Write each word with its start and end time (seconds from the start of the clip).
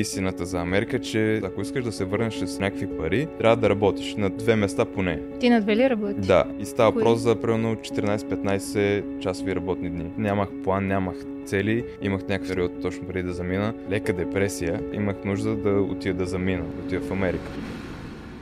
истината 0.00 0.46
за 0.46 0.60
Америка, 0.60 1.00
че 1.00 1.36
ако 1.44 1.60
искаш 1.60 1.84
да 1.84 1.92
се 1.92 2.04
върнеш 2.04 2.34
с 2.34 2.58
някакви 2.58 2.86
пари, 2.86 3.28
трябва 3.38 3.56
да 3.56 3.70
работиш 3.70 4.14
на 4.14 4.30
две 4.30 4.56
места 4.56 4.84
поне. 4.84 5.20
Ти 5.40 5.50
на 5.50 5.60
две 5.60 5.76
ли 5.76 5.90
работиш? 5.90 6.26
Да, 6.26 6.44
и 6.60 6.64
става 6.64 6.90
въпрос 6.90 7.20
за 7.20 7.36
примерно 7.36 7.76
14-15 7.76 9.18
часови 9.20 9.54
работни 9.54 9.90
дни. 9.90 10.10
Нямах 10.18 10.48
план, 10.64 10.86
нямах 10.86 11.16
цели, 11.44 11.84
имах 12.02 12.28
някакъв 12.28 12.48
период 12.48 12.72
точно 12.82 13.06
преди 13.06 13.22
да 13.22 13.32
замина. 13.32 13.74
Лека 13.90 14.12
депресия, 14.12 14.80
имах 14.92 15.16
нужда 15.24 15.56
да 15.56 15.70
отида 15.70 16.14
да 16.14 16.26
замина, 16.26 16.64
да 16.76 16.86
отида 16.86 17.00
в 17.00 17.10
Америка. 17.10 17.50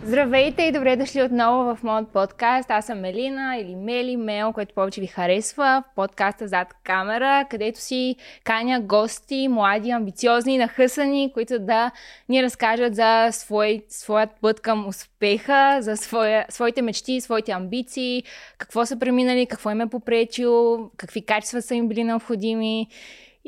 Здравейте 0.07 0.62
и 0.62 0.73
добре 0.73 0.96
дошли 0.96 1.23
отново 1.23 1.75
в 1.75 1.82
моят 1.82 2.09
подкаст. 2.09 2.70
Аз 2.70 2.86
съм 2.86 3.00
Мелина 3.00 3.56
или 3.56 3.75
Мели 3.75 4.16
Мел, 4.16 4.52
което 4.52 4.75
повече 4.75 5.00
ви 5.00 5.06
харесва. 5.06 5.82
В 5.93 5.95
подкаста 5.95 6.48
Зад 6.48 6.75
камера, 6.84 7.46
където 7.50 7.80
си 7.80 8.16
каня 8.45 8.80
гости, 8.80 9.48
млади, 9.48 9.91
амбициозни, 9.91 10.59
нахъсани, 10.59 11.30
които 11.34 11.59
да 11.59 11.91
ни 12.29 12.42
разкажат 12.42 12.95
за 12.95 13.29
свой, 13.32 13.83
своят 13.88 14.30
път 14.41 14.61
към 14.61 14.88
успеха, 14.88 15.78
за 15.80 15.97
своя, 15.97 16.47
своите 16.48 16.83
мечти, 16.83 17.20
своите 17.20 17.52
амбиции, 17.52 18.23
какво 18.59 18.86
са 18.86 18.98
преминали, 18.98 19.47
какво 19.47 19.70
им 19.70 19.80
е 19.80 19.86
попречило, 19.86 20.91
какви 20.97 21.25
качества 21.25 21.62
са 21.62 21.75
им 21.75 21.88
били 21.88 22.05
необходими. 22.05 22.88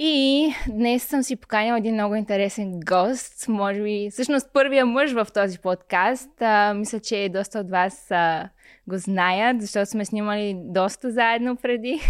И 0.00 0.54
днес 0.68 1.04
съм 1.04 1.22
си 1.22 1.36
поканила 1.36 1.78
един 1.78 1.94
много 1.94 2.14
интересен 2.14 2.80
гост, 2.80 3.48
може 3.48 3.82
би, 3.82 4.08
всъщност 4.12 4.52
първия 4.52 4.86
мъж 4.86 5.12
в 5.12 5.26
този 5.34 5.58
подкаст. 5.58 6.42
А, 6.42 6.74
мисля, 6.74 7.00
че 7.00 7.28
доста 7.32 7.58
от 7.58 7.70
вас 7.70 8.10
а, 8.10 8.48
го 8.88 8.98
знаят, 8.98 9.60
защото 9.60 9.90
сме 9.90 10.04
снимали 10.04 10.54
доста 10.56 11.10
заедно 11.10 11.56
преди. 11.56 12.00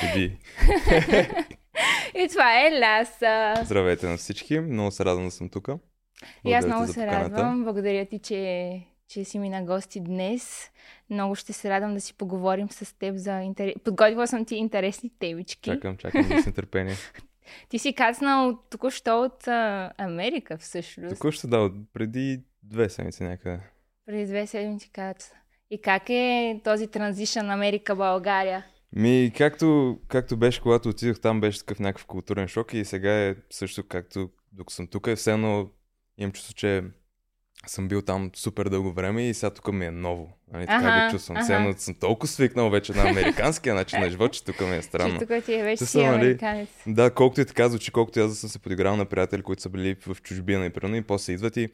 Преди. 0.00 0.38
И 2.24 2.28
това 2.28 2.66
е 2.66 2.80
Ляса. 2.80 3.54
Здравейте 3.64 4.06
на 4.06 4.16
всички, 4.16 4.60
много 4.60 4.90
се 4.90 5.04
радвам 5.04 5.24
да 5.24 5.30
съм 5.30 5.48
тук. 5.48 5.68
И 6.44 6.52
аз 6.52 6.66
много 6.66 6.86
се 6.86 7.06
радвам. 7.06 7.64
Благодаря 7.64 8.06
ти, 8.06 8.18
че, 8.18 8.80
че 9.08 9.24
си 9.24 9.38
ми 9.38 9.48
на 9.48 9.62
гости 9.62 10.00
днес. 10.00 10.70
Много 11.10 11.34
ще 11.34 11.52
се 11.52 11.70
радвам 11.70 11.94
да 11.94 12.00
си 12.00 12.14
поговорим 12.14 12.70
с 12.70 12.98
теб 12.98 13.16
за 13.16 13.40
интерес... 13.40 13.74
Подготвила 13.84 14.26
съм 14.26 14.44
ти 14.44 14.54
интересни 14.54 15.10
темички. 15.18 15.70
Чакам, 15.70 15.96
чакам 15.96 16.24
с 16.42 16.46
нетърпение. 16.46 16.94
Ти 17.68 17.78
си 17.78 17.94
кацнал 17.94 18.58
току-що 18.70 19.22
от 19.22 19.48
а, 19.48 19.92
Америка 19.98 20.58
всъщност. 20.58 21.14
Току-що 21.14 21.48
да, 21.48 21.70
преди 21.92 22.40
две 22.62 22.88
седмици 22.88 23.22
някъде. 23.22 23.60
Преди 24.06 24.26
две 24.26 24.46
седмици 24.46 24.90
кацна. 24.92 25.36
И 25.70 25.80
как 25.80 26.02
е 26.08 26.60
този 26.64 26.86
транзишън 26.86 27.50
Америка-България? 27.50 28.64
Ми, 28.92 29.32
както, 29.36 29.98
както 30.08 30.36
беше, 30.36 30.60
когато 30.60 30.88
отидох 30.88 31.20
там, 31.20 31.40
беше 31.40 31.58
такъв 31.58 31.80
някакъв 31.80 32.06
културен 32.06 32.48
шок 32.48 32.74
и 32.74 32.84
сега 32.84 33.26
е 33.26 33.34
също 33.50 33.88
както 33.88 34.30
докато 34.52 34.74
съм 34.74 34.86
тук, 34.86 35.06
е 35.06 35.16
все 35.16 35.32
едно 35.32 35.70
имам 36.18 36.32
чувство, 36.32 36.54
че 36.54 36.82
съм 37.66 37.88
бил 37.88 38.02
там 38.02 38.30
супер 38.36 38.68
дълго 38.68 38.92
време 38.92 39.28
и 39.28 39.34
сега 39.34 39.50
тук 39.50 39.72
ми 39.72 39.84
е 39.86 39.90
ново. 39.90 40.28
Нали, 40.52 40.66
така 40.66 40.86
Аха, 40.88 41.06
го 41.06 41.12
чувствам. 41.12 41.42
Все 41.42 41.54
едно 41.54 41.74
съм 41.76 41.94
толкова 41.94 42.28
свикнал 42.28 42.70
вече 42.70 42.92
на 42.92 43.08
американския 43.08 43.74
начин 43.74 44.00
на 44.00 44.10
живот, 44.10 44.32
че 44.32 44.44
тук 44.44 44.60
ми 44.60 44.76
е 44.76 44.82
странно. 44.82 45.18
Че 45.20 45.26
тук 45.26 45.44
ти 45.44 45.54
е 45.54 45.62
вече 45.62 45.86
си 45.86 45.96
нали, 45.96 46.06
американец. 46.06 46.68
Да, 46.86 47.10
колкото 47.10 47.40
и 47.40 47.44
така 47.44 47.68
звучи, 47.68 47.90
колкото 47.90 48.18
и 48.18 48.22
аз 48.22 48.28
да 48.30 48.34
съм 48.36 48.50
се 48.50 48.58
подиграл 48.58 48.96
на 48.96 49.04
приятели, 49.04 49.42
които 49.42 49.62
са 49.62 49.68
били 49.68 49.96
в 50.06 50.16
чужбина 50.22 50.66
и 50.66 50.70
примерно, 50.70 50.96
и 50.96 51.02
после 51.02 51.32
идват 51.32 51.56
и 51.56 51.68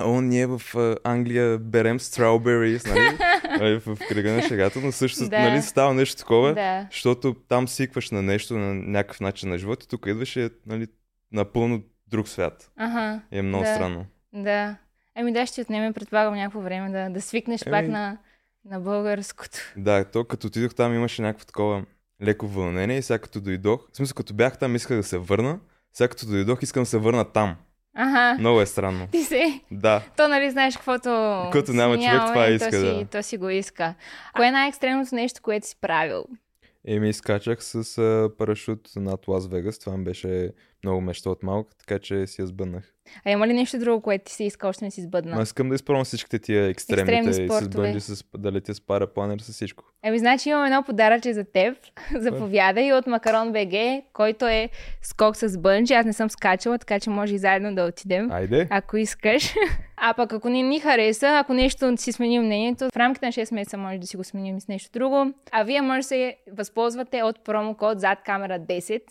О, 0.00 0.20
ние 0.20 0.46
в 0.46 0.62
Англия 1.04 1.58
берем 1.58 1.98
strawberries, 1.98 2.88
нали? 2.88 3.18
Нали, 3.60 3.78
в 3.78 3.96
кръга 4.08 4.32
на 4.32 4.42
шегата, 4.42 4.80
но 4.80 4.92
също 4.92 5.28
Да. 5.28 5.38
нали, 5.38 5.62
става 5.62 5.94
нещо 5.94 6.16
такова, 6.16 6.54
Да. 6.54 6.86
защото 6.90 7.34
там 7.48 7.68
свикваш 7.68 8.10
на 8.10 8.22
нещо, 8.22 8.54
на 8.58 8.74
някакъв 8.74 9.20
начин 9.20 9.48
на 9.48 9.58
живот 9.58 9.84
и 9.84 9.88
тук 9.88 10.06
идваш 10.06 10.36
и 10.36 10.42
е 10.42 10.50
нали, 10.66 10.86
напълно 11.32 11.82
друг 12.08 12.28
свят. 12.28 12.70
Ага. 12.76 13.20
И 13.32 13.38
е 13.38 13.42
много 13.42 13.64
Да. 13.64 13.74
странно. 13.74 14.06
Да. 14.32 14.76
Ами 15.20 15.32
да, 15.32 15.46
ще 15.46 15.60
отнеме, 15.60 15.92
предполагам, 15.92 16.34
някакво 16.34 16.60
време 16.60 16.90
да, 16.90 17.10
да 17.10 17.20
свикнеш 17.20 17.62
Еми- 17.62 17.70
пак 17.70 17.88
на, 17.88 18.18
на 18.64 18.80
българското. 18.80 19.58
Да, 19.76 20.04
то 20.04 20.24
като 20.24 20.46
отидох 20.46 20.74
там 20.74 20.94
имаше 20.94 21.22
някакво 21.22 21.46
такова 21.46 21.84
леко 22.22 22.46
вълнение 22.46 22.98
и 22.98 23.02
сега 23.02 23.18
като 23.18 23.40
дойдох, 23.40 23.88
в 23.92 23.96
смисъл 23.96 24.14
като 24.14 24.34
бях 24.34 24.58
там 24.58 24.76
исках 24.76 24.96
да 24.96 25.02
се 25.02 25.18
върна, 25.18 25.58
сега 25.92 26.08
като 26.08 26.26
дойдох 26.26 26.62
искам 26.62 26.82
да 26.82 26.86
се 26.86 26.98
върна 26.98 27.24
там. 27.24 27.56
Ага. 27.94 28.36
Много 28.38 28.60
е 28.60 28.66
странно. 28.66 29.08
Ти 29.12 29.22
се. 29.22 29.60
Да. 29.70 30.02
То, 30.16 30.28
нали, 30.28 30.50
знаеш, 30.50 30.76
каквото... 30.76 31.42
Каквото 31.52 31.72
няма 31.72 31.94
си 31.96 32.08
човек, 32.08 32.22
това 32.26 32.48
и 32.48 32.54
иска, 32.54 32.70
то 32.70 32.76
си, 32.76 32.80
да. 32.80 33.04
То 33.04 33.22
си 33.22 33.36
го 33.36 33.48
иска. 33.48 33.94
Кое 34.36 34.46
е 34.46 34.50
най-екстремното 34.50 35.14
нещо, 35.14 35.42
което 35.42 35.66
си 35.66 35.76
правил? 35.80 36.24
Еми, 36.86 37.08
изкачах 37.08 37.64
с 37.64 37.98
а, 37.98 38.30
парашут 38.38 38.88
над 38.96 39.28
Лас 39.28 39.48
Вегас. 39.48 39.78
Това 39.78 39.96
ми 39.96 40.04
беше 40.04 40.52
много 40.84 41.00
мечта 41.00 41.30
от 41.30 41.42
малък, 41.42 41.68
така 41.78 41.98
че 41.98 42.26
си 42.26 42.40
я 42.40 42.46
сбъднах. 42.46 42.94
А 43.24 43.30
има 43.30 43.46
ли 43.46 43.52
нещо 43.52 43.78
друго, 43.78 44.02
което 44.02 44.24
ти 44.24 44.32
си 44.32 44.44
искал, 44.44 44.70
още 44.70 44.84
не 44.84 44.90
си 44.90 45.02
сбъдна? 45.02 45.36
Но 45.36 45.42
искам 45.42 45.68
да 45.68 45.74
изпробвам 45.74 46.04
всичките 46.04 46.38
тия 46.38 46.68
екстремните 46.68 47.12
Екстремни 47.12 47.44
и 47.44 47.48
с 47.48 47.52
спортове. 47.52 47.82
бънджи, 47.82 48.00
с, 48.00 48.24
да 48.38 48.52
летя 48.52 48.74
с 48.74 48.80
парапланер, 48.80 49.38
с 49.38 49.52
всичко. 49.52 49.84
Еми, 50.02 50.18
значи 50.18 50.48
имам 50.48 50.64
едно 50.64 50.82
подаръче 50.82 51.32
за 51.32 51.44
теб. 51.44 51.76
Заповядай 52.16 52.92
от 52.92 53.06
Макарон 53.06 53.52
БГ, 53.52 54.04
който 54.12 54.46
е 54.46 54.68
скок 55.02 55.36
с 55.36 55.58
бънджи. 55.58 55.94
Аз 55.94 56.06
не 56.06 56.12
съм 56.12 56.30
скачала, 56.30 56.78
така 56.78 57.00
че 57.00 57.10
може 57.10 57.34
и 57.34 57.38
заедно 57.38 57.74
да 57.74 57.84
отидем. 57.84 58.30
Айде! 58.32 58.68
Ако 58.70 58.96
искаш. 58.96 59.54
А 60.00 60.14
пък 60.14 60.32
ако 60.32 60.48
не 60.48 60.62
ни 60.62 60.80
хареса, 60.80 61.26
ако 61.26 61.54
нещо 61.54 61.96
си 61.96 62.12
сменим 62.12 62.42
мнението, 62.42 62.88
в 62.92 62.96
рамките 62.96 63.26
на 63.26 63.32
6 63.32 63.54
месеца 63.54 63.76
може 63.76 63.98
да 63.98 64.06
си 64.06 64.16
го 64.16 64.24
сменим 64.24 64.60
с 64.60 64.68
нещо 64.68 64.90
друго. 64.92 65.32
А 65.52 65.62
вие 65.62 65.82
може 65.82 65.98
да 65.98 66.02
се 66.02 66.36
възползвате 66.52 67.22
от 67.22 67.44
промокод 67.44 68.00
зад 68.00 68.18
камера 68.24 68.60
10 68.60 69.02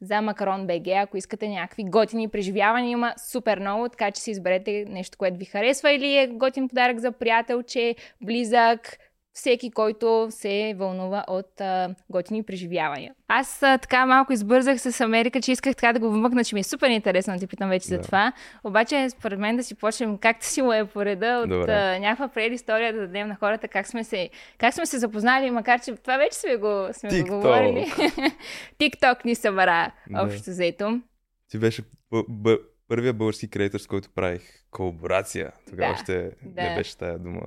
за 0.00 0.20
Макарон 0.20 0.66
БГ, 0.66 0.88
ако 0.88 1.16
искате 1.16 1.48
някакви 1.48 1.84
готини 1.84 2.28
преживявания. 2.28 2.90
Има 2.90 3.14
супер 3.30 3.58
много, 3.58 3.88
така 3.88 4.10
че 4.10 4.20
си 4.20 4.30
изберете 4.30 4.84
нещо, 4.88 5.18
което 5.18 5.38
ви 5.38 5.44
харесва 5.44 5.92
или 5.92 6.16
е 6.16 6.26
готин 6.26 6.68
подарък 6.68 6.98
за 6.98 7.12
приятелче, 7.12 7.94
близък, 8.20 8.98
всеки, 9.32 9.70
който 9.70 10.26
се 10.30 10.74
вълнува 10.76 11.24
от 11.28 11.60
а, 11.60 11.94
готини 12.10 12.42
преживявания. 12.42 13.14
Аз 13.28 13.62
а, 13.62 13.78
така 13.78 14.06
малко 14.06 14.32
избързах 14.32 14.80
с 14.80 15.00
Америка, 15.00 15.40
че 15.40 15.52
исках 15.52 15.76
така 15.76 15.92
да 15.92 16.00
го 16.00 16.10
вмъкна, 16.10 16.44
че 16.44 16.54
ми 16.54 16.60
е 16.60 16.64
супер 16.64 16.88
интересно 16.88 17.34
да 17.34 17.40
ти 17.40 17.46
питам 17.46 17.68
вече 17.68 17.86
за 17.86 17.96
Да. 17.96 18.02
това. 18.02 18.32
Обаче, 18.64 19.10
според 19.10 19.38
мен 19.38 19.56
да 19.56 19.64
си 19.64 19.74
почнем 19.74 20.18
както 20.18 20.46
си 20.46 20.62
му 20.62 20.72
е 20.72 20.84
по 20.84 21.04
реда 21.04 21.40
от 21.44 21.48
Добре. 21.48 21.72
а, 21.72 21.98
някаква 21.98 22.28
предистория 22.28 22.92
да 22.92 23.00
дадем 23.00 23.28
на 23.28 23.36
хората 23.36 23.68
как 23.68 23.86
сме 23.86 24.04
се, 24.04 24.30
как 24.58 24.74
сме 24.74 24.86
се 24.86 24.98
запознали, 24.98 25.50
макар 25.50 25.80
че 25.80 25.94
това 25.94 26.16
вече 26.16 26.36
сме 26.36 26.56
го, 26.56 26.88
сме 26.92 27.08
го 27.10 27.14
TikTok. 27.16 27.28
говорили. 27.30 27.86
TikTok 28.80 29.24
ни 29.24 29.34
събра, 29.34 29.92
Да. 30.10 30.22
общо 30.22 30.50
взето. 30.50 31.00
Ти 31.48 31.58
беше 31.58 31.82
бъ- 32.10 32.24
бъ- 32.28 32.58
първия 32.88 33.12
български 33.12 33.50
креатор, 33.50 33.78
с 33.78 33.86
който 33.86 34.10
правих 34.10 34.42
колаборация. 34.70 35.52
Тогава 35.68 35.88
Да, 35.88 35.94
още 35.94 36.30
да. 36.42 36.62
не 36.62 36.74
беше 36.74 36.98
тая 36.98 37.18
дума 37.18 37.40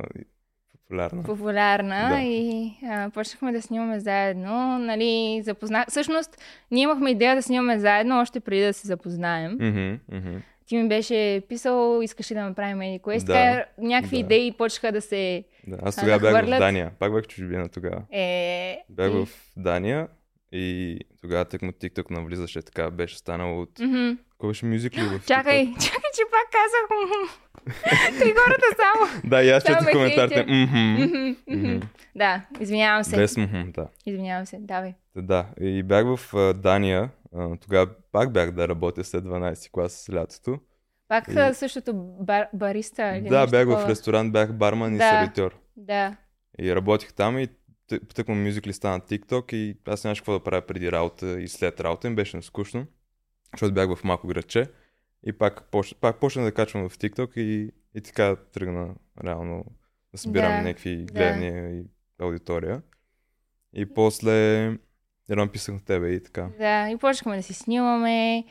популярна. 0.94 1.24
популярна 1.24 2.10
Да. 2.10 2.22
и 2.22 2.72
а, 2.86 3.10
почнахме 3.10 3.52
да 3.52 3.62
снимаме 3.62 4.00
заедно. 4.00 4.78
Нали, 4.80 5.42
запозна... 5.44 5.86
Всъщност, 5.88 6.38
ние 6.72 6.84
имахме 6.84 7.10
идея 7.10 7.36
да 7.36 7.42
снимаме 7.42 7.80
заедно 7.80 8.22
още 8.22 8.40
преди 8.40 8.62
да 8.62 8.74
се 8.74 8.88
запознаем. 8.88 9.52
Мгм, 9.52 9.94
мгм. 10.12 10.38
Ти 10.66 10.78
ми 10.78 10.88
беше 10.88 11.42
писал, 11.50 12.02
искаше 12.02 12.34
да 12.34 12.42
направим 12.42 12.82
еди 12.82 13.00
кое. 13.00 13.20
си, 13.20 13.26
Да, 13.26 13.66
някакви 13.78 14.16
да. 14.16 14.20
идеи 14.20 14.52
почнаха 14.52 14.92
да 14.92 15.02
се... 15.02 15.44
Да, 15.68 15.78
аз 15.82 15.96
тогава 15.96 16.20
бях 16.22 16.32
в? 16.34 16.60
Дания. 16.60 16.92
Пак 17.00 17.14
бях 17.14 17.24
в 17.24 17.28
чужбина 17.28 17.70
тогава. 17.70 18.02
Е, 18.12 18.78
Бях 18.90 19.12
и- 19.12 19.16
в 19.16 19.28
Дания 19.58 20.08
и 20.54 21.00
тогава 21.22 21.46
тъкмо 21.46 21.72
TikTok 21.72 22.12
навлизаше 22.12 22.62
така, 22.62 22.92
беше 22.92 23.18
станало 23.18 23.62
от... 23.62 23.80
Мгм. 23.80 24.12
Кой 24.38 24.50
беше 24.50 24.66
мюзикли 24.66 25.02
в 25.02 25.22
Чакай, 25.28 25.66
TikTok? 25.66 25.84
чакай, 25.86 26.10
че 26.16 26.22
пак 26.32 26.48
казах. 26.52 26.90
Три 28.20 28.34
хората 28.34 28.66
само. 28.76 29.22
Да, 29.24 29.44
и 29.44 29.50
аз 29.50 29.70
ме 29.70 29.92
коментарите. 29.92 30.46
Да, 32.16 32.42
извинявам 32.60 33.04
се. 33.04 33.16
Без 33.16 33.36
да. 33.68 33.88
Извинявам 34.06 34.46
се, 34.46 34.58
давай. 34.60 34.94
Да, 35.16 35.46
и 35.62 35.84
бях 35.84 36.06
в 36.06 36.54
Дания. 36.54 37.10
Тогава 37.62 37.90
пак 38.12 38.34
бях 38.34 38.52
да 38.52 38.68
работя 38.68 39.04
след 39.04 39.24
12 39.24 39.72
клас 39.72 39.94
с 39.94 40.14
лятото. 40.14 40.60
Пак 41.08 41.28
И- 41.28 41.54
същото 41.54 41.94
бар, 42.20 42.48
бариста 42.54 43.18
или 43.18 43.30
Да, 43.30 43.48
бях 43.48 43.68
в 43.68 43.90
ресторант, 43.90 44.34
бях 44.34 44.54
барман 44.54 44.96
и 44.96 44.98
Да. 44.98 45.10
сервитьор. 45.10 45.56
Да. 45.78 46.16
И 46.60 46.76
работих 46.76 47.14
там 47.14 47.40
и 47.40 47.48
тъкмо 48.16 48.36
мюзикли 48.36 48.74
стана 48.74 49.00
TikTok 49.00 49.54
и 49.54 49.78
аз 49.86 50.04
нямаше 50.04 50.22
какво 50.22 50.34
да 50.34 50.44
правя 50.44 50.62
преди 50.62 50.92
работа 50.92 51.42
и 51.42 51.48
след 51.48 51.80
работа. 51.80 52.08
Им 52.08 52.16
беше 52.16 52.42
скучно, 52.42 52.86
защото 53.54 53.74
бях 53.74 53.96
в 53.96 54.04
малко 54.04 54.28
градче. 54.28 54.70
И 55.26 55.34
пак, 55.34 55.64
поч... 55.72 55.96
пак 56.02 56.20
почнах 56.20 56.46
да 56.46 56.52
качвам 56.52 56.90
в 56.90 56.98
TikTok 56.98 57.38
и, 57.38 57.72
и 57.96 58.02
така 58.02 58.36
тръгна 58.36 58.96
реално 59.24 59.66
да 60.12 60.18
събирам 60.18 60.52
Да, 60.52 60.62
някакви 60.62 60.96
да. 60.96 61.14
гледания 61.14 61.80
и 61.80 61.84
аудитория. 62.20 62.82
И 63.74 63.86
после 63.86 64.66
едно 65.30 65.48
писах 65.48 65.74
на 65.74 65.86
тебе 65.86 66.10
и 66.10 66.24
така. 66.24 66.50
Да, 66.58 66.90
и 66.90 66.98
почнахме 66.98 67.38
да 67.38 67.44
си 67.44 67.54
снимаме. 67.54 68.46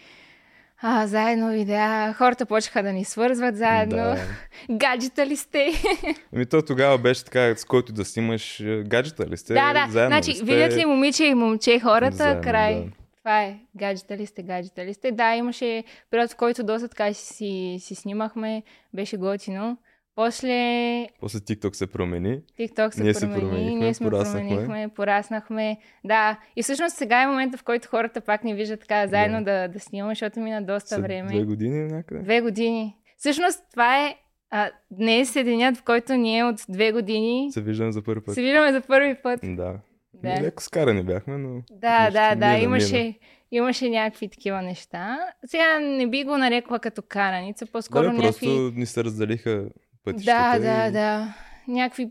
А, 0.85 1.07
заедно 1.07 1.51
видеа. 1.51 2.13
Хората 2.13 2.47
почнаха 2.47 2.83
да 2.83 2.93
ни 2.93 3.05
свързват 3.05 3.57
заедно. 3.57 3.97
Да. 3.97 4.19
Гаджета 4.71 5.27
ли 5.27 5.37
сте? 5.37 5.73
Ами 6.35 6.47
то 6.47 6.63
тогава 6.63 6.99
беше 6.99 7.25
така, 7.25 7.57
с 7.57 7.65
който 7.65 7.93
да 7.93 8.05
снимаш 8.05 8.61
е, 8.61 8.83
гаджета 8.87 9.27
ли 9.27 9.37
сте? 9.37 9.55
да, 9.55 9.73
да. 9.73 9.87
Заедно 9.91 10.17
значи, 10.17 10.31
ли 10.31 10.35
сте? 10.35 10.45
видят 10.45 10.77
ли 10.77 10.85
момиче 10.85 11.25
и 11.25 11.35
момче 11.35 11.81
хората, 11.81 12.17
Заедно, 12.17 12.43
край. 12.43 12.75
да. 12.75 12.91
Това 13.19 13.43
е. 13.43 13.57
Гаджета 13.77 14.17
ли 14.17 14.27
сте, 14.27 14.43
гаджета 14.43 14.85
ли 14.85 14.95
сте. 14.95 15.13
Да, 15.13 15.35
имаше 15.35 15.85
период, 16.11 16.31
в 16.31 16.37
който 16.37 16.65
доста 16.65 16.89
така 16.89 17.13
си, 17.15 17.35
си, 17.35 17.77
си 17.81 17.95
снимахме. 17.95 18.63
Беше 18.95 19.17
готино. 19.17 19.77
После 20.15 21.09
После 21.21 21.39
TikTok 21.39 21.73
се 21.73 21.87
промени. 21.87 22.41
TikTok 22.61 22.95
се 22.95 23.03
Ние 23.03 23.15
се 23.15 23.21
промени, 23.21 23.41
променихме, 23.41 23.81
ние 23.81 23.95
сме 23.95 24.07
пораснахме. 24.07 24.49
променихме, 24.49 24.89
пораснахме. 24.89 25.77
Да, 26.05 26.39
и 26.57 26.63
всъщност 26.63 26.97
сега 26.97 27.23
е 27.23 27.27
момента, 27.27 27.59
в 27.59 27.65
който 27.65 27.89
хората 27.89 28.21
пак 28.21 28.45
ни 28.45 28.55
виждат 28.55 28.81
така 28.81 29.07
заедно 29.07 29.45
да, 29.45 29.69
да, 29.69 29.81
снимаме, 29.81 30.15
защото 30.15 30.41
мина 30.41 30.63
доста 30.63 30.89
След 30.89 31.03
време. 31.03 31.29
две 31.29 31.45
години 31.45 31.93
някъде. 31.93 32.23
Две 32.23 32.41
години. 32.41 32.97
Всъщност 33.17 33.63
това 33.71 34.07
е 34.07 34.17
а, 34.51 34.71
днес 34.91 35.37
е 35.37 35.45
денят, 35.45 35.77
в 35.77 35.83
който 35.83 36.15
ние 36.15 36.45
от 36.45 36.57
две 36.69 36.93
години 36.93 37.53
Се 37.53 37.61
виждаме 37.61 37.93
за 37.93 38.03
първи 38.03 38.25
път. 38.25 38.35
се 38.35 38.43
виждаме 38.43 38.73
за 38.73 38.81
първи 38.81 39.15
път. 39.23 39.41
Да. 39.43 39.79
Да. 40.15 40.43
Леко 40.43 40.63
скарани 40.63 41.03
бяхме, 41.03 41.39
но... 41.39 41.63
Да, 41.71 42.01
Нищо, 42.01 42.13
да, 42.13 42.35
да, 42.35 42.47
мина, 42.47 42.59
имаше, 42.59 43.19
имаше 43.51 43.91
някакви 43.91 44.29
такива 44.29 44.63
неща. 44.63 45.19
Сега 45.47 45.81
не 45.81 46.07
би 46.07 46.25
го 46.25 46.39
нарекла 46.39 46.79
като 46.79 47.03
караница, 47.03 47.67
по-скоро 47.67 48.03
да, 48.03 48.13
някакви... 48.13 48.47
просто 48.47 48.73
ни 48.75 48.87
се 48.87 49.05
разделиха 49.05 49.69
пътищата. 50.05 50.61
Да, 50.61 50.67
да, 50.67 50.89
и... 50.89 50.93
да. 50.93 51.35
Някакви... 51.69 52.11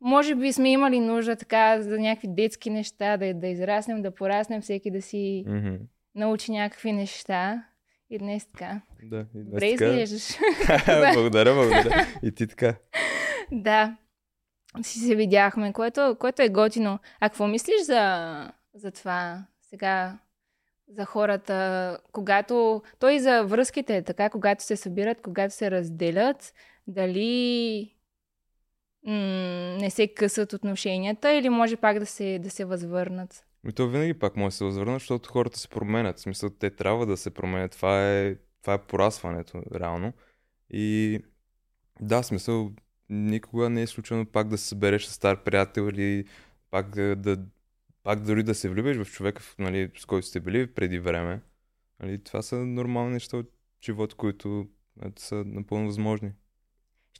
Може 0.00 0.34
би 0.34 0.52
сме 0.52 0.72
имали 0.72 1.00
нужда 1.00 1.36
така 1.36 1.82
за 1.82 1.98
някакви 1.98 2.28
детски 2.30 2.70
неща, 2.70 3.16
да, 3.16 3.34
да 3.34 3.46
израснем, 3.46 4.02
да 4.02 4.14
пораснем, 4.14 4.60
всеки 4.60 4.90
да 4.90 5.02
си 5.02 5.44
Мгм. 5.46 5.74
научи 6.14 6.52
някакви 6.52 6.92
неща. 6.92 7.64
И 8.10 8.18
днес 8.18 8.46
така. 8.46 8.80
Да, 9.02 9.26
и 9.34 9.42
днес 9.42 9.44
Добре 9.44 9.70
така. 9.70 9.84
изглеждаш. 9.84 10.38
благодаря, 11.14 11.54
благодаря. 11.54 12.06
И 12.22 12.32
ти 12.32 12.46
така. 12.46 12.74
да. 13.52 13.96
Си 14.82 14.98
се 14.98 15.14
видяхме, 15.14 15.72
което, 15.72 16.16
което 16.20 16.42
е 16.42 16.48
готино. 16.48 16.98
А 17.20 17.28
какво 17.28 17.46
мислиш 17.46 17.82
за, 17.82 18.52
за 18.74 18.90
това 18.90 19.44
сега? 19.60 20.18
За 20.88 21.04
хората, 21.04 21.98
когато... 22.12 22.82
Той 22.98 23.12
и 23.12 23.20
за 23.20 23.42
връзките 23.42 23.96
е 23.96 24.02
така, 24.02 24.30
когато 24.30 24.64
се 24.64 24.76
събират, 24.76 25.22
когато 25.22 25.54
се 25.54 25.70
разделят, 25.70 26.52
дали 26.86 27.92
м- 29.06 29.12
не 29.80 29.90
се 29.90 30.08
късат 30.08 30.52
отношенията 30.52 31.32
или 31.32 31.48
може 31.48 31.76
пак 31.76 31.98
да 31.98 32.06
се, 32.06 32.38
да 32.38 32.50
се 32.50 32.64
възвърнат? 32.64 33.44
И 33.68 33.72
то 33.72 33.88
винаги 33.88 34.14
пак 34.14 34.36
може 34.36 34.52
да 34.52 34.56
се 34.56 34.64
възвърна, 34.64 34.94
защото 34.94 35.30
хората 35.30 35.58
се 35.58 35.68
променят. 35.68 36.18
В 36.18 36.20
смисъл, 36.20 36.50
те 36.50 36.70
трябва 36.70 37.06
да 37.06 37.16
се 37.16 37.30
променят. 37.30 37.72
Това 37.72 38.12
е, 38.12 38.36
това 38.62 38.74
е 38.74 38.82
порасването, 38.82 39.62
реално. 39.74 40.12
И 40.70 41.18
да, 42.00 42.22
смисъл, 42.22 42.72
никога 43.10 43.70
не 43.70 43.82
е 43.82 43.86
случайно 43.86 44.26
пак 44.26 44.48
да 44.48 44.58
се 44.58 44.68
събереш 44.68 45.04
с 45.04 45.12
стар 45.12 45.44
приятел 45.44 45.82
или 45.82 46.24
пак 46.70 46.90
да, 46.90 47.16
да 47.16 47.38
пак 48.02 48.20
дори 48.20 48.42
да 48.42 48.54
се 48.54 48.68
влюбиш 48.68 48.96
в 48.96 49.12
човека, 49.12 49.42
нали, 49.58 49.90
с 49.98 50.06
който 50.06 50.26
сте 50.26 50.40
били 50.40 50.74
преди 50.74 50.98
време. 50.98 51.40
Нали, 52.02 52.24
това 52.24 52.42
са 52.42 52.56
нормални 52.56 53.12
неща 53.12 53.36
от 53.36 53.50
живота, 53.84 54.14
които 54.14 54.68
са 55.18 55.44
напълно 55.46 55.86
възможни. 55.86 56.32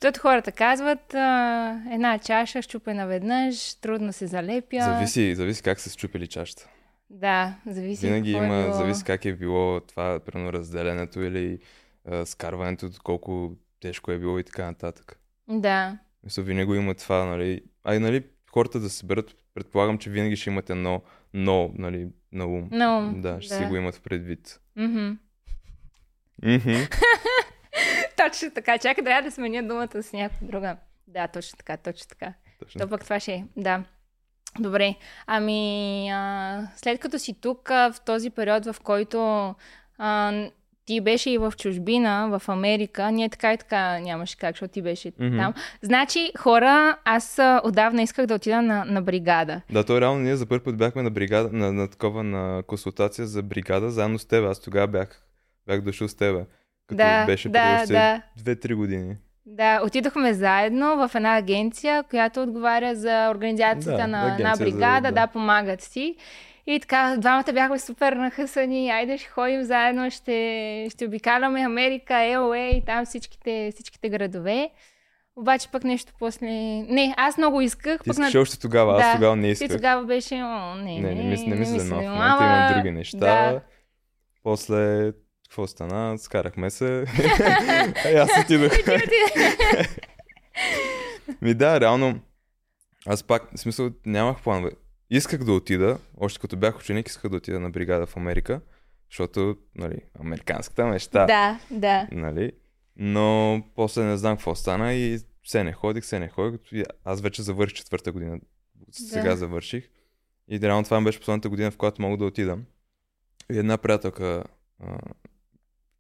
Защото 0.01 0.21
хората 0.21 0.53
казват, 0.53 1.15
а, 1.15 1.81
една 1.93 2.19
чаша 2.19 2.63
щупена 2.63 3.07
веднъж, 3.07 3.75
трудно 3.75 4.13
се 4.13 4.27
залепя. 4.27 4.81
Зависи, 4.81 5.35
зависи 5.35 5.63
как 5.63 5.81
са 5.81 5.91
счупили 5.91 6.27
чашата. 6.27 6.69
Да, 7.11 7.55
зависи 7.67 8.07
Винаги 8.07 8.33
какво 8.33 8.45
е 8.45 8.47
има, 8.47 8.63
било. 8.63 8.75
зависи 8.75 9.05
как 9.05 9.25
е 9.25 9.33
било 9.33 9.81
това, 9.81 10.21
примерно 10.21 10.53
разделянето 10.53 11.21
или 11.21 11.59
а, 12.05 12.27
скарването, 12.27 12.91
колко 13.05 13.53
тежко 13.81 14.13
е 14.13 14.19
било 14.19 14.39
и 14.39 14.45
така 14.45 14.67
нататък. 14.67 15.19
Да, 15.49 15.99
Мисля, 16.25 16.43
винаги 16.43 16.77
има 16.77 16.95
това, 16.95 17.25
нали. 17.25 17.63
А 17.85 17.95
и 17.95 17.99
нали, 17.99 18.25
хората 18.53 18.81
да 18.81 18.91
се 18.91 18.97
съберат, 18.97 19.35
предполагам, 19.55 19.99
че 19.99 20.11
винаги 20.11 20.37
ще 20.37 20.51
имат 20.51 20.71
едно 20.71 21.03
но, 21.35 21.71
нали, 21.75 22.09
на 22.33 22.47
ум. 22.47 22.69
но... 22.73 23.13
Да, 23.17 23.41
ще 23.41 23.55
си 23.55 23.65
го 23.65 23.77
имат 23.77 24.01
предвид. 24.05 24.61
Мгм. 24.77 25.11
Мгм. 26.43 26.75
Точно 28.17 28.51
така. 28.51 28.79
Чакай, 28.79 29.05
трябва 29.05 29.23
да 29.23 29.31
сменя 29.31 29.63
думата 29.63 30.03
с 30.03 30.13
някаква 30.13 30.47
друга. 30.47 30.77
Да, 31.07 31.29
точно 31.29 31.57
така, 31.57 31.77
точно 31.77 32.09
така. 32.09 32.33
Точно. 32.59 32.81
То 32.81 32.89
пък 32.89 33.05
това 33.05 33.21
ще 33.21 33.33
е. 33.33 33.45
Да. 33.57 33.85
Добре. 34.59 34.95
Ами, 35.27 36.11
а, 36.11 36.63
след 36.77 37.01
като 37.01 37.19
си 37.19 37.41
тук, 37.41 37.71
а, 37.71 37.93
в 37.93 38.01
този 38.01 38.31
период, 38.31 38.65
в 38.65 38.77
който 38.83 39.55
а, 39.99 40.33
ти 40.85 41.01
беше 41.01 41.31
и 41.31 41.39
в 41.39 41.53
чужбина, 41.59 42.39
в 42.39 42.49
Америка, 42.49 43.11
ние 43.11 43.29
така 43.29 43.53
и 43.53 43.59
така 43.59 43.99
нямаше 43.99 44.37
как, 44.39 44.55
защото 44.55 44.73
ти 44.73 44.83
беше 44.83 45.13
Мгм. 45.21 45.37
там. 45.37 45.55
Значи, 45.83 46.33
хора, 46.39 46.97
аз 47.05 47.39
отдавна 47.65 48.03
исках 48.03 48.27
да 48.27 48.35
отида 48.35 48.63
на, 48.63 48.85
на 48.85 49.03
бригада. 49.03 49.61
Да, 49.71 49.85
то 49.85 50.01
реално 50.01 50.21
ние 50.21 50.37
за 50.37 50.47
първи 50.47 50.65
път 50.65 50.77
бяхме 50.77 51.03
на 51.03 51.11
бригада, 51.11 51.49
на, 51.53 51.73
на 51.73 51.91
такова 51.91 52.23
на 52.23 52.63
консултация 52.67 53.27
за 53.27 53.43
бригада, 53.43 53.91
заедно 53.91 54.19
с 54.19 54.27
теб. 54.27 54.45
Аз 54.45 54.61
тогава 54.61 54.87
бях, 54.87 55.23
бях 55.67 55.81
дошъл 55.81 56.09
с 56.09 56.15
тебе. 56.15 56.45
Като 56.87 56.97
Да, 56.97 57.27
беше 57.27 57.49
да, 57.49 57.85
да. 57.87 58.23
2-3 58.41 58.75
години. 58.75 59.17
Да, 59.47 59.81
отидохме 59.85 60.35
заедно 60.35 60.97
в 60.99 61.15
една 61.15 61.37
агенция, 61.37 62.03
която 62.03 62.43
отговаря 62.43 62.95
за 62.95 63.29
организацията 63.31 63.97
Да, 63.97 64.07
на 64.07 64.35
една 64.35 64.55
за- 64.55 64.65
бригада, 64.65 65.01
да. 65.03 65.13
да. 65.13 65.27
помагат 65.27 65.81
си. 65.83 66.17
И 66.67 66.81
така, 66.81 67.17
двамата 67.19 67.53
бяхме 67.53 67.79
супер 67.79 68.13
нахъсани, 68.13 68.91
айде 68.91 69.19
ще 69.19 69.29
ходим 69.29 69.63
заедно, 69.63 70.11
ще, 70.11 70.37
ще 70.91 71.07
обикаляме 71.07 71.61
Америка, 71.61 72.15
LA 72.15 72.57
и 72.69 72.85
там 72.85 73.05
всичките, 73.05 73.71
всичките 73.75 74.09
градове. 74.09 74.71
Обаче 75.37 75.69
пък 75.69 75.85
нещо 75.85 76.13
после... 76.19 76.47
Не, 76.47 77.15
аз 77.17 77.39
много 77.39 77.61
исках. 77.61 78.01
Ти 78.03 78.11
искаш 78.11 78.35
още 78.35 78.59
тогава, 78.59 78.93
аз 78.95 79.03
Да, 79.03 79.13
тогава 79.15 79.37
не 79.37 79.43
Ти 79.45 79.51
исках. 79.55 79.71
тогава 79.71 80.05
беше, 80.05 80.35
о, 80.35 80.75
не, 80.75 81.01
Не, 81.01 81.15
не, 81.15 81.23
мисля, 81.23 81.47
не 81.47 81.55
мисля 81.55 81.79
за 81.79 81.95
нов. 81.95 81.99
В 81.99 82.07
момента 82.07 82.13
занимава. 82.39 82.45
имам 82.47 82.75
други 82.75 82.91
неща. 82.91 83.19
Да. 83.19 83.61
Какво 85.57 85.67
стана? 85.67 86.19
Скарахме 86.19 86.71
се. 86.71 87.05
аз 88.17 88.31
отидох. 88.45 88.73
Ми 91.43 91.55
да, 91.55 91.81
реално, 91.81 92.21
аз 93.07 93.23
пак, 93.23 93.49
в 93.55 93.61
смисъл, 93.61 93.91
нямах 94.07 94.43
планове. 94.43 94.71
Исках 95.11 95.45
да 95.45 95.53
отида, 95.53 95.99
още 96.17 96.41
като 96.41 96.57
бях 96.57 96.79
ученик, 96.79 97.09
исках 97.09 97.31
да 97.31 97.37
отида 97.37 97.61
на 97.61 97.71
бригада 97.71 98.07
в 98.07 98.17
Америка, 98.17 98.61
защото, 99.11 99.57
нали, 99.75 99.99
американската 100.21 100.87
мечта, 100.87 101.27
Да, 101.27 101.61
да. 101.71 102.09
нали, 102.13 102.53
но 102.97 103.63
после 103.75 104.05
не 104.05 104.17
знам 104.17 104.37
какво 104.37 104.55
стана 104.55 104.95
и 104.95 105.19
все 105.43 105.65
не 105.65 105.73
ходих, 105.73 106.05
все 106.05 106.19
не 106.19 106.29
ходих. 106.29 106.61
Аз 107.05 107.21
вече 107.21 107.43
завърших 107.43 107.77
четвърта 107.79 108.13
година, 108.13 108.41
сега 108.93 109.31
Да. 109.31 109.37
завърших. 109.37 109.89
И 110.49 110.61
реално 110.61 110.85
това 110.85 111.01
ми 111.01 111.05
беше 111.05 111.19
последната 111.19 111.49
година, 111.49 111.71
в 111.71 111.77
която 111.77 112.03
мога 112.03 112.17
да 112.17 112.25
отида. 112.25 112.59
И 113.53 113.59
една 113.59 113.79
приятелка 113.79 114.45
а, 114.85 114.99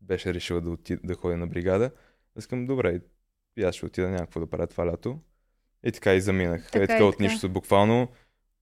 беше 0.06 0.34
решила 0.34 0.60
да, 0.60 0.70
оти, 0.70 0.96
да 1.04 1.14
ходи 1.14 1.36
на 1.36 1.46
бригада. 1.46 1.90
Искам, 2.38 2.66
добре, 2.66 3.00
и 3.56 3.62
аз 3.62 3.74
ще 3.74 3.86
отида 3.86 4.08
някакво 4.08 4.40
да 4.40 4.46
правя 4.46 4.66
това 4.66 4.86
лято. 4.86 5.18
И 5.84 5.92
така 5.92 6.14
и 6.14 6.20
заминах. 6.20 6.64
Така 6.70 6.78
е 6.78 6.84
и 6.84 6.86
така 6.86 7.04
от 7.04 7.18
така. 7.18 7.24
нищо. 7.24 7.48
Буквално 7.48 8.08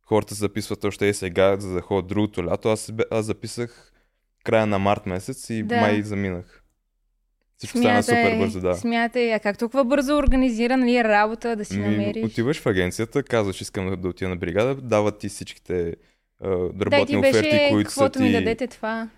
хората 0.02 0.34
записват 0.34 0.84
още 0.84 1.06
и 1.06 1.14
сега, 1.14 1.56
за 1.60 1.74
да 1.74 1.80
ходят 1.80 2.06
другото 2.06 2.44
лято. 2.44 2.68
Аз, 2.68 2.92
аз 3.10 3.26
записах 3.26 3.92
края 4.44 4.66
на 4.66 4.78
март 4.78 5.06
месец 5.06 5.50
и 5.50 5.62
Да. 5.62 5.80
май 5.80 6.02
заминах. 6.02 6.64
Всичко 7.56 7.78
стана 7.78 8.02
супер 8.02 8.38
бързо, 8.38 8.60
да. 8.60 8.74
Смятай, 8.74 9.34
а 9.34 9.40
как 9.40 9.58
толкова 9.58 9.84
бързо 9.84 10.16
организира 10.16 10.76
нали, 10.76 10.96
е 10.96 11.04
работа 11.04 11.56
да 11.56 11.64
си 11.64 11.78
Ми, 11.78 11.88
намериш? 11.88 12.24
Отиваш 12.24 12.60
в 12.60 12.66
агенцията, 12.66 13.22
казваш, 13.22 13.60
искам 13.60 13.90
да, 13.90 13.96
да 13.96 14.08
отида 14.08 14.28
на 14.28 14.36
бригада, 14.36 14.74
дават 14.74 15.18
ти 15.18 15.28
всичките 15.28 15.96
Да, 16.42 16.86
работни 16.86 17.06
ти 17.06 17.16
оферти, 17.16 17.50
беше, 17.50 17.68
които 17.70 17.90
са 17.90 18.10
ти... 18.10 18.22
ми 18.22 18.32
дадете 18.32 18.66
това. 18.66 19.08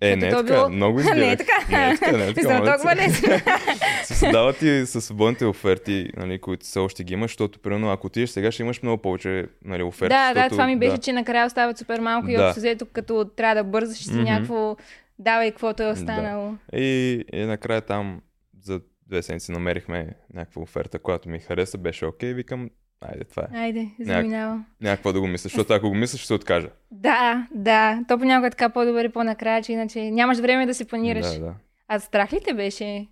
Е, 0.00 0.16
не 0.16 0.26
е 0.26 0.30
така, 0.30 0.42
било- 0.42 0.68
много 0.68 0.98
Не 0.98 1.04
избирах. 1.04 1.32
е 1.32 1.36
така. 1.36 1.52
Не 1.70 1.90
е 1.90 1.96
така, 1.96 2.12
не 2.12 2.24
е 2.24 2.26
така. 2.34 2.40
Мисля, 2.40 2.58
моля 2.58 2.72
толкова. 2.72 3.10
Се 4.04 4.14
създават 4.14 4.58
ти 4.58 4.86
със 4.86 5.04
свободните 5.04 5.44
оферти, 5.44 6.10
нали, 6.16 6.38
които 6.38 6.66
все 6.66 6.78
още 6.78 7.04
ги 7.04 7.12
имаш, 7.12 7.30
защото, 7.30 7.58
примерно, 7.58 7.90
ако 7.90 8.06
отидеш 8.06 8.30
сега, 8.30 8.52
ще 8.52 8.62
имаш 8.62 8.82
много 8.82 9.02
повече 9.02 9.46
нали, 9.64 9.82
оферти. 9.82 10.08
да, 10.08 10.28
да, 10.28 10.34
защото, 10.34 10.50
това 10.50 10.66
ми 10.66 10.78
беше, 10.78 10.92
да. 10.92 10.98
че 10.98 11.12
накрая 11.12 11.46
остават 11.46 11.78
супер 11.78 12.00
малко 12.00 12.28
и 12.28 12.36
Да. 12.36 12.44
общо 12.44 12.60
взето, 12.60 12.86
като 12.86 13.24
трябва 13.26 13.54
да 13.54 13.64
бързаш 13.64 13.98
си 13.98 14.12
Мгм. 14.12 14.22
някакво 14.22 14.76
давай 15.18 15.50
каквото 15.50 15.82
е 15.82 15.86
останало. 15.86 16.54
И, 16.72 17.24
и 17.32 17.40
накрая 17.40 17.80
там 17.80 18.20
за 18.58 18.80
две 19.06 19.22
седмици 19.22 19.52
намерихме 19.52 20.06
някаква 20.34 20.62
оферта, 20.62 20.98
която 20.98 21.28
ми 21.28 21.38
хареса, 21.38 21.78
беше 21.78 22.06
окей, 22.06 22.32
викам, 22.32 22.70
айде, 23.12 23.24
това 23.24 23.42
е. 23.42 23.58
Айде, 23.58 23.90
заминавам. 24.00 24.66
Някакво 24.80 25.12
да 25.12 25.20
го 25.20 25.26
мисля, 25.26 25.42
защото 25.42 25.72
ако 25.72 25.88
го 25.88 25.94
мисля, 25.94 26.18
ще 26.18 26.26
се 26.26 26.34
откажа. 26.34 26.68
Да, 26.90 27.46
да. 27.54 28.04
То 28.08 28.18
понякога 28.18 28.46
е 28.46 28.50
така 28.50 28.68
по-добре 28.68 29.04
и 29.04 29.08
по-накрая, 29.08 29.62
че 29.62 29.72
иначе 29.72 30.10
нямаш 30.10 30.38
време 30.38 30.66
да 30.66 30.74
се 30.74 30.84
планираш. 30.84 31.26
Да, 31.26 31.40
да. 31.40 31.54
А 31.88 32.00
страх 32.00 32.32
ли 32.32 32.40
те 32.44 32.54
беше? 32.54 33.06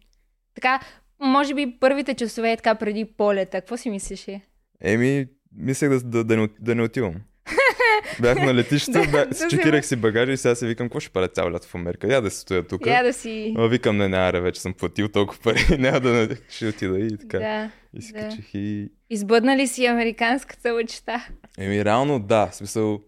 Така, 0.55 0.81
може 1.21 1.55
би 1.55 1.77
първите 1.81 2.15
часове 2.15 2.53
е 2.53 2.57
така 2.57 2.75
преди 2.75 3.05
полета. 3.05 3.61
Какво 3.61 3.77
си 3.77 3.91
мислеше? 3.91 4.41
Еми, 4.81 5.27
мислех 5.57 5.91
да, 5.91 6.01
да, 6.01 6.25
да, 6.25 6.37
не, 6.37 6.49
да 6.61 6.75
не 6.75 6.83
отивам. 6.83 7.15
Бях 8.21 8.39
на 8.39 8.55
летището, 8.55 8.99
Да, 9.11 9.49
чекирах 9.51 9.87
си 9.87 9.97
багажа 9.97 10.33
и 10.33 10.37
сега 10.37 10.55
си 10.55 10.67
викам, 10.67 10.89
какво 10.89 11.01
ще 11.01 11.11
правя 11.11 11.29
цяло 11.29 11.51
лято 11.51 11.69
в 11.69 11.75
Америка? 11.75 12.13
Я 12.13 12.21
да 12.21 12.31
се 12.31 12.41
стоя 12.41 12.67
тук. 12.67 12.87
Я 12.87 13.03
да 13.03 13.13
си... 13.13 13.55
А, 13.59 13.69
викам, 13.69 13.97
не, 13.97 14.09
не, 14.09 14.17
аре, 14.17 14.41
вече 14.41 14.61
съм 14.61 14.75
платил 14.75 15.09
толкова 15.09 15.41
пари, 15.43 15.67
няма 15.79 16.01
да 16.01 16.37
ще 16.49 16.69
отида 16.69 16.99
и 16.99 17.19
така. 17.19 17.39
Да, 17.39 17.71
и 17.95 18.03
си 18.03 18.13
да. 18.13 18.19
качих 18.19 18.55
и... 18.55 18.93
Избъдна 19.11 19.57
ли 19.57 19.67
си 19.67 19.87
американската 19.87 20.73
мечта? 20.73 21.27
Еми, 21.59 21.85
реално 21.85 22.21
да, 22.21 22.47
в 22.47 22.55
смисъл... 22.55 23.01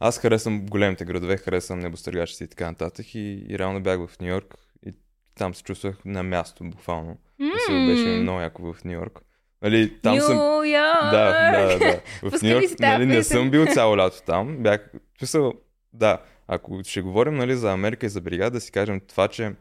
аз 0.00 0.18
харесвам 0.18 0.66
големите 0.66 1.04
градове, 1.04 1.36
харесвам 1.36 1.78
небостъргачите 1.78 2.44
и 2.44 2.48
така 2.48 2.66
нататък. 2.66 3.14
И, 3.14 3.46
и 3.48 3.58
реално 3.58 3.82
бях 3.82 3.98
в 4.06 4.20
Нью 4.20 4.28
Йорк 4.28 4.54
и 4.86 4.92
там 5.34 5.54
се 5.54 5.62
чувствах 5.62 5.96
на 6.04 6.22
място, 6.22 6.64
буквално. 6.64 7.16
Mm. 7.40 7.86
Беше 7.86 8.08
много 8.08 8.40
яко 8.40 8.72
в 8.72 8.84
Нью 8.84 8.92
Йорк. 8.92 9.20
Нали, 9.62 10.00
там 10.02 10.14
Нью 10.14 10.22
съм... 10.22 10.36
Йорк! 10.36 11.10
Да, 11.10 11.50
да, 11.52 11.78
да. 11.78 12.00
В 12.30 12.42
Нью 12.42 12.50
Йорк 12.50 12.80
нали, 12.80 13.06
не 13.06 13.24
съм 13.24 13.50
бил 13.50 13.66
цяло 13.74 13.96
лято 13.96 14.22
там. 14.26 14.56
Бях... 14.56 14.92
Смисъл, 15.18 15.52
да, 15.92 16.18
ако 16.48 16.80
ще 16.84 17.00
говорим 17.00 17.34
нали, 17.34 17.56
за 17.56 17.72
Америка 17.72 18.06
и 18.06 18.08
за 18.08 18.20
бригада, 18.20 18.50
да 18.50 18.60
си 18.60 18.72
кажем 18.72 19.00
това, 19.08 19.28
че 19.28 19.52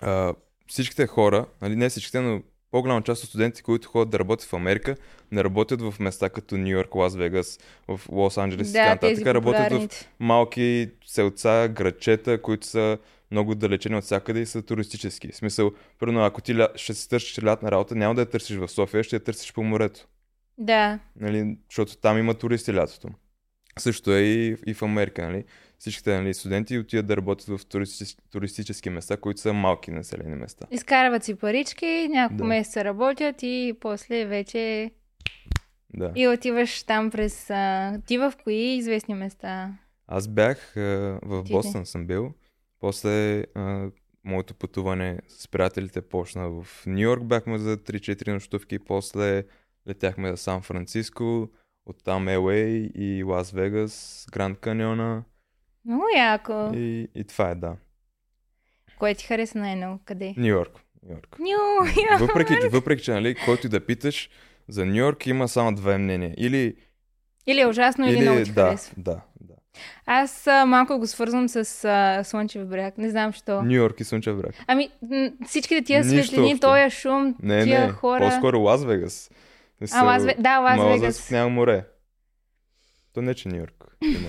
а, 0.00 0.34
всичките 0.68 1.06
хора, 1.06 1.46
нали, 1.62 1.76
не 1.76 1.88
всичките, 1.88 2.20
но 2.20 2.42
по-голяма 2.70 3.02
част 3.02 3.22
от 3.22 3.28
студентите, 3.28 3.62
които 3.62 3.88
ходят 3.88 4.10
да 4.10 4.18
работят 4.18 4.48
в 4.48 4.54
Америка, 4.54 4.96
не 5.32 5.44
работят 5.44 5.82
в 5.82 5.94
места 6.00 6.28
като 6.28 6.56
Нью 6.56 6.68
Йорк, 6.68 6.94
Лас 6.94 7.16
Вегас, 7.16 7.58
в 7.88 8.00
Лос 8.12 8.38
Анджелес 8.38 8.70
и 8.70 8.72
така 8.72 8.84
Да, 8.84 8.90
нататък. 8.90 9.26
Работят 9.26 9.92
в 9.92 10.06
малки 10.20 10.90
селца, 11.06 11.68
градчета, 11.68 12.42
които 12.42 12.66
са 12.66 12.98
много 13.34 13.54
далечени 13.54 13.96
от 13.96 14.04
всякъде 14.04 14.40
и 14.40 14.46
са 14.46 14.62
туристически. 14.62 15.32
В 15.32 15.36
смисъл, 15.36 15.72
първо, 15.98 16.18
ако 16.18 16.40
ти 16.40 16.54
ля... 16.58 16.68
ще 16.76 16.94
си 16.94 17.08
търсиш 17.08 17.44
лятна 17.44 17.70
работа, 17.70 17.94
няма 17.94 18.14
да 18.14 18.20
я 18.20 18.30
търсиш 18.30 18.56
в 18.56 18.68
София, 18.68 19.04
ще 19.04 19.16
я 19.16 19.24
търсиш 19.24 19.52
по 19.52 19.62
морето. 19.62 20.06
Да. 20.58 20.98
Нали, 21.20 21.56
защото 21.70 21.96
там 21.96 22.18
има 22.18 22.34
туристи 22.34 22.74
лятото. 22.74 23.08
Също 23.78 24.12
е 24.12 24.20
и, 24.20 24.56
и 24.66 24.74
в 24.74 24.82
Америка, 24.82 25.22
нали? 25.22 25.44
Всичките 25.78 26.20
нали, 26.20 26.34
студенти 26.34 26.78
отиват 26.78 27.06
да 27.06 27.16
работят 27.16 27.58
в 27.58 27.66
туристически, 27.66 28.22
туристически 28.30 28.90
места, 28.90 29.16
които 29.16 29.40
са 29.40 29.52
малки 29.52 29.90
населени 29.90 30.34
места. 30.34 30.66
Изкарват 30.70 31.24
си 31.24 31.34
парички, 31.34 32.08
няколко 32.10 32.42
Да. 32.42 32.48
месеца 32.48 32.84
работят 32.84 33.42
и 33.42 33.74
после 33.80 34.24
вече 34.26 34.90
Да. 35.94 36.12
и 36.14 36.28
отиваш 36.28 36.82
там 36.82 37.10
през... 37.10 37.50
А... 37.50 38.00
Ти 38.06 38.18
в 38.18 38.32
кои 38.44 38.76
известни 38.76 39.14
места? 39.14 39.74
Аз 40.06 40.28
бях 40.28 40.76
а, 40.76 40.80
в 41.22 41.44
Ти 41.44 41.52
Бостън 41.52 41.86
съм 41.86 42.06
бил. 42.06 42.34
После 42.84 43.44
а, 43.54 43.90
моето 44.24 44.54
пътуване 44.54 45.18
с 45.28 45.48
приятелите 45.48 46.00
почна 46.00 46.50
в 46.50 46.86
Нью 46.86 47.00
Йорк. 47.00 47.24
Бяхме 47.24 47.58
за 47.58 47.76
3-4 47.76 48.32
нощувки. 48.32 48.78
После 48.78 49.44
летяхме 49.88 50.30
за 50.30 50.36
Сан 50.36 50.62
Франциско. 50.62 51.48
Оттам 51.86 52.26
LA 52.26 52.92
и 52.94 53.22
Лас 53.22 53.50
Вегас, 53.50 54.26
Гранд 54.32 54.58
Каньона. 54.58 55.24
Много 55.84 56.04
яко. 56.16 56.70
И, 56.74 57.08
и 57.14 57.24
това 57.24 57.50
е, 57.50 57.54
да. 57.54 57.76
Кое 58.98 59.14
ти 59.14 59.26
хареса 59.26 59.58
най-много? 59.58 60.00
Къде? 60.04 60.34
Нью 60.36 60.46
Йорк. 60.46 60.80
Нью 61.38 61.86
Йорк. 62.10 62.20
Въпреки, 62.20 62.68
въпреки, 62.68 63.02
че, 63.02 63.12
нали, 63.12 63.34
който 63.44 63.68
да 63.68 63.86
питаш, 63.86 64.30
за 64.68 64.86
Нью 64.86 64.96
Йорк 64.96 65.26
има 65.26 65.48
само 65.48 65.74
две 65.74 65.98
мнения. 65.98 66.34
Или, 66.36 66.76
Или 67.46 67.60
е 67.60 67.66
ужасно, 67.66 68.08
или, 68.08 68.20
много 68.20 68.44
ти 68.44 68.52
да, 68.52 68.66
харесва. 68.66 68.94
да, 68.96 69.12
да. 69.12 69.20
Аз 70.06 70.46
а, 70.46 70.64
малко 70.66 70.98
го 70.98 71.06
свързвам 71.06 71.48
с 71.48 71.56
а, 71.84 72.24
Слънчев 72.24 72.66
бряг. 72.66 72.98
Не 72.98 73.10
знам 73.10 73.32
що. 73.32 73.62
Нью 73.62 73.72
Йорк 73.72 74.00
и 74.00 74.04
Слънчев 74.04 74.36
бряг. 74.36 74.54
Ами, 74.66 74.90
всичките 75.46 75.82
тия 75.82 76.04
светлини, 76.04 76.60
тоя 76.60 76.90
шум, 76.90 77.34
Не, 77.42 77.64
тия 77.64 77.80
не, 77.80 77.88
хора. 77.88 78.20
по-скоро 78.20 78.60
Лас 78.60 78.84
Вегас. 78.84 79.30
А, 79.92 80.04
Лас 80.04 80.26
да, 80.38 80.58
Лас 80.58 80.78
Ма 80.78 80.84
Вегас. 80.84 81.30
няма 81.30 81.48
море. 81.48 81.84
То 83.14 83.22
не, 83.22 83.34
че 83.34 83.48
Нью 83.48 83.56
Йорк 83.56 83.96
има. 84.02 84.28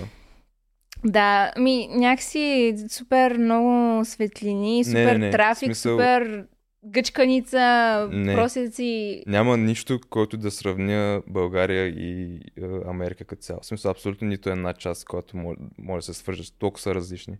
Да, 1.04 1.52
ми 1.58 1.88
някакси 1.90 2.74
супер 2.88 3.32
много 3.32 4.04
светлини, 4.04 4.84
супер 4.84 5.04
не, 5.06 5.18
не, 5.18 5.30
трафик, 5.30 5.68
смисъл- 5.68 5.92
супер 5.92 6.44
гъчканица, 6.86 8.08
Не. 8.12 8.34
просеци. 8.34 9.22
Няма 9.26 9.56
нищо, 9.56 10.00
който 10.10 10.36
да 10.36 10.50
сравня 10.50 11.22
България 11.26 11.86
и 11.86 12.34
е, 12.36 12.40
Америка 12.86 13.24
като 13.24 13.42
цяло. 13.42 13.60
В 13.60 13.66
смисъл, 13.66 13.90
абсолютно 13.90 14.28
нито 14.28 14.50
една 14.50 14.72
част, 14.72 15.04
която 15.04 15.36
може, 15.36 15.58
може 15.78 16.06
да 16.06 16.14
се 16.14 16.20
свържа. 16.20 16.52
Толкова 16.58 16.82
са 16.82 16.94
различни. 16.94 17.38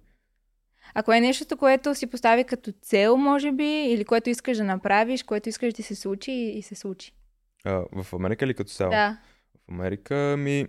Ако 0.94 1.12
е 1.12 1.20
нещото, 1.20 1.56
което 1.56 1.94
си 1.94 2.06
постави 2.06 2.44
като 2.44 2.72
цел, 2.82 3.16
може 3.16 3.52
би, 3.52 3.64
или 3.64 4.04
което 4.04 4.30
искаш 4.30 4.56
да 4.56 4.64
направиш, 4.64 5.22
което 5.22 5.48
искаш 5.48 5.72
да 5.72 5.76
ти 5.76 5.82
се 5.82 5.94
случи 5.94 6.32
и, 6.32 6.58
и 6.58 6.62
се 6.62 6.74
случи. 6.74 7.12
А, 7.64 7.84
в 7.92 8.12
Америка 8.12 8.44
или 8.44 8.54
като 8.54 8.70
цяло? 8.70 8.90
Да. 8.90 9.18
В 9.54 9.72
Америка 9.72 10.34
ми, 10.38 10.66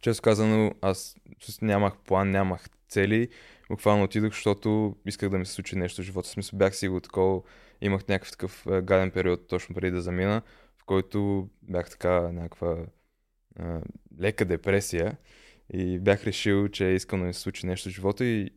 често 0.00 0.22
казано, 0.22 0.72
аз 0.80 1.16
нямах 1.62 1.96
план, 1.96 2.30
нямах 2.30 2.68
цели. 2.88 3.28
Буквално 3.70 4.04
отидох, 4.04 4.32
защото 4.32 4.96
исках 5.06 5.28
да 5.28 5.38
ми 5.38 5.46
се 5.46 5.52
случи 5.52 5.76
нещо 5.76 6.02
в 6.02 6.04
живота. 6.04 6.28
В 6.28 6.30
смисъл, 6.30 6.58
бях 6.58 6.76
си 6.76 6.88
го 6.88 7.00
такова, 7.00 7.40
имах 7.82 8.08
някакъв 8.08 8.30
такъв 8.30 8.66
е, 8.66 8.82
гаден 8.82 9.10
период 9.10 9.48
точно 9.48 9.74
преди 9.74 9.90
да 9.90 10.02
замина, 10.02 10.42
в 10.78 10.84
който 10.84 11.48
бях 11.62 11.90
така 11.90 12.20
някаква 12.32 12.76
а, 13.58 13.80
лека 14.20 14.44
депресия 14.44 15.16
и 15.74 15.98
бях 15.98 16.24
решил, 16.24 16.68
че 16.68 16.84
искам 16.84 17.20
да 17.20 17.26
ми 17.26 17.34
се 17.34 17.40
случи 17.40 17.66
нещо 17.66 17.88
в 17.88 17.92
живота 17.92 18.24
и, 18.24 18.50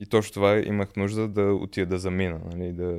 и 0.00 0.06
точно 0.06 0.32
това 0.34 0.58
имах 0.58 0.96
нужда 0.96 1.28
да 1.28 1.42
отида 1.42 1.86
да 1.86 1.98
замина, 1.98 2.40
нали, 2.52 2.72
да, 2.72 2.92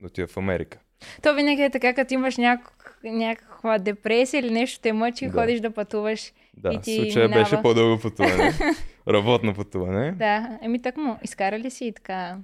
да 0.00 0.06
отида 0.06 0.26
в 0.26 0.36
Америка. 0.36 0.78
То 1.22 1.34
винаги 1.34 1.62
е 1.62 1.70
така, 1.70 1.94
като 1.94 2.14
имаш 2.14 2.36
няк... 2.36 2.60
някаква 3.04 3.78
депресия 3.78 4.38
или 4.40 4.50
нещо 4.50 4.80
те 4.80 4.92
мъчи, 4.92 5.26
Да. 5.26 5.32
ходиш 5.32 5.60
да 5.60 5.70
пътуваш. 5.70 6.32
Да, 6.56 6.72
И 6.74 6.80
ти 6.80 6.96
случая 6.96 7.28
минава. 7.28 7.42
беше 7.44 7.62
по-дълго 7.62 8.02
пътуване. 8.02 8.52
Работно 9.08 9.54
пътуване. 9.54 10.12
Да, 10.12 10.58
еми 10.62 10.82
так 10.82 10.96
му, 10.96 11.18
изкара 11.22 11.58
ли 11.58 11.70
си 11.70 11.84
и 11.84 11.92
така? 11.92 12.38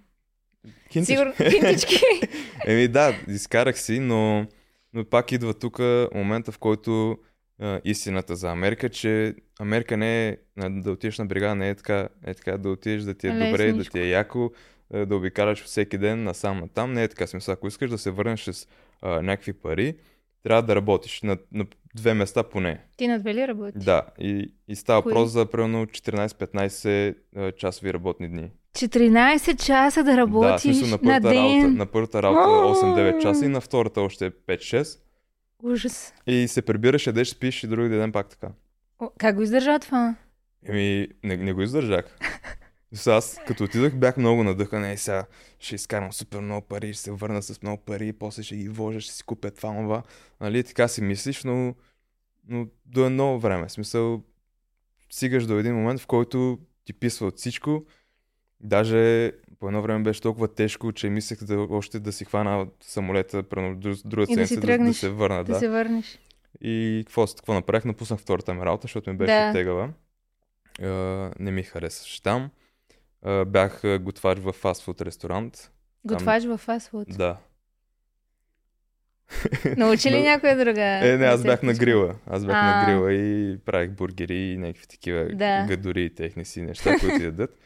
Хинтич. 0.92 1.06
Сигурно, 1.06 1.33
хинтички. 1.50 2.00
Еми 2.66 2.88
да, 2.88 3.14
изкарах 3.28 3.78
си, 3.78 4.00
но, 4.00 4.47
но 4.92 5.04
пак 5.04 5.33
идва 5.33 5.54
тук 5.54 5.78
момента, 6.14 6.52
в 6.52 6.59
който 6.59 7.18
а, 7.61 7.80
истината 7.85 8.37
за 8.37 8.50
Америка, 8.50 8.88
че 8.88 9.35
Америка 9.61 9.97
не 9.97 10.28
е 10.28 10.37
да 10.71 10.90
отидеш 10.90 11.18
на 11.18 11.26
бригада, 11.26 11.54
не 11.54 11.68
е 11.68 11.75
така, 11.75 12.09
е 12.26 12.35
така 12.35 12.59
да 12.59 12.71
отидеш 12.71 13.02
да 13.02 13.14
ти 13.14 13.26
е 13.26 13.30
добре, 13.30 13.66
да 13.66 13.68
Лесничко. 13.68 13.92
ти 13.92 14.00
е 14.00 14.09
яко, 14.09 14.50
да 15.06 15.16
обикаляш 15.16 15.64
всеки 15.64 15.99
ден 15.99 16.25
насам 16.25 16.61
натам. 16.61 16.92
Не 16.92 17.02
е 17.02 17.09
така 17.09 17.26
смисъл. 17.26 17.52
Ако 17.52 17.66
искаш 17.66 17.90
да 17.90 17.99
се 17.99 18.11
върнеш 18.11 18.40
с 18.42 18.68
а, 19.02 19.23
някакви 19.23 19.52
пари, 19.52 19.94
трябва 20.42 20.62
да 20.62 20.76
работиш 20.76 21.23
на, 21.23 21.38
на 21.52 21.66
две 21.94 22.14
места 22.14 22.42
поне. 22.42 22.80
Ти 22.96 23.08
на 23.08 23.18
две 23.18 23.34
ли 23.34 23.48
работиш? 23.48 23.84
Да, 23.84 24.02
и, 24.18 24.54
и 24.68 24.76
става 24.76 25.02
Кои? 25.02 25.12
въпрос 25.12 25.30
за 25.30 25.46
примерно 25.46 25.86
14-15 25.86 27.14
а, 27.36 27.52
часови 27.52 27.92
работни 27.92 28.28
дни. 28.28 28.50
14 28.74 29.64
часа 29.66 30.04
да 30.04 30.10
да, 30.10 30.16
работиш 30.16 30.62
смисъл 30.62 30.86
на 30.86 30.90
на 30.90 30.98
първата, 30.98 31.34
работа, 31.34 31.60
ден. 31.60 31.76
на 31.76 31.86
първата 31.86 32.22
работа 32.22 32.48
8-9 32.86 33.22
часа 33.22 33.44
и 33.44 33.48
на 33.48 33.60
втората 33.60 34.00
още 34.00 34.30
5-6. 34.30 34.98
Ужас. 35.62 36.14
И 36.26 36.48
се 36.48 36.62
прибираш, 36.62 37.06
ядеш, 37.06 37.28
спиш 37.28 37.64
и 37.64 37.66
други 37.66 37.88
ден 37.88 38.12
пак 38.12 38.28
така. 38.28 38.48
О, 38.98 39.10
как 39.18 39.36
го 39.36 39.42
издържа 39.42 39.78
това? 39.78 40.14
Еми, 40.66 41.08
не, 41.24 41.36
не 41.36 41.52
го 41.52 41.62
издържах. 41.62 42.16
Сега 42.94 43.16
аз 43.16 43.38
като 43.46 43.64
отидах 43.64 43.96
бях 43.96 44.16
много 44.16 44.44
надъхан, 44.44 44.84
ей 44.84 44.96
сега 44.96 45.26
ще 45.58 45.74
изкарам 45.74 46.12
супер 46.12 46.40
много 46.40 46.66
пари, 46.66 46.92
ще 46.92 47.02
се 47.02 47.10
върна 47.10 47.42
с 47.42 47.62
много 47.62 47.82
пари, 47.82 48.12
после 48.12 48.42
ще 48.42 48.56
ги 48.56 48.68
вложа, 48.68 49.00
ще 49.00 49.12
си 49.12 49.22
купя 49.22 49.50
това, 49.50 49.72
това. 49.72 50.02
Нали, 50.40 50.64
така 50.64 50.88
си 50.88 51.02
мислиш, 51.02 51.44
но, 51.44 51.74
но 52.48 52.66
до 52.86 53.04
едно 53.06 53.38
време. 53.38 53.66
В 53.66 53.72
смисъл, 53.72 54.22
стигаш 55.10 55.46
до 55.46 55.58
един 55.58 55.74
момент, 55.74 56.00
в 56.00 56.06
който 56.06 56.58
ти 56.84 56.92
писва 56.92 57.26
от 57.26 57.36
всичко. 57.38 57.84
Даже 58.60 59.32
по 59.58 59.66
едно 59.66 59.82
време 59.82 60.02
беше 60.02 60.20
толкова 60.20 60.54
тежко, 60.54 60.92
че 60.92 61.08
мислех 61.10 61.44
да, 61.44 61.60
още 61.60 62.00
да 62.00 62.12
си 62.12 62.24
хвана 62.24 62.66
самолета, 62.80 63.42
друг- 63.42 63.76
друга 64.04 64.26
И 64.32 64.36
да 64.36 64.46
седмица, 64.46 64.54
да, 64.54 64.60
да, 64.60 64.66
тръгнеш, 64.66 64.96
се 64.96 65.08
върна. 65.10 65.44
Да, 65.44 65.52
Да, 65.52 65.58
се 65.58 65.68
върнеш. 65.68 66.18
И 66.60 67.02
какво, 67.06 67.26
какво 67.26 67.54
направих? 67.54 67.84
Напуснах 67.84 68.20
втората 68.20 68.54
ми 68.54 68.60
работа, 68.60 68.82
защото 68.82 69.10
ми 69.10 69.16
беше 69.16 69.32
Да. 69.32 69.52
тегава. 69.52 69.92
А, 70.82 70.86
не 71.38 71.50
ми 71.50 71.62
харесваше 71.62 72.22
там. 72.22 72.50
А, 73.24 73.44
бях 73.44 73.82
готвач 74.00 74.38
в 74.38 74.52
фастфуд 74.52 75.00
ресторант. 75.00 75.70
Готвач 76.04 76.44
във 76.44 76.60
фастфуд. 76.60 77.06
Да. 77.08 77.36
Научи 79.76 80.10
ли 80.10 80.22
някоя 80.22 80.56
друга? 80.58 80.82
Е, 80.82 81.16
не, 81.16 81.26
аз 81.26 81.42
бях 81.42 81.62
на 81.62 81.74
грила. 81.74 82.14
Аз 82.26 82.46
бях 82.46 82.54
на 82.56 82.84
грила 82.86 83.12
и 83.12 83.58
правих 83.58 83.90
бургери 83.90 84.36
и 84.36 84.56
някакви 84.56 84.86
такива 84.86 85.24
Да. 85.24 85.66
гадори 85.68 86.04
и 86.04 86.14
техни 86.14 86.44
си 86.44 86.62
неща, 86.62 86.96
които 87.00 87.22
ядат. 87.22 87.58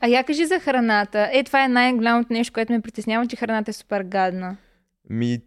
А 0.00 0.06
я 0.08 0.24
кажи 0.24 0.46
за 0.46 0.60
храната. 0.60 1.30
Е, 1.32 1.44
това 1.44 1.64
е 1.64 1.68
най-голямото 1.68 2.32
нещо, 2.32 2.52
което 2.52 2.72
ме 2.72 2.80
притеснява, 2.80 3.26
че 3.26 3.36
храната 3.36 3.70
е 3.70 3.74
супер 3.74 4.02
гадна. 4.02 4.56
ми, 5.10 5.40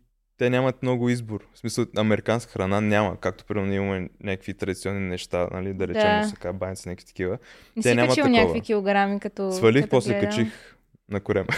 те 0.44 0.50
нямат 0.50 0.84
много 0.84 1.10
избор. 1.10 1.48
В 1.54 1.60
смисъл, 1.60 1.86
американска 1.98 2.52
храна 2.52 2.82
няма. 2.82 3.18
Както 3.20 3.46
примерно 3.46 3.74
имаме 3.74 4.10
някакви 4.24 4.54
традиционни 4.54 5.00
неща, 5.10 5.48
нали, 5.52 5.74
да 5.74 5.88
речем 5.88 6.02
Да. 6.02 6.22
мусака, 6.22 6.54
баници, 6.54 6.90
някакви 6.90 7.06
такива. 7.06 7.38
Не 7.76 7.82
Те 7.84 7.90
си 7.90 7.96
нямат 7.96 8.10
качил 8.10 8.24
такова. 8.24 8.40
някакви 8.40 8.62
килограми, 8.62 9.20
като... 9.20 9.52
Свалих, 9.52 9.84
като 9.84 9.90
после 9.90 10.14
гледам. 10.14 10.30
качих 10.30 10.78
на 11.10 11.20
корем. 11.20 11.46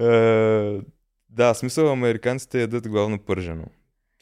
Е, 0.00 0.80
да, 1.30 1.54
смисъл 1.54 1.92
американците 1.92 2.60
ядат 2.60 2.88
главно 2.88 3.18
пържено. 3.18 3.64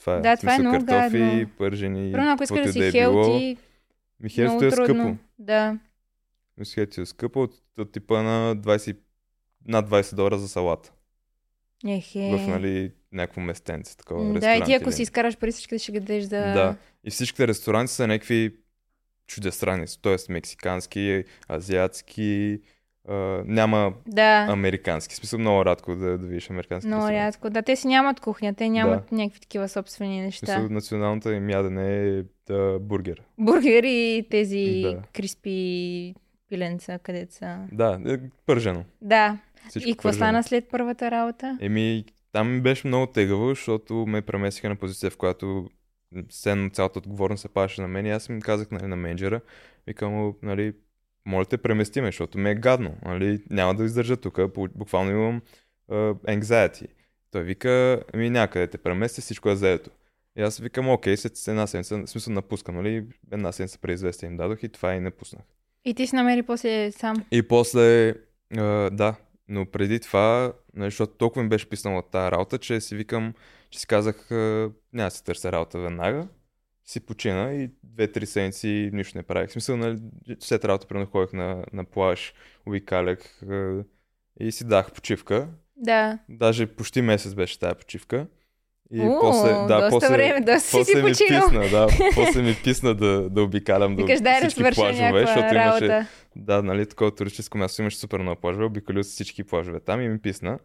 Това 0.01 0.17
е. 0.17 0.21
Да, 0.21 0.37
това 0.37 0.53
е 0.53 0.57
смисъл, 0.57 0.73
много 0.73 0.87
картофи, 0.87 1.19
гадно. 1.19 1.49
пържени. 1.59 2.13
Примерно, 2.13 2.33
ако 2.33 2.43
искаш 2.43 2.63
да 2.67 2.73
си 2.73 2.87
е 2.87 2.91
хелти, 2.91 3.57
Ми 4.21 4.31
много 4.39 4.65
е 4.65 4.71
скъпо. 4.71 5.17
Да. 5.39 5.79
Мисля, 6.59 6.75
хелтито 6.75 7.01
е 7.01 7.07
скъпо 7.07 7.43
от, 7.43 7.53
от 7.79 7.93
типа 7.93 8.23
на 8.23 8.57
20, 8.57 8.97
над 9.69 9.89
20 9.91 10.15
долара 10.15 10.39
за 10.39 10.49
салата. 10.49 10.93
Ехе. 11.87 12.37
В, 12.37 12.49
нали, 12.49 12.93
някакво 13.13 13.41
местенце, 13.41 13.97
такова 13.97 14.41
Да, 14.41 14.55
и 14.55 14.63
ти 14.63 14.73
ако 14.73 14.93
си 14.93 15.03
изкараш 15.03 15.37
пари, 15.37 15.53
всички 15.53 15.79
ще 15.79 15.93
ги 15.93 16.01
дадеш 16.01 16.25
да... 16.25 16.53
Да. 16.53 16.77
И 17.05 17.11
всичките 17.11 17.49
ресторанти 17.49 17.93
са 17.93 18.07
някакви 18.07 18.55
чуждестранни, 19.27 19.85
т.е. 20.03 20.33
мексикански, 20.33 21.25
азиатски, 21.51 22.61
а, 23.09 23.15
няма 23.47 23.93
Да. 24.07 24.47
американски. 24.51 25.15
Смисъл 25.15 25.39
много 25.39 25.65
рядко 25.65 25.95
да, 25.95 26.19
да 26.19 26.27
видиш 26.27 26.51
американски 26.51 26.87
Много 26.87 27.03
ресторант. 27.03 27.35
рядко. 27.35 27.51
Да, 27.51 27.63
те 27.63 27.77
си 27.77 27.87
нямат 27.87 28.21
кухня, 28.21 28.55
те 28.55 28.69
нямат 28.69 29.13
някакви 29.13 29.41
такива 29.41 29.69
собствени 29.69 30.21
неща. 30.23 30.47
смисъл, 30.47 30.69
националната 30.71 31.35
им 31.35 31.51
ядене 31.51 32.09
е 32.09 32.23
да, 32.47 32.79
бургер. 32.81 33.23
Бургери 33.39 33.91
и 34.17 34.29
тези 34.31 34.81
Да. 34.85 35.03
криспи 35.13 36.15
пиленца, 36.49 36.99
където 36.99 37.35
са. 37.35 37.59
Да, 37.73 38.01
е, 38.07 38.17
пържено. 38.47 38.85
Да. 39.03 39.39
Всичко 39.69 39.89
и 39.89 39.93
какво 39.93 40.13
стана 40.13 40.43
след 40.43 40.69
първата 40.71 41.11
работа? 41.11 41.59
Еми, 41.61 42.05
там 42.33 42.55
ми 42.55 42.61
беше 42.61 42.87
много 42.87 43.07
тегаво, 43.07 43.49
защото 43.49 43.95
ме 43.95 44.23
преместиха 44.23 44.69
на 44.69 44.77
позиция, 44.77 45.11
в 45.11 45.17
която 45.17 45.71
сценно 46.31 46.71
цялата 46.71 46.99
отговорност 46.99 47.41
се 47.41 47.49
падаше 47.49 47.81
на 47.81 47.89
мен 47.89 48.07
и 48.07 48.11
аз 48.11 48.29
им 48.29 48.41
казах 48.41 48.71
нали, 48.71 48.87
на 48.87 48.97
менеджера, 48.97 49.41
викам, 49.87 50.13
му, 50.13 50.35
нали, 50.43 50.73
моля 51.27 51.45
те 51.45 51.59
премести 51.59 52.01
ме, 52.01 52.09
защото 52.09 52.39
ми 52.39 52.51
е 52.51 52.55
гадно, 52.55 52.95
нали, 53.05 53.43
няма 53.51 53.75
да 53.75 53.85
издържа 53.85 54.17
тук, 54.17 54.41
буквално 54.77 55.11
имам 55.11 55.43
uh, 55.91 56.15
anxiety. 56.15 56.87
Той 57.31 57.43
вика, 57.43 58.03
ми 58.15 58.31
някъде 58.31 58.67
те 58.67 58.79
премести, 58.79 59.21
всичко 59.21 59.51
е 59.51 59.57
заето. 59.57 59.91
И 60.37 60.43
аз 60.43 60.59
викам, 60.59 60.89
окей, 60.89 61.17
след 61.17 61.49
една 61.49 61.67
седмица, 61.67 61.99
в 61.99 62.07
смисъл 62.07 62.33
напускам, 62.33 62.77
нали, 62.77 63.05
една 63.33 63.53
седмица 63.53 63.79
преизвестие 63.79 64.27
им 64.27 64.37
дадох 64.37 64.63
и 64.63 64.69
това 64.69 64.95
и 64.95 65.01
напуснах. 65.01 65.43
И 65.85 65.95
ти 65.95 66.07
си 66.07 66.17
намери 66.17 66.43
после 66.43 66.93
сам. 66.93 67.25
И 67.31 67.43
после, 67.43 68.15
а, 68.57 68.91
да, 68.91 69.15
но 69.49 69.67
преди 69.67 70.01
това, 70.01 70.53
нали, 70.75 70.87
защото 70.87 71.13
толкова 71.13 71.43
ми 71.43 71.49
беше 71.49 71.69
писнала 71.69 72.03
тази 72.03 72.31
работа, 72.31 72.59
че 72.59 72.81
си 72.81 72.97
викам, 72.97 73.35
че 73.71 73.81
си 73.81 73.87
казах, 73.87 74.31
няма 74.31 75.07
да 75.07 75.11
си 75.11 75.25
търся 75.25 75.53
работа 75.53 75.79
веднага. 75.79 76.29
Си 76.85 77.01
почина 77.01 77.53
и 77.55 77.71
две-три 77.83 78.27
седмици 78.27 78.91
нищо 78.93 79.19
не 79.19 79.23
правих. 79.23 79.49
В 79.49 79.53
смисъл, 79.53 79.77
нали, 79.77 79.99
след 80.41 80.65
работа 80.65 80.87
примерно 80.87 81.11
ходих 81.11 81.33
на, 81.33 81.65
на 81.73 81.85
плаж, 81.85 82.35
обикалях 82.67 83.43
и 84.41 84.53
си 84.53 84.65
дах 84.65 84.93
почивка. 84.93 85.49
Да. 85.77 86.19
Даже 86.29 86.67
почти 86.67 87.03
месец 87.03 87.35
беше 87.35 87.59
тази 87.59 87.75
почивка. 87.75 88.27
И 88.93 89.01
О, 89.01 89.19
после, 89.21 89.49
да, 89.49 89.67
доста 89.67 89.91
после, 89.91 90.09
време, 90.09 90.41
доста 90.41 90.61
си 90.61 90.77
после 90.77 90.93
си 90.93 91.03
ми 91.03 91.11
починал. 91.11 91.49
писна, 91.49 91.69
да, 91.69 91.89
после 92.15 92.43
ми 92.43 92.57
писна 92.65 92.95
да, 92.95 93.31
да 93.31 93.43
обикалям 93.43 93.97
до 93.97 94.03
Викаш, 94.03 94.21
дай 94.21 94.41
да 94.41 94.49
всички 94.49 94.75
плажове, 94.75 95.21
защото 95.21 95.39
имаше, 95.39 95.55
работа. 95.55 96.07
Да, 96.39 96.63
нали, 96.63 96.87
такова 96.87 97.15
туристическо 97.15 97.59
място 97.59 97.83
имаше 97.83 97.97
супер 97.97 98.19
много 98.19 98.41
плажове, 98.41 98.65
обиколил 98.65 99.03
с 99.03 99.09
всички 99.09 99.45
плажове 99.45 99.81
там 99.81 100.01
и 100.01 100.09
ми 100.09 100.19
писна. 100.21 100.59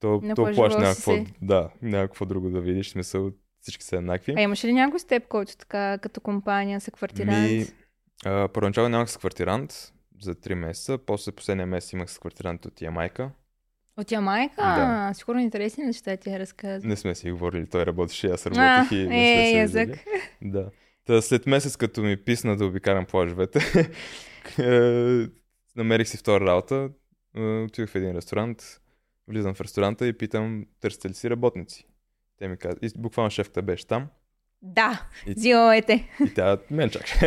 То, 0.00 0.20
то 0.20 0.26
Наплажувал 0.26 0.54
плаж 0.54 0.74
няма 0.74 0.94
си 0.94 0.96
какво, 0.96 1.12
се. 1.12 1.24
да, 1.42 1.70
няма 1.82 2.06
какво 2.06 2.24
друго 2.24 2.50
да 2.50 2.60
видиш, 2.60 2.88
смисъл 2.90 3.30
всички 3.60 3.84
са 3.84 3.96
еднакви. 3.96 4.34
А 4.36 4.40
имаше 4.40 4.66
ли 4.66 4.72
някой 4.72 5.00
с 5.00 5.04
теб, 5.04 5.28
който 5.28 5.56
така 5.56 5.98
като 5.98 6.20
компания 6.20 6.80
са 6.80 6.90
квартирант? 6.90 7.50
Ми, 7.50 7.66
а, 8.24 8.48
първоначално 8.48 8.88
нямах 8.88 9.10
с 9.10 9.16
квартирант 9.16 9.92
за 10.22 10.34
3 10.34 10.54
месеца, 10.54 10.98
после 10.98 11.32
последния 11.32 11.66
месец 11.66 11.92
имах 11.92 12.10
с 12.10 12.18
квартирант 12.18 12.66
от 12.66 12.82
Ямайка. 12.82 13.30
От 13.96 14.12
Ямайка? 14.12 14.54
Да. 14.56 15.10
Сигурно 15.14 15.40
интересни 15.40 15.84
неща 15.84 16.16
ти 16.16 16.38
разказва. 16.38 16.88
Не 16.88 16.96
сме 16.96 17.14
си 17.14 17.30
говорили, 17.30 17.66
той 17.66 17.86
работеше, 17.86 18.26
аз 18.26 18.46
А, 18.46 18.50
работех 18.50 18.92
и 18.92 19.02
не 19.02 19.04
сме 19.06 19.42
е, 19.42 19.46
се 19.46 19.58
язък. 19.58 19.88
виждали. 19.88 20.00
Да. 20.42 20.70
Та 21.06 21.22
след 21.22 21.46
месец, 21.46 21.76
като 21.76 22.02
ми 22.02 22.16
писна 22.16 22.56
да 22.56 22.64
обикалям 22.66 23.06
плажовете, 23.06 23.60
е, 24.58 25.28
намерих 25.76 26.08
си 26.08 26.16
втора 26.16 26.46
работа. 26.46 26.88
Е, 27.36 27.40
Отидох 27.42 27.90
в 27.90 27.94
един 27.94 28.12
ресторант, 28.12 28.80
влизам 29.28 29.54
в 29.54 29.60
ресторанта 29.60 30.06
и 30.06 30.12
питам, 30.12 30.66
търсите 30.80 31.08
ли 31.08 31.14
си 31.14 31.30
работници? 31.30 31.86
Те 32.38 32.48
ми 32.48 32.56
казват, 32.56 32.78
и 32.82 32.98
буквално 32.98 33.30
шефката 33.30 33.62
беше 33.62 33.86
там 33.86 34.06
Да, 34.62 35.02
И- 35.26 35.34
взимайте. 35.34 36.08
и 36.26 36.34
тя 36.34 36.58
мен 36.70 36.90
чака. 36.90 37.06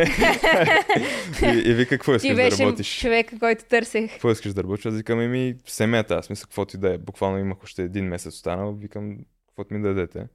и, 1.44 1.62
и 1.64 1.74
вика, 1.74 1.88
какво 1.90 2.14
искаш 2.14 2.34
да 2.34 2.50
работиш? 2.50 3.00
човека, 3.00 3.38
който 3.38 3.64
търсех. 3.64 4.12
Какво 4.12 4.30
искаш 4.30 4.52
да 4.52 4.62
работиш? 4.62 4.86
Аз 4.86 4.94
викам, 4.94 5.20
еми, 5.20 5.54
семета, 5.66 6.14
аз 6.14 6.30
мисля, 6.30 6.42
каквото 6.42 6.76
и 6.76 6.80
да 6.80 6.94
е. 6.94 6.98
Буквално 6.98 7.38
имах 7.38 7.62
още 7.62 7.82
един 7.82 8.04
месец 8.04 8.34
останал, 8.34 8.72
викам, 8.72 9.16
каквото 9.48 9.74
ми 9.74 9.82
дадете. 9.82 10.18
А 10.18 10.26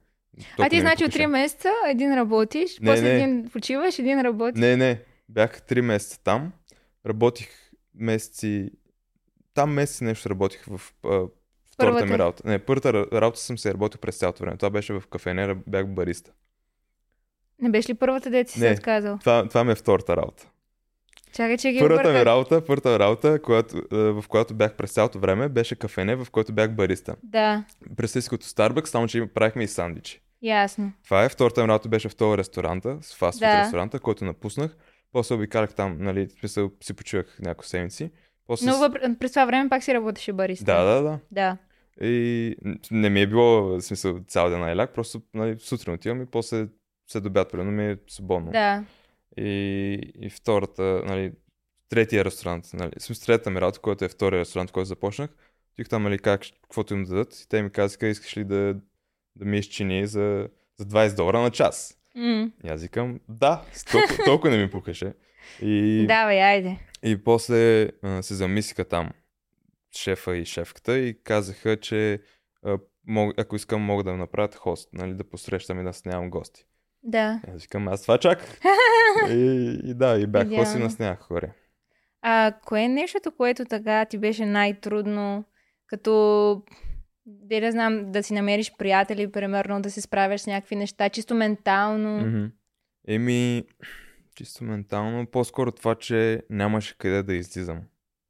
Толкова 0.56 0.68
ти 0.70 0.76
ми 0.76 0.80
значи 0.80 1.04
от 1.04 1.10
покаже. 1.10 1.24
3 1.24 1.30
месеца 1.30 1.68
един 1.88 2.14
работиш, 2.14 2.78
Не, 2.80 2.90
после 2.90 3.02
не. 3.04 3.14
един 3.14 3.48
почиваш, 3.50 3.98
един 3.98 4.20
работиш. 4.20 4.60
Не, 4.60 4.76
не. 4.76 5.00
Бях 5.28 5.62
три 5.62 5.80
месеца 5.82 6.20
там. 6.24 6.52
Работих 7.06 7.48
месеци... 7.94 8.70
Там 9.54 9.72
месеци 9.72 10.04
нещо 10.04 10.30
работих 10.30 10.64
в 10.66 10.72
а, 10.72 11.08
втората 11.08 11.30
Първата. 11.78 12.06
ми 12.06 12.18
работа. 12.18 12.42
Не, 12.46 12.58
първата 12.58 12.92
ра- 12.92 13.12
работа 13.12 13.40
съм 13.40 13.58
се 13.58 13.72
работил 13.74 14.00
през 14.00 14.16
цялото 14.16 14.42
време. 14.42 14.56
Това 14.56 14.70
беше 14.70 14.92
в 14.92 15.02
кафене, 15.10 15.54
бях 15.66 15.86
бариста. 15.86 16.32
Не 17.60 17.70
беше 17.70 17.88
ли 17.88 17.94
първата 17.94 18.30
дете 18.30 18.52
си 18.52 18.58
се 18.58 18.68
Не. 18.68 18.74
отказал? 18.74 19.18
Това, 19.18 19.48
това 19.48 19.64
ми 19.64 19.72
е 19.72 19.74
втората 19.74 20.16
работа. 20.16 20.50
Чакай, 21.32 21.56
че 21.58 21.72
ги 21.72 21.78
Първата 21.78 22.12
ми 22.12 22.24
работа, 22.24 22.66
първата 22.66 22.98
работа, 22.98 23.42
която, 23.42 23.82
в 23.90 24.24
която 24.28 24.54
бях 24.54 24.74
през 24.74 24.92
цялото 24.92 25.18
време, 25.18 25.48
беше 25.48 25.76
кафене, 25.76 26.16
в 26.16 26.26
което 26.32 26.52
бях 26.52 26.70
бариста. 26.70 27.16
Да, 27.22 27.64
си 28.06 28.28
като 28.28 28.46
Starbucks, 28.46 28.84
само 28.86 29.06
че 29.08 29.26
правихме 29.26 29.64
и 29.64 29.68
сандвичи. 29.68 30.20
ясно. 30.42 30.92
Това 31.04 31.24
е. 31.24 31.28
Втората 31.28 31.62
ми 31.62 31.68
работа 31.68 31.88
беше 31.88 32.08
в 32.08 32.16
този 32.16 32.38
ресторанта, 32.38 32.98
с 33.02 33.14
фастфуд 33.14 33.40
Да. 33.40 33.60
ресторанта, 33.60 34.00
който 34.00 34.24
напуснах. 34.24 34.76
После 35.16 35.34
обикалях 35.34 35.74
там, 35.74 35.96
нали, 36.00 36.28
смисъл 36.30 36.70
си 36.80 36.94
почивах 36.94 37.38
няколко 37.40 37.66
седмици. 37.66 38.10
После 38.46 38.66
Но 38.66 38.78
въпр... 38.78 38.98
през 39.18 39.30
това 39.30 39.44
време 39.46 39.68
пак 39.68 39.82
си 39.82 39.94
работеше 39.94 40.32
бариста. 40.32 40.64
Да, 40.64 40.84
да, 40.84 41.02
да. 41.02 41.18
Да. 41.30 41.56
И 42.06 42.56
не 42.90 43.10
ми 43.10 43.20
е 43.20 43.26
било, 43.26 43.62
в 43.62 43.80
смисъл, 43.80 44.20
цял 44.28 44.50
ден 44.50 44.60
на 44.60 44.76
ляк, 44.76 44.94
просто 44.94 45.22
нали, 45.34 45.58
сутрин 45.58 45.94
отивам 45.94 46.22
и 46.22 46.26
после 46.26 46.66
след 47.06 47.26
обяд, 47.26 47.50
примерно, 47.50 47.72
ми 47.72 47.90
е 47.90 47.96
свободно. 48.08 48.52
Да. 48.52 48.84
И, 49.36 50.12
и 50.20 50.30
втората, 50.30 51.02
нали, 51.06 51.32
третия 51.88 52.24
ресторант, 52.24 52.64
нали, 52.74 52.92
смисъл, 52.98 53.26
третата 53.26 53.50
ми 53.50 53.60
работа, 53.60 53.80
който 53.80 54.04
е 54.04 54.08
втория 54.08 54.40
ресторант, 54.40 54.72
който 54.72 54.88
започнах, 54.88 55.30
тих 55.76 55.88
там, 55.88 56.02
нали, 56.02 56.18
как, 56.18 56.42
каквото 56.62 56.94
им 56.94 57.04
дадат, 57.04 57.40
и 57.40 57.48
те 57.48 57.62
ми 57.62 57.70
казаха, 57.70 58.06
искаш 58.06 58.36
ли 58.36 58.44
да, 58.44 58.76
да 59.36 59.44
ми 59.44 59.58
изчини 59.58 60.06
за, 60.06 60.48
за 60.78 60.86
20 60.86 61.16
долара 61.16 61.40
на 61.40 61.50
час. 61.50 61.95
М. 62.16 62.52
И 62.64 62.68
аз 62.68 62.82
викам, 62.82 63.20
да, 63.28 63.62
толкова, 63.92 64.16
толкова 64.24 64.50
не 64.50 64.62
ми 64.62 64.70
пукаше. 64.70 65.12
И, 65.62 66.04
Давай, 66.08 66.42
айде. 66.42 66.78
и 67.02 67.24
после 67.24 67.88
а, 68.02 68.22
се 68.22 68.34
замислиха 68.34 68.84
там 68.84 69.10
шефа 69.96 70.36
и 70.36 70.44
шефката 70.44 70.98
и 70.98 71.22
казаха, 71.22 71.80
че 71.80 72.20
а, 72.64 72.78
мог, 73.06 73.34
ако 73.38 73.56
искам, 73.56 73.82
мога 73.82 74.04
да 74.04 74.16
направят 74.16 74.54
хост, 74.54 74.88
нали, 74.92 75.14
да 75.14 75.24
посрещам 75.24 75.80
и 75.80 75.84
да 75.84 75.92
снявам 75.92 76.30
гости. 76.30 76.64
Да. 77.02 77.40
Аз 77.54 77.62
викам, 77.62 77.88
аз 77.88 78.02
това 78.02 78.18
чаках. 78.18 78.60
и, 79.30 79.80
и 79.84 79.94
да, 79.94 80.18
и 80.18 80.26
бях 80.26 80.48
хост 80.56 80.74
и 80.74 80.78
наснях 80.78 81.20
хора. 81.20 81.52
А 82.22 82.52
кое 82.64 82.82
е 82.82 82.88
нещото, 82.88 83.32
което 83.36 83.64
така 83.64 84.04
ти 84.04 84.18
беше 84.18 84.46
най-трудно, 84.46 85.44
като 85.86 86.62
де 87.26 87.60
да 87.60 87.72
знам, 87.72 88.12
да 88.12 88.22
си 88.22 88.34
намериш 88.34 88.72
приятели, 88.78 89.30
примерно, 89.32 89.82
да 89.82 89.90
се 89.90 90.00
справяш 90.00 90.40
с 90.40 90.46
някакви 90.46 90.76
неща, 90.76 91.08
чисто 91.08 91.34
ментално. 91.34 92.26
Мгм. 92.26 92.44
Еми, 93.08 93.64
чисто 94.34 94.64
ментално, 94.64 95.26
по-скоро 95.26 95.72
това, 95.72 95.94
че 95.94 96.42
нямаше 96.50 96.98
къде 96.98 97.22
да 97.22 97.34
излизам. 97.34 97.80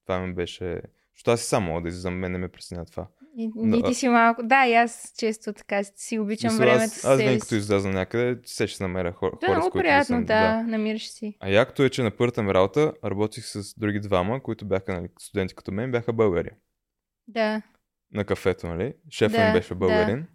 Това 0.06 0.20
ми 0.20 0.34
беше... 0.34 0.80
Защото 1.14 1.30
аз 1.30 1.42
и 1.42 1.46
сам 1.46 1.64
мога 1.64 1.82
да 1.82 1.88
излизам, 1.88 2.14
мен 2.14 2.32
не 2.32 2.38
ме 2.38 2.48
пресня 2.48 2.84
това. 2.84 3.06
И, 3.38 3.50
и 3.64 3.70
Да. 3.70 3.88
ти 3.88 3.94
си 3.94 4.08
малко... 4.08 4.42
Да, 4.42 4.66
и 4.66 4.74
аз 4.74 5.12
често 5.18 5.52
така 5.52 5.84
си 5.84 6.18
обичам 6.18 6.52
Мисля, 6.52 6.64
времето 6.64 6.82
аз, 6.84 6.92
с 6.92 7.04
аз 7.04 7.18
винаги 7.18 7.38
като 7.38 7.48
си. 7.48 7.56
изляза 7.56 7.88
някъде, 7.88 8.40
се 8.44 8.66
ще 8.66 8.82
намеря 8.84 9.12
хора, 9.12 9.32
Да, 9.40 9.46
хора 9.46 9.54
с 9.54 9.58
много 9.58 9.70
които 9.70 9.82
приятно, 9.84 10.04
съм. 10.16 10.24
да, 10.24 10.62
намираш 10.62 11.08
си. 11.10 11.36
А 11.40 11.48
якото 11.48 11.82
е, 11.82 11.90
че 11.90 12.02
на 12.02 12.10
първата 12.10 12.42
ми 12.42 12.54
работа 12.54 12.92
работих 13.04 13.44
с 13.46 13.74
други 13.78 14.00
двама, 14.00 14.42
които 14.42 14.64
бяха 14.66 14.92
нали, 14.94 15.08
студенти 15.18 15.54
като 15.54 15.72
мен, 15.72 15.90
бяха 15.90 16.12
българи. 16.12 16.50
Да. 17.28 17.62
На 18.12 18.24
кафето, 18.24 18.66
нали? 18.66 18.94
Шефът 19.10 19.36
Да, 19.36 19.46
им 19.46 19.52
беше 19.52 19.68
да. 19.68 19.74
българин. 19.74 20.26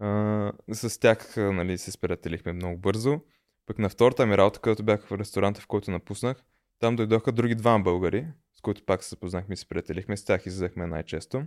А, 0.00 0.52
с 0.72 1.00
тях 1.00 1.36
нали, 1.36 1.78
се 1.78 1.92
сприятелихме 1.92 2.52
много 2.52 2.78
бързо. 2.78 3.20
Пък 3.66 3.78
на 3.78 3.88
втората 3.88 4.26
ми 4.26 4.36
работа, 4.36 4.60
където 4.60 4.82
бях 4.82 5.06
в 5.06 5.18
ресторанта, 5.18 5.60
в 5.60 5.66
който 5.66 5.90
напуснах, 5.90 6.44
там 6.78 6.96
дойдоха 6.96 7.32
други 7.32 7.54
двама 7.54 7.84
българи, 7.84 8.26
с 8.52 8.60
които 8.60 8.84
пак 8.84 9.02
се 9.02 9.08
запознахме 9.10 9.52
и 9.52 9.56
се 9.56 9.68
приятелихме. 9.68 10.16
С 10.16 10.24
тях 10.24 10.46
излезахме 10.46 10.86
най-често. 10.86 11.46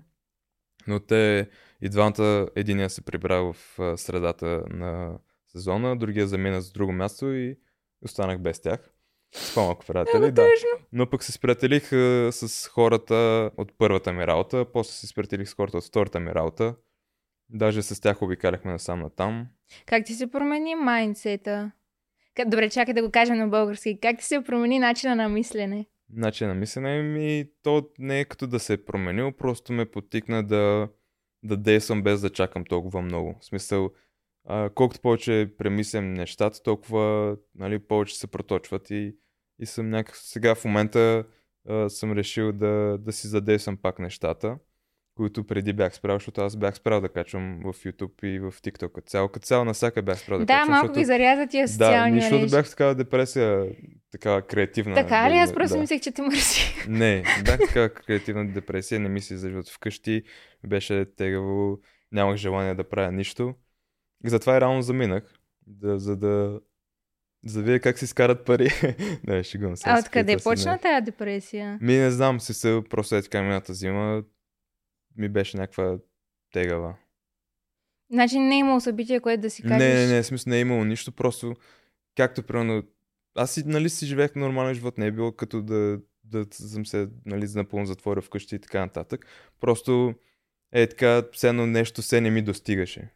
Но 0.88 1.00
те 1.00 1.50
и 1.82 1.90
двамата, 1.90 2.48
единия 2.56 2.90
се 2.90 3.02
прибра 3.02 3.54
в 3.54 3.58
средата 3.98 4.64
на 4.70 5.20
сезона, 5.48 5.98
другия 5.98 6.28
замина 6.28 6.62
с 6.62 6.72
друго 6.72 6.92
място 6.92 7.34
и 7.34 7.58
останах 8.02 8.40
без 8.40 8.62
тях. 8.62 8.93
С 9.34 9.56
по-малко 9.56 9.86
приятели, 9.86 10.32
да. 10.32 10.48
Но 10.92 11.10
пък 11.10 11.24
се 11.24 11.32
сприятелих 11.32 11.90
с 12.32 12.70
хората 12.72 13.52
от 13.58 13.72
първата 13.78 14.14
ми 14.14 14.28
работа, 14.28 14.66
после 14.74 14.92
се 14.92 15.08
сприятелих 15.08 15.50
с 15.50 15.54
хората 15.54 15.78
от 15.78 15.84
втората 15.84 16.20
ми 16.20 16.36
работа. 16.36 16.76
Даже 17.50 17.82
с 17.82 18.02
тях 18.02 18.22
обикаляхме 18.22 18.72
насам 18.72 19.00
на 19.00 19.10
там. 19.10 19.48
Как 19.86 20.06
ти 20.06 20.14
се 20.14 20.32
промени 20.32 20.76
майндсета? 20.76 21.72
Добре, 22.46 22.70
чакай 22.70 22.94
да 22.94 23.04
го 23.04 23.12
кажем 23.12 23.38
на 23.38 23.48
български. 23.48 24.00
Как 24.02 24.18
ти 24.20 24.26
се 24.26 24.44
промени 24.44 24.80
начина 24.80 25.16
на 25.16 25.30
мислене? 25.30 25.86
Начин 26.10 26.48
на 26.48 26.54
мислене 26.54 27.02
ми, 27.02 27.46
то 27.64 27.90
не 28.00 28.20
е 28.20 28.26
като 28.26 28.48
да 28.48 28.60
се 28.60 28.74
е 28.74 28.86
променил, 28.86 29.32
просто 29.32 29.74
ме 29.74 29.86
потикна 29.86 30.44
да, 30.44 30.90
да 31.44 31.58
действам 31.58 32.04
без 32.04 32.22
да 32.22 32.30
чакам 32.30 32.66
толкова 32.66 33.02
много. 33.02 33.36
В 33.42 33.46
смисъл, 33.46 33.90
а, 34.46 34.70
колкото 34.70 35.02
повече 35.02 35.50
премислям 35.58 36.14
нещата, 36.14 36.64
толкова 36.64 37.36
нали, 37.56 37.80
повече 37.80 38.18
се 38.18 38.28
проточват 38.28 38.90
и, 38.90 39.16
и 39.60 39.66
съм 39.66 39.90
някак... 39.90 40.16
Сега 40.16 40.56
в 40.56 40.66
момента 40.66 41.24
а, 41.70 41.90
съм 41.90 42.12
решил 42.12 42.52
да, 42.52 42.98
да 43.00 43.12
си 43.12 43.28
задействам 43.28 43.78
пак 43.78 44.00
нещата, 44.00 44.58
които 45.16 45.44
преди 45.48 45.74
бях 45.74 45.96
спрял, 45.96 46.16
защото 46.16 46.42
аз 46.42 46.58
бях 46.58 46.76
спрял 46.76 47.02
да 47.02 47.10
качвам 47.10 47.60
в 47.60 47.74
YouTube 47.74 48.24
и 48.24 48.40
в 48.40 48.52
TikTok 48.52 49.06
цяло. 49.06 49.30
Като 49.30 49.46
цяло 49.46 49.66
навсяка 49.66 50.02
бях 50.02 50.20
спрял 50.20 50.40
да, 50.40 50.46
Да, 50.46 50.54
качвам. 50.54 50.70
малко 50.70 50.86
защото... 50.88 51.00
ги 51.00 51.06
заряза 51.06 51.48
тия 51.48 51.64
Да, 51.66 51.68
социални 51.72 52.16
нищо 52.16 52.30
да 52.30 52.40
мрежи. 52.40 52.56
бях 52.56 52.66
в 52.66 52.70
такава 52.70 52.96
депресия, 52.96 53.66
такава 54.12 54.42
креативна. 54.42 54.96
Така 54.96 55.30
ли? 55.30 55.34
да, 55.34 55.40
Аз 55.40 55.54
просто 55.54 55.76
да. 55.76 55.82
мислех, 55.82 56.02
че 56.02 56.12
те 56.12 56.22
мърси. 56.22 56.86
Не, 56.90 57.24
бях 57.46 57.60
такава 57.60 57.90
креативна 57.90 58.48
депресия, 58.48 59.00
не 59.00 59.10
ми 59.10 59.22
се 59.22 59.34
излъжват 59.34 59.70
вкъщи, 59.70 60.24
беше 60.68 61.06
тегаво, 61.18 61.80
нямах 62.12 62.36
желание 62.36 62.76
да 62.76 62.90
правя 62.90 63.12
нищо. 63.12 63.54
Затова 64.26 64.58
и 64.58 64.62
реално 64.62 64.82
заминах, 64.82 65.24
да, 65.68 66.00
за 66.00 66.18
да 66.18 66.60
за 67.46 67.60
да 67.60 67.66
видя 67.66 67.80
как 67.80 68.00
си 68.00 68.06
изкарат 68.06 68.46
пари. 68.46 68.70
не, 69.28 69.44
шегувам 69.44 69.78
се. 69.78 69.90
А 69.90 70.00
откъде 70.00 70.38
почна 70.44 70.78
тази 70.78 71.06
депресия? 71.06 71.78
Ми 71.82 71.98
не 71.98 72.12
знам, 72.12 72.40
си 72.40 72.54
се 72.54 72.82
просто 72.90 73.16
е 73.16 73.22
така 73.22 73.42
миналата 73.42 73.74
зима 73.74 74.24
ми 75.18 75.30
беше 75.30 75.58
някаква 75.58 75.98
тегава. 76.54 76.96
Значи 78.12 78.40
не 78.40 78.56
е 78.56 78.60
имало 78.60 78.80
събитие, 78.80 79.20
което 79.20 79.42
да 79.42 79.50
си 79.50 79.62
кажеш. 79.62 79.80
Не, 79.80 79.94
не, 79.94 80.14
не, 80.14 80.22
в 80.22 80.26
смисъл 80.26 80.52
не 80.52 80.58
е 80.58 80.62
имало 80.62 80.86
нищо, 80.86 81.12
просто 81.12 81.56
както 82.16 82.44
примерно 82.44 82.84
аз 83.36 83.52
си, 83.52 83.64
нали 83.66 83.90
си 83.90 84.06
живеех 84.06 84.36
нормален 84.36 84.74
живот, 84.74 84.98
не 84.98 85.06
е 85.06 85.12
било 85.12 85.32
като 85.32 85.62
да, 85.62 86.00
да 86.24 86.46
съм 86.52 86.86
се 86.86 87.08
нали, 87.26 87.48
напълно 87.56 87.86
затворил 87.86 88.22
вкъщи 88.22 88.56
и 88.56 88.60
така 88.60 88.80
нататък. 88.80 89.26
Просто 89.60 90.14
е 90.72 90.88
така, 90.88 91.24
все 91.34 91.50
едно 91.50 91.68
нещо 91.68 92.02
се 92.02 92.22
не 92.22 92.30
ми 92.30 92.42
достигаше. 92.42 93.10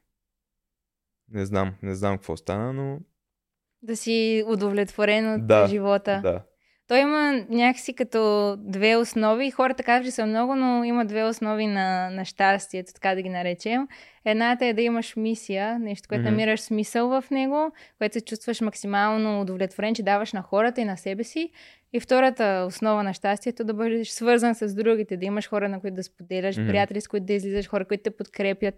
Не 1.31 1.45
знам, 1.45 1.73
не 1.83 1.95
знам 1.95 2.17
какво 2.17 2.37
стана, 2.37 2.73
но 2.73 2.99
Да 3.81 3.97
си 3.97 4.43
удовлетворен 4.47 5.33
от 5.33 5.47
Да, 5.47 5.67
живота. 5.67 6.19
да. 6.23 6.41
Той 6.87 6.99
има 6.99 7.45
някакси 7.49 7.93
като 7.93 8.55
две 8.59 8.95
основи. 8.95 9.51
Хората 9.51 9.83
казват, 9.83 10.05
че 10.05 10.11
са 10.11 10.25
много, 10.25 10.55
но 10.55 10.83
има 10.83 11.05
две 11.05 11.23
основи 11.23 11.67
на, 11.67 12.09
на 12.09 12.25
щастието, 12.25 12.93
така 12.93 13.15
да 13.15 13.21
ги 13.21 13.29
наречем. 13.29 13.87
Едната 14.25 14.65
е 14.65 14.73
да 14.73 14.81
имаш 14.81 15.15
мисия, 15.15 15.79
нещо, 15.79 16.07
което 16.09 16.21
Мгм. 16.21 16.29
намираш 16.31 16.59
смисъл 16.59 17.09
в 17.09 17.23
него, 17.31 17.71
което 17.97 18.13
се 18.13 18.21
чувстваш 18.21 18.61
максимално 18.61 19.41
удовлетворен, 19.41 19.95
че 19.95 20.03
даваш 20.03 20.33
на 20.33 20.41
хората 20.41 20.81
и 20.81 20.85
на 20.85 20.97
себе 20.97 21.23
си. 21.23 21.51
И 21.93 21.99
втората 21.99 22.65
основа 22.67 23.03
на 23.03 23.13
щастието 23.13 23.61
е 23.63 23.65
да 23.65 23.73
бъдеш 23.73 24.09
свързан 24.09 24.55
с 24.55 24.75
другите, 24.75 25.17
да 25.17 25.25
имаш 25.25 25.49
хора, 25.49 25.69
на 25.69 25.79
които 25.81 25.95
да 25.95 26.03
споделяш, 26.03 26.57
Мгм. 26.57 26.67
приятели, 26.67 27.01
с 27.01 27.07
които 27.07 27.25
да 27.25 27.33
излизаш, 27.33 27.67
хора, 27.69 27.85
които 27.85 28.03
те 28.03 28.11
подкрепят. 28.11 28.75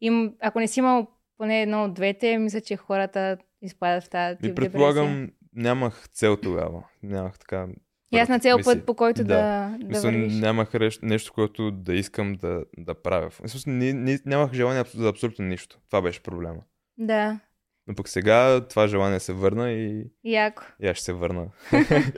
Им, 0.00 0.34
ако 0.40 0.60
не 0.60 0.68
си 0.68 0.78
имал 0.80 1.06
поне 1.40 1.62
едно 1.62 1.84
от 1.84 1.94
двете, 1.94 2.38
мисля, 2.38 2.60
че 2.60 2.76
хората 2.76 3.36
изпадат 3.62 4.04
в 4.04 4.10
тази 4.10 4.36
тип 4.36 4.42
депресия. 4.42 4.70
предполагам, 4.70 5.30
нямах 5.52 6.08
цел 6.08 6.36
тогава. 6.36 6.84
Нямах 7.02 7.38
така. 7.38 7.66
Ясна 8.12 8.40
цел 8.40 8.56
мисия. 8.56 8.76
път, 8.76 8.86
по 8.86 8.94
който 8.94 9.24
да, 9.24 9.34
да, 9.34 9.76
да 9.78 9.86
Мисля, 9.86 10.10
вървиш. 10.10 10.34
нямах 10.34 10.72
нещо, 11.02 11.32
което 11.32 11.70
да 11.70 11.94
искам 11.94 12.32
да, 12.32 12.64
да 12.78 12.94
правя. 12.94 13.30
Смисъл, 13.30 13.72
ни, 13.72 13.92
ни, 13.92 14.18
нямах 14.26 14.52
желание 14.52 14.84
за 14.94 15.08
абсолютно 15.08 15.44
нищо. 15.44 15.78
Това 15.86 16.02
беше 16.02 16.22
проблема. 16.22 16.60
Да, 16.98 17.40
Но 17.86 17.94
пък 17.94 18.08
сега 18.08 18.66
това 18.68 18.86
желание 18.86 19.20
се 19.20 19.32
върна 19.32 19.70
и, 19.70 20.04
яко. 20.24 20.62
и 20.82 20.86
аз 20.86 20.96
ще 20.96 21.04
се 21.04 21.12
върна. 21.12 21.46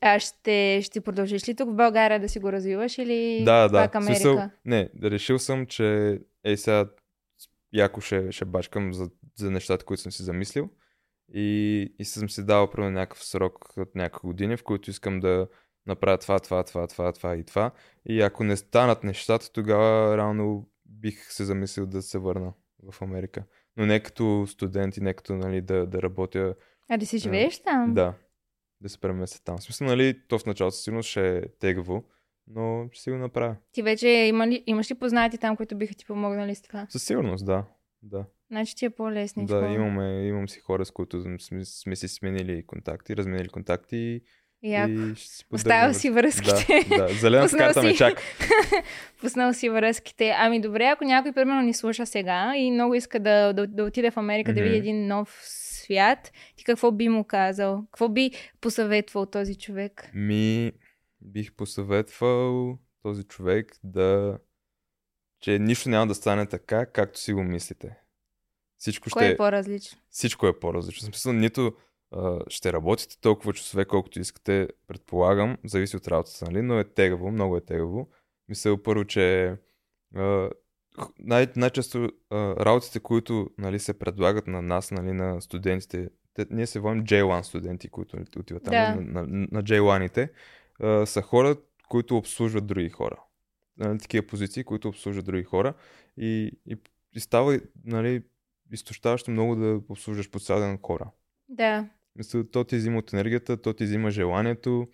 А 0.00 0.18
ще, 0.18 0.80
ще 0.82 1.00
продължиш 1.00 1.48
ли 1.48 1.54
тук 1.54 1.70
в 1.70 1.74
България 1.74 2.20
да 2.20 2.28
си 2.28 2.38
го 2.38 2.52
развиваш 2.52 2.98
или 2.98 3.42
да, 3.44 3.68
да. 3.68 3.78
пак 3.78 3.94
Америка? 3.94 4.14
Смисъл, 4.14 4.50
не, 4.64 4.88
решил 5.02 5.38
съм, 5.38 5.66
че 5.66 6.18
ей 6.44 6.56
сега 6.56 6.86
яко 7.72 8.00
ще, 8.00 8.32
ще 8.32 8.44
бачкам 8.44 8.94
за, 8.94 9.10
за 9.36 9.50
нещата, 9.50 9.84
които 9.84 10.02
съм 10.02 10.12
си 10.12 10.22
замислил. 10.22 10.70
И, 11.34 11.94
и 11.98 12.04
съм 12.04 12.30
си 12.30 12.46
дал 12.46 12.70
примерно 12.70 12.94
някакъв 12.94 13.24
срок 13.24 13.76
от 13.76 13.94
няколко 13.94 14.26
години, 14.26 14.56
в 14.56 14.64
които 14.64 14.90
искам 14.90 15.20
да 15.20 15.48
направя 15.86 16.18
това, 16.18 16.40
това, 16.40 16.64
това, 16.64 16.86
това, 16.86 17.12
това 17.12 17.36
и 17.36 17.44
това. 17.44 17.70
И 18.06 18.20
ако 18.20 18.44
не 18.44 18.56
станат 18.56 19.04
нещата, 19.04 19.52
тогава 19.52 20.16
реално 20.16 20.68
бих 20.86 21.32
се 21.32 21.44
замислил 21.44 21.86
да 21.86 22.02
се 22.02 22.18
върна 22.18 22.52
в 22.92 23.02
Америка. 23.02 23.44
Но 23.76 23.86
не 23.86 24.00
като 24.00 24.46
студент 24.48 24.96
и 24.96 25.00
не 25.00 25.14
като 25.14 25.34
нали, 25.34 25.60
да, 25.60 25.86
да 25.86 26.02
работя. 26.02 26.54
А 26.88 26.96
да 26.96 27.06
си 27.06 27.18
живееш 27.18 27.62
там? 27.62 27.94
Да, 27.94 28.14
да 28.80 28.88
се 28.88 29.00
преместя 29.00 29.44
там. 29.44 29.58
В 29.58 29.62
смисъл, 29.62 29.86
нали, 29.86 30.20
то 30.28 30.38
в 30.38 30.46
началото 30.46 30.76
със 30.76 30.84
сигурност 30.84 31.08
ще 31.08 31.36
е 31.38 31.48
тегаво, 31.48 32.04
но 32.54 32.88
ще 32.92 33.02
си 33.02 33.10
го 33.10 33.16
направя. 33.16 33.56
Ти 33.72 33.82
вече 33.82 34.08
има 34.08 34.48
ли, 34.48 34.64
имаш 34.66 34.90
ли 34.90 34.94
познати 34.94 35.38
там, 35.38 35.56
които 35.56 35.76
биха 35.76 35.94
ти 35.94 36.06
помогнали 36.06 36.54
с 36.54 36.62
това? 36.62 36.86
Със 36.88 37.02
сигурност, 37.02 37.46
да. 37.46 37.64
Да, 38.02 38.24
Значи 38.50 38.76
ти 38.76 38.84
е 38.84 38.90
по-лесничко. 38.90 39.60
да 39.60 39.66
имаме, 39.66 40.26
имам 40.26 40.48
си 40.48 40.60
хора, 40.60 40.84
с 40.84 40.90
които 40.90 41.38
сме, 41.38 41.64
сме 41.64 41.96
си 41.96 42.08
сменили 42.08 42.66
контакти, 42.66 43.16
разменили 43.16 43.48
контакти 43.48 44.20
и, 44.62 44.72
Яко. 44.72 44.90
и 44.92 45.14
ще 45.14 45.28
си 45.28 45.44
Оставил 45.52 45.94
си 45.94 46.10
връзките. 46.10 46.84
Да, 46.88 47.30
да. 47.30 47.42
Пуснал 47.42 47.66
карта 47.66 47.82
ме 47.82 47.90
си. 47.90 47.96
чака. 47.96 48.22
Пуснал 49.20 49.52
си 49.52 49.68
връзките. 49.68 50.34
Ами 50.38 50.60
добре, 50.60 50.86
ако 50.86 51.04
някой 51.04 51.32
примерно 51.32 51.62
ни 51.62 51.74
слуша 51.74 52.06
сега 52.06 52.52
и 52.56 52.70
много 52.70 52.94
иска 52.94 53.20
да, 53.20 53.52
да, 53.52 53.66
да 53.66 53.84
отиде 53.84 54.10
в 54.10 54.16
Америка 54.16 54.54
да 54.54 54.62
види 54.62 54.76
един 54.76 55.06
нов 55.06 55.40
свят, 55.42 56.32
ти 56.56 56.64
какво 56.64 56.92
би 56.92 57.08
му 57.08 57.24
казал? 57.24 57.84
Какво 57.92 58.08
би 58.08 58.30
посъветвал 58.60 59.26
този 59.26 59.54
човек? 59.54 60.10
Ми, 60.14 60.72
бих 61.22 61.52
посъветвал 61.52 62.78
този 63.02 63.24
човек 63.24 63.78
да... 63.84 64.38
че 65.40 65.58
нищо 65.58 65.88
няма 65.88 66.06
да 66.06 66.14
стане 66.14 66.46
така, 66.46 66.86
както 66.86 67.20
си 67.20 67.32
го 67.32 67.42
мислите. 67.42 67.98
Всичко 68.78 69.08
Кой 69.10 69.22
ще... 69.22 69.30
е 69.30 69.36
по-различно? 69.36 69.98
всичко 70.10 70.46
е 70.46 70.60
по-различно. 70.60 71.00
В 71.00 71.04
смисъл, 71.04 71.32
нито 71.32 71.72
а, 72.12 72.38
ще 72.48 72.72
работите 72.72 73.20
толкова 73.20 73.52
часове, 73.52 73.84
колкото 73.84 74.20
искате, 74.20 74.68
предполагам, 74.86 75.56
зависи 75.64 75.96
от 75.96 76.08
работата, 76.08 76.44
нали? 76.44 76.62
но 76.62 76.78
е 76.78 76.84
тегаво, 76.84 77.30
много 77.30 77.56
е 77.56 77.60
тегаво. 77.60 78.08
Мисля 78.48 78.82
първо, 78.82 79.04
че 79.04 79.56
а, 80.16 80.50
най- 81.18 81.52
най-често 81.56 82.08
а, 82.30 82.36
работите, 82.56 83.00
които 83.00 83.50
нали, 83.58 83.78
се 83.78 83.98
предлагат 83.98 84.46
на 84.46 84.62
нас, 84.62 84.90
нали, 84.90 85.12
на 85.12 85.40
студентите, 85.42 86.10
те, 86.34 86.46
ние 86.50 86.66
се 86.66 86.80
водим 86.80 87.04
J1 87.04 87.42
студенти, 87.42 87.88
които 87.88 88.16
отиват 88.38 88.64
там, 88.64 88.70
Да. 88.70 88.94
на, 88.94 89.26
на, 89.26 89.46
на 89.52 89.62
J1-ите, 89.62 90.28
а, 90.82 91.06
са 91.06 91.22
хора, 91.22 91.56
които 91.88 92.16
обслужват 92.16 92.66
други 92.66 92.88
хора. 92.88 93.16
Нали, 93.78 93.98
такива 93.98 94.26
позиции, 94.26 94.64
които 94.64 94.88
обслужват 94.88 95.24
други 95.24 95.44
хора. 95.44 95.74
И, 96.16 96.52
и, 96.66 96.76
и 97.12 97.20
става 97.20 97.60
нали, 97.84 98.22
изтощаващо 98.72 99.30
много 99.30 99.56
да 99.56 99.80
обслужваш 99.88 100.30
по 100.30 100.38
цял 100.40 100.60
ден 100.60 100.78
хора. 100.82 101.10
Да. 101.48 101.88
Мисля, 102.16 102.50
то 102.50 102.64
ти 102.64 102.76
взима 102.76 102.98
от 102.98 103.12
енергията, 103.12 103.62
то 103.62 103.72
ти 103.72 103.84
взима 103.84 104.10
желанието 104.10 104.88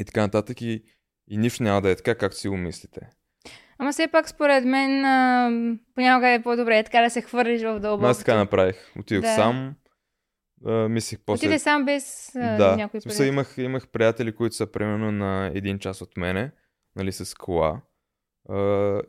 и 0.00 0.04
така 0.04 0.20
нататък 0.20 0.60
и, 0.62 0.82
и 1.28 1.36
нищо 1.36 1.62
няма 1.62 1.82
да 1.82 1.90
е 1.90 1.96
така, 1.96 2.14
както 2.14 2.38
си 2.38 2.48
го 2.48 2.56
мислите. 2.56 3.00
Ама 3.78 3.92
все 3.92 4.08
пак 4.08 4.28
според 4.28 4.64
мен 4.64 5.04
а, 5.04 5.50
понякога 5.94 6.28
е 6.28 6.42
по-добре 6.42 6.82
така 6.84 7.00
да 7.00 7.10
се 7.10 7.22
хвърлиш 7.22 7.62
в 7.62 7.80
дълбокото. 7.80 8.10
аз 8.10 8.18
така 8.18 8.36
направих. 8.36 8.76
Отидох 8.98 9.22
Да. 9.22 9.34
сам, 9.34 9.74
а, 10.66 10.88
мислих 10.88 11.18
после... 11.26 11.46
Отиде 11.46 11.58
сам 11.58 11.84
без 11.84 12.34
а, 12.36 12.56
да, 12.56 12.76
някой 12.76 13.00
приятел. 13.00 13.24
имах, 13.24 13.54
имах 13.58 13.88
приятели, 13.88 14.32
които 14.34 14.56
са 14.56 14.66
примерно 14.66 15.12
на 15.12 15.50
един 15.54 15.78
час 15.78 16.02
от 16.02 16.16
мене, 16.16 16.50
нали, 16.96 17.12
с 17.12 17.34
кола. 17.34 17.82
А, 18.48 18.56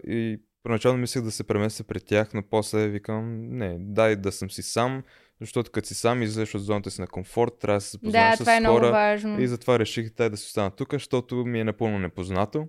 и 0.08 0.42
първоначално 0.64 0.98
мислех 1.00 1.24
да 1.24 1.32
се 1.32 1.44
преместя 1.44 1.84
при 1.84 2.00
тях, 2.00 2.34
но 2.34 2.44
после 2.50 2.88
викам, 2.88 3.50
не, 3.58 3.78
дай 3.80 4.16
да 4.16 4.32
съм 4.32 4.52
си 4.52 4.62
сам, 4.62 5.04
защото 5.42 5.72
като 5.72 5.88
си 5.88 5.94
сам 5.96 6.22
излезеш 6.22 6.56
от 6.56 6.64
зоната 6.64 6.92
си 6.92 7.02
на 7.02 7.08
комфорт, 7.08 7.52
трябва 7.60 7.78
да 7.78 7.82
се 7.82 7.98
Да, 7.98 8.00
запознаеш 8.00 8.38
това 8.40 8.56
е 8.56 8.58
с 8.58 8.60
много 8.60 8.78
хора. 8.78 8.92
важно. 8.92 9.40
И 9.42 9.48
затова 9.48 9.80
реших 9.80 10.14
дай 10.14 10.30
да 10.30 10.38
си 10.38 10.46
остана 10.46 10.72
тук, 10.72 10.94
защото 10.94 11.36
ми 11.36 11.60
е 11.60 11.64
напълно 11.64 12.00
непознато. 12.00 12.68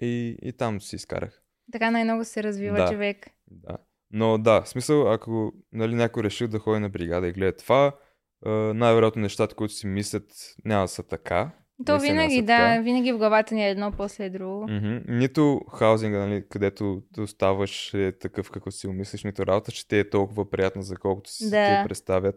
И, 0.00 0.36
и 0.42 0.52
там 0.52 0.80
си 0.80 0.96
изкарах. 0.96 1.42
Така 1.72 1.90
най-много 1.90 2.24
се 2.24 2.42
развива 2.42 2.76
Да. 2.76 2.88
човек. 2.90 3.26
Да. 3.50 3.76
Но 4.10 4.38
да, 4.38 4.62
в 4.62 4.68
смисъл, 4.68 5.12
ако 5.12 5.52
нали, 5.72 5.94
някой 5.94 6.22
решил 6.22 6.48
да 6.48 6.58
ходи 6.58 6.80
на 6.80 6.88
бригада 6.88 7.28
и 7.28 7.32
гледа 7.32 7.56
това, 7.56 7.92
най-вероятно 8.74 9.22
нещата, 9.22 9.54
които 9.54 9.74
си 9.74 9.86
мислят, 9.86 10.24
няма 10.64 10.84
да 10.84 10.88
са 10.88 11.02
така. 11.02 11.50
То 11.86 11.92
Наистина 11.92 12.12
винаги, 12.14 12.42
да, 12.42 12.56
така. 12.56 12.80
винаги 12.80 13.12
в 13.12 13.18
главата 13.18 13.54
ни 13.54 13.66
е 13.66 13.70
едно 13.70 13.92
после 13.96 14.30
друго. 14.30 14.66
Мгм. 14.70 14.98
Нито 15.08 15.60
хаузинга, 15.78 16.18
нали, 16.18 16.44
където 16.48 17.02
оставаш 17.18 17.94
е 17.94 18.12
такъв, 18.18 18.50
какъв 18.50 18.74
си 18.74 18.86
умислиш, 18.88 19.24
нито 19.24 19.46
работа, 19.46 19.70
ще 19.70 19.88
ти 19.88 19.98
е 19.98 20.10
толкова 20.10 20.50
приятна, 20.50 20.82
за 20.82 20.96
колкото 20.96 21.30
си 21.30 21.50
Да. 21.50 21.82
ти 21.82 21.88
представят. 21.88 22.34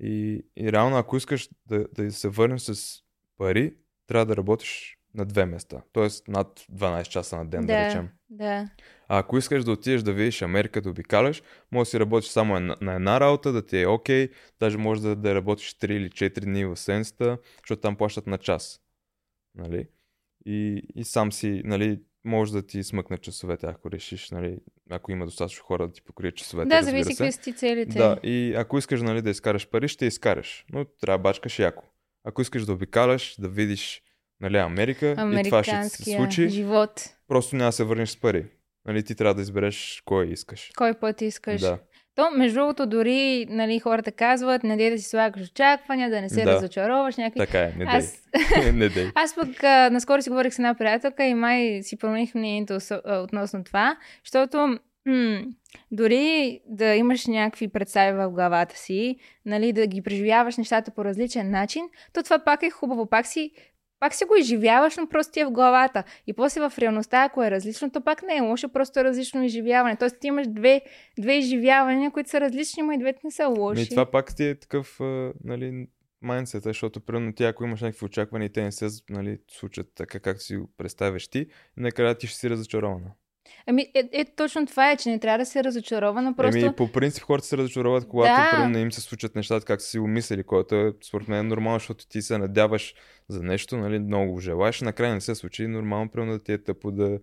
И, 0.00 0.44
и 0.56 0.72
реално, 0.72 0.96
ако 0.96 1.16
искаш 1.16 1.48
да, 1.66 1.86
да 1.92 2.12
се 2.12 2.28
върнеш 2.28 2.60
с 2.60 2.98
пари, 3.38 3.74
трябва 4.06 4.26
да 4.26 4.36
работиш 4.36 4.98
на 5.14 5.24
две 5.24 5.46
места. 5.46 5.82
Тоест 5.92 6.28
над 6.28 6.64
12 6.72 7.02
часа 7.02 7.36
на 7.36 7.46
ден, 7.46 7.60
да, 7.60 7.66
да, 7.66 7.86
речем. 7.88 8.08
да. 8.30 8.68
А 9.14 9.18
ако 9.18 9.38
искаш 9.38 9.64
да 9.64 9.72
отидеш 9.72 10.02
да 10.02 10.12
видиш 10.12 10.42
Америка, 10.42 10.80
да 10.80 10.90
обикаляш, 10.90 11.42
може 11.72 11.86
да 11.86 11.90
си 11.90 12.00
работиш 12.00 12.30
само 12.30 12.60
на, 12.60 12.76
на 12.80 12.94
една 12.94 13.20
работа, 13.20 13.52
да 13.52 13.66
ти 13.66 13.80
е 13.80 13.86
окей, 13.86 14.28
даже 14.60 14.78
може 14.78 15.02
да, 15.02 15.16
да 15.16 15.34
работиш 15.34 15.74
3 15.74 15.92
или 15.92 16.10
4 16.10 16.40
дни 16.40 16.64
в 16.64 16.76
седмицата, 16.76 17.38
защото 17.62 17.80
там 17.80 17.96
плащат 17.96 18.26
на 18.26 18.38
час. 18.38 18.80
Нали? 19.54 19.88
И, 20.46 20.82
и 20.94 21.04
сам 21.04 21.32
си, 21.32 21.62
нали, 21.64 22.00
може 22.24 22.52
да 22.52 22.66
ти 22.66 22.82
смъкне 22.82 23.18
часовете, 23.18 23.66
ако 23.66 23.90
решиш, 23.90 24.30
нали, 24.30 24.58
ако 24.90 25.12
има 25.12 25.24
достатъчно 25.24 25.64
хора 25.64 25.86
да 25.86 25.92
ти 25.92 26.02
покрият 26.02 26.36
часовете. 26.36 26.68
Да, 26.68 26.82
зависи 26.82 27.16
какви 27.16 27.32
са 27.32 27.40
ти 27.40 27.52
целите. 27.52 27.98
Да, 27.98 28.18
и 28.22 28.54
ако 28.56 28.78
искаш 28.78 29.00
нали, 29.00 29.22
да 29.22 29.30
изкараш 29.30 29.68
пари, 29.68 29.88
ще 29.88 30.06
изкараш. 30.06 30.64
Но 30.72 30.84
трябва 30.84 31.18
да 31.18 31.22
бачкаш 31.22 31.58
яко. 31.58 31.84
Ако 32.24 32.42
искаш 32.42 32.64
да 32.64 32.72
обикаляш, 32.72 33.36
да 33.38 33.48
видиш 33.48 34.02
нали, 34.40 34.56
Америка 34.56 35.32
и 35.40 35.44
това 35.44 35.64
ще 35.64 35.84
се 35.84 36.16
случи, 36.16 36.48
живот. 36.48 36.90
просто 37.28 37.56
няма 37.56 37.68
да 37.68 37.72
се 37.72 37.84
върнеш 37.84 38.10
с 38.10 38.20
пари. 38.20 38.46
Нали, 38.86 39.04
ти 39.04 39.14
трябва 39.14 39.34
да 39.34 39.42
избереш 39.42 40.02
кой 40.04 40.26
искаш. 40.26 40.70
Кой 40.76 40.94
път 40.94 41.20
искаш. 41.20 41.60
Да. 41.60 41.78
То, 42.14 42.30
между 42.30 42.60
другото, 42.60 42.86
дори 42.86 43.46
нали, 43.48 43.78
хората 43.78 44.12
казват, 44.12 44.62
не 44.64 44.76
дей 44.76 44.90
да 44.90 44.98
си 44.98 45.04
слагаш 45.08 45.42
очаквания, 45.50 46.10
да 46.10 46.20
не 46.20 46.28
се 46.28 46.44
Да. 46.44 46.52
разочароваш. 46.52 47.16
Някакви... 47.16 47.38
Така 47.38 47.60
е, 47.60 47.72
не 47.78 47.84
дей. 47.84 47.86
Аз, 47.86 48.22
не 48.74 48.88
дей. 48.88 49.10
аз 49.14 49.34
пък 49.34 49.64
а, 49.64 49.90
наскоро 49.90 50.22
си 50.22 50.30
говорих 50.30 50.54
с 50.54 50.58
една 50.58 50.74
приятелка 50.74 51.24
и 51.24 51.34
май 51.34 51.82
си 51.82 51.98
промених 51.98 52.34
мнението 52.34 52.78
относно 53.06 53.64
това, 53.64 53.96
защото 54.24 54.78
м- 55.06 55.42
дори 55.92 56.60
да 56.66 56.94
имаш 56.94 57.26
някакви 57.26 57.68
представи 57.68 58.12
в 58.18 58.30
главата 58.30 58.76
си, 58.78 59.16
нали, 59.46 59.72
да 59.72 59.86
ги 59.86 60.02
преживяваш 60.02 60.56
нещата 60.56 60.90
по 60.90 61.04
различен 61.04 61.50
начин, 61.50 61.84
то 62.12 62.22
това 62.22 62.38
пак 62.38 62.62
е 62.62 62.70
хубаво. 62.70 63.06
Пак 63.06 63.26
си, 63.26 63.50
пак 64.04 64.14
си 64.14 64.24
го 64.24 64.36
изживяваш, 64.36 64.96
но 64.96 65.08
просто 65.08 65.32
ти 65.32 65.40
е 65.40 65.44
в 65.44 65.50
главата. 65.50 66.04
И 66.26 66.32
после 66.32 66.60
в 66.60 66.78
реалността, 66.78 67.24
ако 67.24 67.44
е 67.44 67.50
различно, 67.50 67.90
то 67.90 68.00
пак 68.00 68.22
не 68.22 68.36
е 68.36 68.40
лошо, 68.40 68.68
просто 68.68 69.00
е 69.00 69.04
различно 69.04 69.44
изживяване. 69.44 69.96
Тоест 69.96 70.20
ти 70.20 70.26
имаш 70.26 70.46
две, 70.48 70.80
две 71.18 71.34
изживявания, 71.34 72.10
които 72.10 72.30
са 72.30 72.40
различни, 72.40 72.82
но 72.82 72.92
и 72.92 72.98
двете 72.98 73.20
не 73.24 73.30
са 73.30 73.46
лоши. 73.46 73.80
Ми, 73.80 73.88
това 73.88 74.10
пак 74.10 74.36
ти 74.36 74.44
е 74.44 74.54
такъв, 74.54 75.00
нали, 75.44 75.86
майндсет, 76.22 76.62
защото 76.62 77.00
примерно 77.00 77.32
ти, 77.32 77.44
ако 77.44 77.64
имаш 77.64 77.80
някакви 77.80 78.06
очаквания 78.06 78.46
и 78.46 78.52
те 78.52 78.62
не 78.62 78.72
се 78.72 78.88
нали, 79.10 79.38
случат 79.50 79.86
така, 79.94 80.20
както 80.20 80.42
си 80.42 80.56
го 80.56 80.70
представяш 80.76 81.28
ти, 81.28 81.46
накрая 81.76 82.14
ти 82.14 82.26
ще 82.26 82.38
си 82.38 82.50
разочарована. 82.50 83.10
Ами, 83.66 83.86
е, 83.94 84.08
е, 84.12 84.24
точно 84.24 84.66
това 84.66 84.90
е, 84.90 84.96
че 84.96 85.08
не 85.08 85.18
трябва 85.18 85.38
да 85.38 85.46
се 85.46 85.64
разочарова, 85.64 86.22
но 86.22 86.34
просто... 86.34 86.58
Еми, 86.58 86.74
по 86.76 86.92
принцип 86.92 87.22
хората 87.22 87.46
се 87.46 87.56
разочароват, 87.56 88.08
когато 88.08 88.56
Да. 88.56 88.68
не 88.68 88.80
им 88.80 88.92
се 88.92 89.00
случат 89.00 89.34
нещата, 89.34 89.66
как 89.66 89.80
са 89.80 89.88
си 89.88 89.98
го 89.98 90.06
мислили, 90.06 90.42
което 90.42 90.74
е 90.74 90.92
според 91.04 91.28
мен 91.28 91.38
е 91.38 91.42
нормално, 91.42 91.78
защото 91.78 92.08
ти 92.08 92.22
се 92.22 92.38
надяваш 92.38 92.94
за 93.28 93.42
нещо, 93.42 93.76
нали, 93.76 93.98
много 93.98 94.32
го 94.32 94.40
желаеш, 94.40 94.80
накрая 94.80 95.14
не 95.14 95.20
се 95.20 95.34
случи 95.34 95.66
нормално, 95.66 96.10
примерно 96.10 96.32
да 96.32 96.42
ти 96.42 96.52
е 96.52 96.62
тъпо 96.62 96.90
да, 96.90 97.18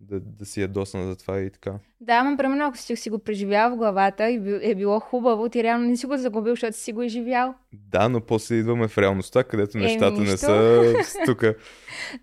да, 0.00 0.20
да 0.20 0.44
си 0.44 0.60
ядосна 0.60 1.04
за 1.04 1.16
това 1.16 1.40
и 1.40 1.50
така. 1.50 1.74
Да, 2.00 2.12
ама 2.12 2.36
примерно 2.36 2.64
ако 2.64 2.76
си 2.76 2.96
си 2.96 3.10
го 3.10 3.18
преживял 3.18 3.70
в 3.70 3.76
главата 3.76 4.30
и 4.30 4.58
е 4.62 4.74
било 4.74 5.00
хубаво, 5.00 5.48
ти 5.48 5.62
реално 5.62 5.88
не 5.88 5.96
си 5.96 6.06
го 6.06 6.16
загубил, 6.16 6.52
защото 6.52 6.76
си 6.76 6.92
го 6.92 7.02
изживял. 7.02 7.54
Да, 7.74 8.08
но 8.08 8.20
после 8.20 8.54
идваме 8.54 8.88
в 8.88 8.98
реалността, 8.98 9.44
където 9.44 9.78
нещата 9.78 10.12
не 10.12 10.20
нищо. 10.20 10.36
са 10.38 10.82
тук. 11.26 11.44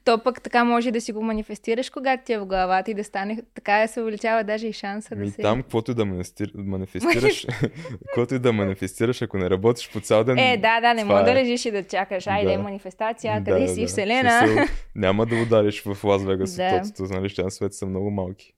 То 0.03 0.23
пък 0.23 0.41
така 0.41 0.63
може 0.63 0.91
да 0.91 1.01
си 1.01 1.11
го 1.11 1.21
манифестираш, 1.21 1.89
когато 1.89 2.23
ти 2.25 2.33
е 2.33 2.39
в 2.39 2.45
главата 2.45 2.91
и 2.91 2.93
да 2.93 3.03
стане, 3.03 3.41
така 3.55 3.73
да 3.73 3.87
се 3.87 4.01
увеличава 4.01 4.43
даже 4.43 4.67
и 4.67 4.73
шанса 4.73 5.09
да 5.09 5.21
Ми, 5.21 5.29
се... 5.29 5.41
там, 5.41 5.61
каквото 5.61 5.91
и 5.91 5.95
да 5.95 6.05
манифестир- 6.05 6.51
манифестираш, 6.55 7.45
каквото 8.05 8.35
и 8.35 8.39
да 8.39 8.53
манифестираш, 8.53 9.21
ако 9.21 9.37
не 9.37 9.49
работиш 9.49 9.89
по 9.91 9.99
цял 9.99 10.23
ден. 10.23 10.37
Е, 10.37 10.57
да, 10.57 10.81
да, 10.81 10.93
не 10.93 11.03
мога 11.03 11.23
да 11.23 11.31
е. 11.31 11.35
лежиш 11.35 11.65
и 11.65 11.71
да 11.71 11.83
чакаш. 11.83 12.27
Айде, 12.27 12.51
Да. 12.51 12.59
манифестация, 12.59 13.41
Да, 13.41 13.51
къде 13.51 13.65
да, 13.65 13.67
си, 13.67 13.81
да. 13.81 13.87
Вселена. 13.87 14.47
Смисъл, 14.47 14.65
няма 14.95 15.25
да 15.25 15.35
удариш 15.37 15.83
в 15.83 16.03
Лас 16.03 16.23
Вегас 16.23 16.55
Да. 16.55 16.71
да. 16.71 16.81
тотото, 16.83 17.13
нали, 17.13 17.29
че 17.29 17.43
на 17.43 17.51
свет 17.51 17.73
са 17.73 17.85
много 17.85 18.11
малки. 18.11 18.53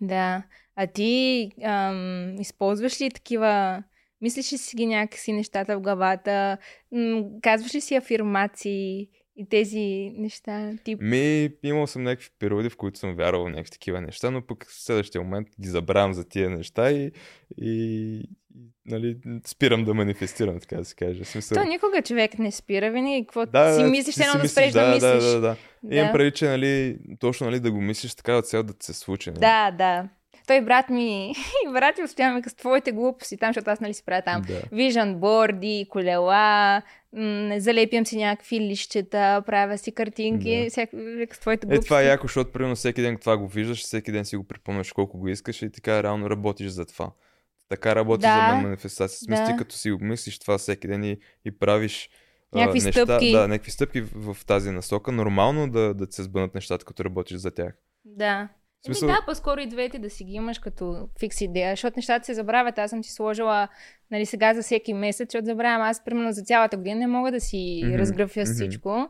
Да. 0.00 0.42
А 0.76 0.86
ти 0.86 1.50
ам, 1.64 2.34
използваш 2.40 3.00
ли 3.00 3.10
такива... 3.10 3.82
Мислиш 4.20 4.52
ли 4.52 4.58
си 4.58 4.76
ги 4.76 4.86
някакси 4.86 5.32
нещата 5.32 5.76
в 5.76 5.80
главата? 5.80 6.58
М, 6.92 7.24
казваш 7.42 7.74
ли 7.74 7.80
си 7.80 7.94
афирмации 7.94 9.08
и 9.36 9.48
тези 9.48 10.12
неща? 10.16 10.72
Тип... 10.84 11.00
Ми, 11.02 11.50
имал 11.62 11.86
съм 11.86 12.02
някакви 12.02 12.28
периоди, 12.38 12.70
в 12.70 12.76
които 12.76 12.98
съм 12.98 13.16
вярвал 13.16 13.44
в 13.44 13.50
някакви 13.50 13.70
такива 13.70 14.00
неща, 14.00 14.30
но 14.30 14.46
пък 14.46 14.66
в 14.68 14.84
следващия 14.84 15.22
момент 15.22 15.48
ги 15.60 15.68
забравям 15.68 16.12
за 16.12 16.28
тия 16.28 16.50
неща 16.50 16.90
и, 16.90 17.12
и, 17.58 18.22
нали, 18.86 19.16
спирам 19.46 19.84
да 19.84 19.94
манифестирам, 19.94 20.60
така 20.60 20.76
да 20.76 20.84
се 20.84 20.94
каже. 20.94 21.24
Смисъл, 21.24 21.62
То 21.62 21.68
никога 21.68 22.02
човек 22.02 22.38
не 22.38 22.50
спира, 22.52 22.90
винаги 22.90 23.26
какво 23.26 23.46
да, 23.46 23.74
си 23.74 23.82
мислиш, 23.82 24.16
едно 24.16 24.42
да 24.42 24.48
спреш 24.48 24.72
да, 24.72 24.86
да, 24.86 24.94
мислиш. 24.94 25.24
Да, 25.24 25.32
да, 25.32 25.40
да. 25.40 25.56
Да. 25.82 25.96
Имам 25.96 26.12
преди, 26.12 26.30
че 26.30 26.46
нали, 26.46 26.98
точно 27.18 27.46
нали, 27.46 27.60
да 27.60 27.72
го 27.72 27.80
мислиш 27.80 28.14
така 28.14 28.36
от 28.36 28.46
цел 28.46 28.62
да 28.62 28.72
ти 28.78 28.86
се 28.86 28.94
случи. 28.94 29.30
Нали? 29.30 29.40
Да, 29.40 29.70
да. 29.70 30.08
Той 30.46 30.60
брат 30.60 30.88
ми, 30.90 31.30
и 31.68 31.72
брат 31.72 31.98
ми 31.98 32.04
постоянно 32.04 32.42
с 32.46 32.54
твоите 32.54 32.92
глупости 32.92 33.36
там, 33.36 33.50
защото 33.50 33.70
аз 33.70 33.80
нали 33.80 33.94
си 33.94 34.02
правя 34.04 34.22
там. 34.22 34.42
Да. 34.42 34.62
Виждан 34.72 35.14
борди, 35.14 35.86
колела, 35.90 36.82
м- 37.12 37.54
залепям 37.60 38.06
си 38.06 38.16
някакви 38.16 38.60
лищета, 38.60 39.42
правя 39.46 39.78
си 39.78 39.92
картинки, 39.92 40.60
Да. 40.64 40.70
всяк... 40.70 40.90
с 41.32 41.38
твоите 41.38 41.66
Е, 41.66 41.68
глупости. 41.68 41.84
това 41.88 42.02
е 42.02 42.06
яко, 42.06 42.26
защото 42.26 42.52
примерно 42.52 42.76
всеки 42.76 43.02
ден 43.02 43.16
това 43.18 43.36
го 43.36 43.48
виждаш, 43.48 43.82
всеки 43.82 44.12
ден 44.12 44.24
си 44.24 44.36
го 44.36 44.44
припомняш 44.44 44.92
колко 44.92 45.18
го 45.18 45.28
искаш 45.28 45.62
и 45.62 45.70
така 45.70 46.02
реално 46.02 46.30
работиш 46.30 46.68
за 46.68 46.86
това. 46.86 47.10
Така 47.68 47.96
работиш 47.96 48.22
Да. 48.22 48.48
за 48.50 48.56
манифестация. 48.58 49.16
В 49.16 49.18
Смисъл, 49.18 49.44
Да. 49.46 49.52
ти 49.52 49.58
като 49.58 49.74
си 49.74 49.90
го 49.90 50.04
мислиш 50.04 50.38
това 50.38 50.58
всеки 50.58 50.88
ден 50.88 51.04
и, 51.04 51.18
и 51.44 51.58
правиш 51.58 52.10
Някакви 52.54 52.80
неща, 52.80 53.02
стъпки. 53.04 53.32
Да, 53.32 53.48
някакви 53.48 53.70
стъпки 53.70 54.00
в, 54.00 54.34
в 54.34 54.44
тази 54.44 54.70
насока. 54.70 55.12
Нормално 55.12 55.70
да, 55.70 55.94
да 55.94 56.06
се 56.10 56.22
сбъднат 56.22 56.54
нещата, 56.54 56.84
като 56.84 57.04
работиш 57.04 57.36
за 57.36 57.50
тях. 57.50 57.74
Да. 58.04 58.48
В 58.84 58.86
смисъл- 58.86 59.08
да, 59.08 59.18
по-скоро 59.26 59.60
и 59.60 59.66
двете 59.66 59.98
да 59.98 60.10
си 60.10 60.24
ги 60.24 60.32
имаш 60.32 60.58
като 60.58 60.96
фикс 61.20 61.40
идея, 61.40 61.72
защото 61.72 61.92
нещата 61.96 62.24
се 62.24 62.34
забравят. 62.34 62.78
Аз 62.78 62.90
съм 62.90 63.04
си 63.04 63.12
сложила, 63.12 63.68
нали, 64.10 64.26
сега 64.26 64.54
за 64.54 64.62
всеки 64.62 64.92
месец, 64.94 65.28
защото 65.28 65.44
забравям. 65.44 65.82
Аз, 65.82 66.04
примерно, 66.04 66.32
за 66.32 66.42
цялата 66.42 66.76
година 66.76 66.96
не 66.96 67.06
мога 67.06 67.32
да 67.32 67.40
си 67.40 67.82
Мгм, 67.84 67.94
разграфя 67.94 68.40
мгм. 68.40 68.52
всичко. 68.52 69.08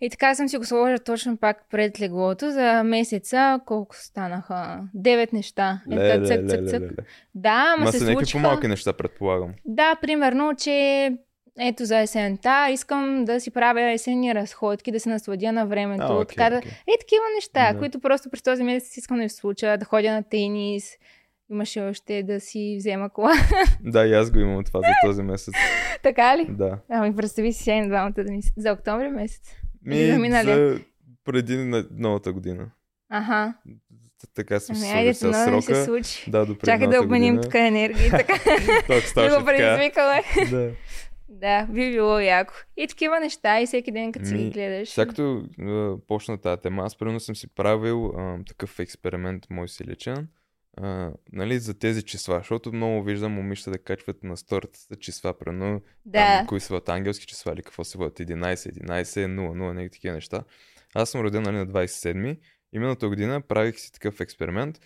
И 0.00 0.10
така 0.10 0.34
съм 0.34 0.48
си 0.48 0.58
го 0.58 0.64
сложила 0.64 0.98
точно 0.98 1.36
пак 1.36 1.64
пред 1.70 2.00
леглото 2.00 2.50
за 2.50 2.82
месеца. 2.84 3.60
Колко 3.66 3.96
станаха? 3.96 4.80
Девет 4.94 5.32
неща. 5.32 5.80
Е, 5.90 5.96
Ле, 5.96 6.20
ле, 6.20 6.26
цък, 6.26 6.48
цък, 6.48 6.68
цък. 6.68 6.82
Да, 7.34 7.74
ама 7.76 7.84
Ма 7.84 7.92
се 7.92 7.98
са 7.98 8.04
някакви 8.04 8.24
случиха. 8.24 8.42
по-малки 8.42 8.68
неща, 8.68 8.92
предполагам. 8.92 9.50
Да, 9.64 9.94
примерно, 10.02 10.52
че 10.58 11.12
ето 11.60 11.84
за 11.84 11.98
есента 11.98 12.68
искам 12.70 13.24
да 13.24 13.40
си 13.40 13.50
правя 13.50 13.90
есенни 13.92 14.34
разходки, 14.34 14.92
да 14.92 15.00
се 15.00 15.08
насладя 15.08 15.52
на 15.52 15.66
времето. 15.66 16.02
А, 16.02 16.14
окей, 16.14 16.24
така 16.26 16.50
да... 16.50 16.56
Е, 16.56 16.98
такива 17.00 17.22
неща, 17.34 17.72
Да. 17.72 17.78
които 17.78 18.00
просто 18.00 18.30
през 18.30 18.42
този 18.42 18.62
месец 18.62 18.96
искам 18.96 19.16
да 19.16 19.22
ми 19.22 19.28
се 19.28 19.36
случа, 19.36 19.76
да 19.76 19.84
ходя 19.84 20.12
на 20.12 20.22
тенис. 20.22 20.90
Имаше 21.50 21.80
още 21.80 22.22
да 22.22 22.40
си 22.40 22.76
взема 22.78 23.10
кола. 23.10 23.32
Да, 23.82 24.06
и 24.06 24.14
аз 24.14 24.30
го 24.30 24.38
имам 24.38 24.64
това 24.64 24.80
за 24.80 25.08
този 25.08 25.22
месец. 25.22 25.54
така 26.02 26.38
ли? 26.38 26.46
Да. 26.48 26.78
Ами 26.90 27.16
представи 27.16 27.52
си 27.52 27.62
сега 27.62 27.86
двамата 27.86 28.12
да 28.12 28.24
ни... 28.24 28.40
За 28.56 28.72
октомври 28.72 29.08
месец. 29.08 29.42
Или 29.86 30.06
за 30.06 30.12
Ми, 30.12 30.18
миналия? 30.18 30.56
за 30.74 30.80
преди 31.24 31.56
на- 31.56 31.86
новата 31.90 32.32
година. 32.32 32.66
Аха. 33.10 33.54
Така 34.34 34.60
съм 34.60 34.76
Ами, 34.76 34.84
се 34.86 34.92
айде, 34.92 35.14
сложил 35.14 35.32
с 35.32 35.36
това 35.36 35.50
да 35.50 35.56
ни 35.56 35.62
се 35.62 35.74
срока. 35.74 35.84
случи. 35.84 36.30
Да, 36.30 36.46
допреди 36.46 36.66
Чакай 36.66 36.86
да 36.88 37.00
обменим 37.02 37.40
така 37.42 37.66
енергия. 37.66 38.10
Така. 38.10 38.34
Да 38.88 39.00
ставаше 39.00 39.34
го 39.36 39.44
така. 39.44 39.44
предизвикаме. 39.46 40.22
Да. 40.50 40.70
Да, 41.28 41.66
би 41.66 41.90
било 41.90 42.18
яко. 42.18 42.54
И 42.76 42.86
такива 42.86 43.20
неща 43.20 43.60
и 43.60 43.66
всеки 43.66 43.92
ден, 43.92 44.12
като 44.12 44.26
си 44.26 44.34
ги 44.34 44.44
Ми, 44.44 44.50
гледаш. 44.50 44.88
А, 45.60 45.96
почна 46.06 46.38
тази 46.38 46.60
тема, 46.60 46.82
аз 46.84 46.98
примерно 46.98 47.20
съм 47.20 47.36
си 47.36 47.48
правил 47.54 48.06
а, 48.06 48.38
такъв 48.46 48.78
експеримент, 48.78 49.46
мой 49.50 49.68
си 49.68 49.84
личен, 49.84 50.28
а, 50.76 51.12
нали, 51.32 51.58
за 51.58 51.78
тези 51.78 52.02
числа, 52.02 52.38
защото 52.38 52.72
много 52.72 53.02
виждам 53.02 53.32
момичета 53.32 53.70
да 53.70 53.78
качват 53.78 54.24
на 54.24 54.36
сторицата 54.36 54.96
числа, 54.96 55.38
примерно 55.38 55.80
Да. 56.06 56.18
там, 56.18 56.46
кои 56.46 56.60
са 56.60 56.74
бъдат 56.74 56.88
ангелски 56.88 57.26
числа 57.26 57.52
или 57.52 57.62
какво 57.62 57.84
са 57.84 57.98
бъдат 57.98 58.18
11, 58.18 58.54
11, 58.54 59.02
0, 59.02 59.26
0, 59.26 59.54
някакви 59.54 59.90
такива 59.90 60.14
неща. 60.14 60.44
Аз 60.94 61.10
съм 61.10 61.20
роден 61.20 61.42
нали, 61.42 61.56
на 61.56 61.66
27 61.66 62.38
и 62.72 62.78
миналата 62.78 63.08
година 63.08 63.40
правих 63.40 63.78
си 63.78 63.92
такъв 63.92 64.20
експеримент. 64.20 64.80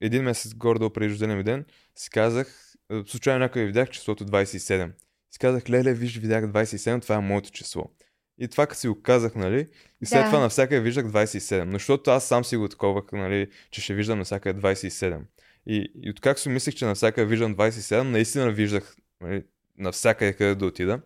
Един 0.00 0.22
месец 0.22 0.54
гордо 0.54 0.90
преди 0.92 1.10
рождения 1.10 1.36
ми 1.36 1.42
ден 1.42 1.64
си 1.94 2.10
казах, 2.10 2.74
случайно 3.06 3.38
някъде 3.38 3.66
видях 3.66 3.90
числото 3.90 4.24
27. 4.24 4.90
Си 5.30 5.38
казах, 5.38 5.70
леле, 5.70 5.94
виж, 5.94 6.18
видях 6.18 6.44
27, 6.44 7.02
това 7.02 7.14
е 7.14 7.20
моето 7.20 7.50
число. 7.50 7.90
И 8.38 8.48
това 8.48 8.66
като 8.66 8.80
си 8.80 8.88
го 8.88 9.02
казах, 9.02 9.34
нали, 9.34 9.66
и 10.02 10.06
след 10.06 10.22
Да. 10.22 10.26
това 10.26 10.40
навсякъде 10.40 10.80
виждах 10.80 11.06
27. 11.06 11.64
Но 11.64 11.72
защото 11.72 12.10
аз 12.10 12.28
сам 12.28 12.44
си 12.44 12.56
го 12.56 12.68
таковах, 12.68 13.04
нали, 13.12 13.50
че 13.70 13.80
ще 13.80 13.94
виждам 13.94 14.18
навсякъде 14.18 14.60
27. 14.60 15.20
И, 15.66 15.92
и 16.02 16.10
откак 16.10 16.38
си 16.38 16.48
мислех, 16.48 16.74
че 16.74 16.84
навсякъде 16.84 17.26
виждам 17.26 17.56
27, 17.56 18.02
наистина 18.02 18.50
виждах 18.50 18.96
нали, 19.20 19.44
навсякъде 19.78 20.32
къде 20.32 20.54
да 20.54 20.66
отида. 20.66 21.00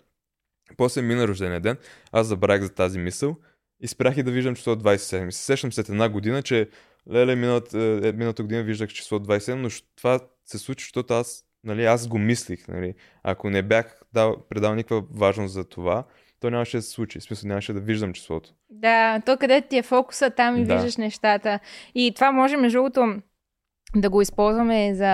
После 0.77 1.03
мина 1.03 1.29
рождения 1.29 1.61
ден, 1.61 1.77
аз 2.13 2.27
забравих 2.27 2.63
за 2.63 2.75
тази 2.75 2.99
мисъл 2.99 3.37
и 3.81 3.89
спрях 3.89 4.17
и 4.17 4.23
да 4.23 4.31
виждам 4.31 4.55
число 4.55 4.75
27. 4.75 5.29
И 5.29 5.33
се 5.33 5.45
сещам 5.45 5.73
след 5.73 5.89
една 5.89 6.09
година, 6.09 6.43
че 6.43 6.69
леле, 7.11 7.37
миналата, 7.37 7.79
е, 7.79 8.13
миналата 8.13 8.43
година 8.43 8.63
виждах 8.63 8.91
число 8.91 9.19
27, 9.19 9.55
но 9.55 9.69
това 9.97 10.21
се 10.45 10.59
случи, 10.59 10.85
защото 10.85 11.15
аз, 11.15 11.45
нали, 11.65 11.85
аз 11.85 12.09
го 12.09 12.19
мислих. 12.19 12.69
Нали. 12.69 12.95
Ако 13.23 13.51
не 13.51 13.63
бях 13.63 14.01
дал, 14.15 14.37
предал 14.49 14.75
никаква 14.75 15.03
важност 15.15 15.55
за 15.55 15.65
това, 15.65 16.05
то 16.41 16.51
нямаше 16.51 16.77
да 16.77 16.83
се 16.83 16.91
случи. 16.91 17.21
В 17.21 17.23
смисъл 17.23 17.49
нямаше 17.49 17.73
да 17.73 17.81
виждам 17.81 18.13
числото. 18.13 18.51
Да, 18.71 19.21
то 19.27 19.37
къде 19.37 19.61
ти 19.61 19.79
е 19.79 19.83
фокуса, 19.83 20.31
там 20.31 20.57
и 20.57 20.65
Да. 20.65 20.75
виждаш 20.75 20.97
нещата. 20.97 21.61
И 21.95 22.13
това 22.15 22.33
може, 22.33 22.57
между 22.57 22.79
другото, 22.79 23.15
да 23.97 24.11
го 24.11 24.23
използваме 24.23 24.95
за 24.95 25.13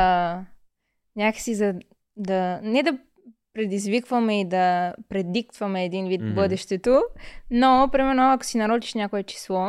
някакси 1.16 1.54
за 1.54 1.74
да... 2.16 2.60
Не 2.62 2.82
да 2.82 2.98
предизвикваме 3.54 4.40
и 4.40 4.44
да 4.44 4.94
предиктваме 5.08 5.84
един 5.84 6.08
вид 6.08 6.20
Мгм. 6.22 6.34
бъдещето, 6.34 7.02
но, 7.50 7.88
примерно, 7.92 8.32
ако 8.32 8.44
си 8.44 8.58
нарочиш 8.58 8.94
някое 8.94 9.22
число, 9.22 9.68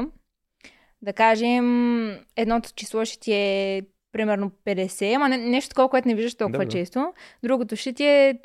да 1.01 1.13
кажем, 1.13 1.65
едното 2.35 2.69
число 2.75 3.05
ще 3.05 3.19
ти 3.19 3.33
е 3.33 3.81
примерно 4.11 4.51
50, 4.65 5.15
ама 5.15 5.29
не, 5.29 5.37
нещо 5.37 5.69
такова, 5.69 5.89
което 5.89 6.07
не 6.07 6.15
виждаш 6.15 6.35
толкова 6.35 6.59
Да, 6.59 6.65
да. 6.65 6.71
често. 6.71 7.13
Другото 7.43 7.75
ще 7.75 7.93
ти 7.93 8.05
е 8.05 8.39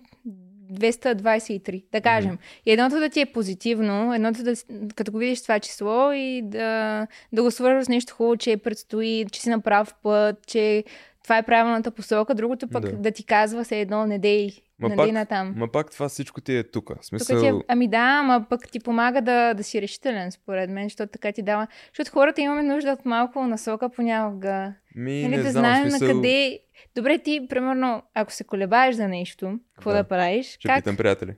223, 0.72 1.84
да 1.92 2.00
кажем. 2.00 2.38
И 2.66 2.72
едното 2.72 3.00
да 3.00 3.08
ти 3.08 3.20
е 3.20 3.26
позитивно, 3.26 4.14
едното 4.14 4.42
да, 4.42 4.54
като 4.94 5.12
го 5.12 5.18
видиш 5.18 5.42
това 5.42 5.60
число 5.60 6.12
и 6.12 6.42
да, 6.44 7.06
да 7.32 7.42
го 7.42 7.50
свържеш 7.50 7.84
с 7.84 7.88
нещо 7.88 8.14
хубаво, 8.14 8.36
че 8.36 8.56
предстои, 8.56 9.26
че 9.32 9.40
си 9.40 9.48
на 9.50 9.60
прав 9.60 9.94
път, 10.02 10.46
че 10.46 10.84
това 11.22 11.38
е 11.38 11.42
правилната 11.42 11.90
посока, 11.90 12.34
другото 12.34 12.68
пък 12.68 12.82
Да. 12.82 12.92
да, 12.92 13.10
ти 13.10 13.24
казва 13.24 13.64
се 13.64 13.80
едно, 13.80 14.06
не 14.06 14.18
дей, 14.18 14.50
Ма 14.78 14.88
нали, 14.88 14.96
пак- 14.96 15.12
натам. 15.12 15.54
Ма 15.56 15.68
пак 15.68 15.90
това 15.90 16.08
всичко 16.08 16.40
ти 16.40 16.56
е 16.56 16.62
тук. 16.62 16.90
Смисъл, 17.02 17.40
ти 17.40 17.46
е, 17.46 17.52
ами 17.68 17.88
да, 17.88 18.18
ама 18.20 18.44
пък 18.50 18.70
ти 18.70 18.80
помага 18.80 19.20
да, 19.20 19.54
да 19.54 19.64
си 19.64 19.82
решителен, 19.82 20.32
според 20.32 20.70
мен, 20.70 20.84
защото 20.84 21.12
така 21.12 21.32
ти 21.32 21.42
дава. 21.42 21.66
Защото 21.88 22.10
хората 22.10 22.40
имаме 22.40 22.62
нужда 22.62 22.92
от 22.92 23.04
малко 23.04 23.46
насока 23.46 23.88
понякога. 23.88 24.72
ми, 24.96 25.22
Нали, 25.22 25.36
не 25.36 25.42
да 25.42 25.50
знам, 25.50 25.62
знаем 25.62 25.90
смисъл, 25.90 26.08
на 26.08 26.14
къде. 26.14 26.58
Добре, 26.94 27.18
ти, 27.18 27.46
примерно, 27.48 28.02
ако 28.14 28.32
се 28.32 28.44
колебаеш 28.44 28.94
за 28.96 29.08
нещо, 29.08 29.60
какво 29.74 29.90
да, 29.90 29.96
Да. 29.96 30.08
правиш? 30.08 30.46
Ще 30.46 30.68
как? 30.68 30.78
питам 30.78 30.96
приятели. 30.96 31.34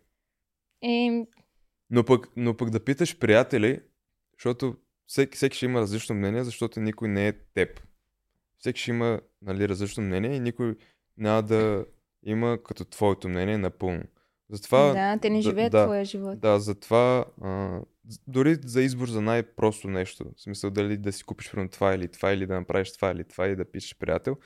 Е, 0.82 1.26
Но 1.90 2.04
пък, 2.04 2.28
но 2.36 2.56
пък 2.56 2.70
да 2.70 2.84
питаш 2.84 3.18
приятели, 3.18 3.80
защото 4.38 4.76
всеки, 5.06 5.36
всеки 5.36 5.56
ще 5.56 5.66
има 5.66 5.80
различно 5.80 6.14
мнение, 6.14 6.44
защото 6.44 6.80
никой 6.80 7.08
не 7.08 7.28
е 7.28 7.32
теб. 7.32 7.80
Всеки 8.58 8.80
ще 8.80 8.90
има 8.90 9.20
нали, 9.42 9.68
различно 9.68 10.02
мнение 10.02 10.36
и 10.36 10.40
никой 10.40 10.76
няма 11.16 11.42
да 11.42 11.84
има 12.22 12.58
като 12.64 12.84
твоето 12.84 13.28
мнение 13.28 13.58
напълно. 13.58 14.02
Затова, 14.50 14.92
да, 14.92 15.18
те 15.22 15.30
не 15.30 15.40
живеят 15.40 15.72
да, 15.72 15.84
твоя 15.84 16.04
живот. 16.04 16.40
Да, 16.40 16.60
затова 16.60 17.24
а, 17.42 17.80
дори 18.26 18.56
за 18.64 18.82
избор 18.82 19.08
за 19.08 19.20
най-просто 19.20 19.88
нещо, 19.88 20.24
в 20.36 20.42
смисъл 20.42 20.70
дали 20.70 20.96
да 20.96 21.12
си 21.12 21.24
купиш 21.24 21.50
примерно 21.50 21.70
това 21.70 21.94
или 21.94 22.08
това, 22.08 22.32
или 22.32 22.46
да 22.46 22.54
направиш 22.54 22.92
това 22.92 23.10
или 23.10 23.24
това, 23.24 23.48
и 23.48 23.56
да 23.56 23.70
пишеш 23.70 23.98
приятел. 23.98 24.36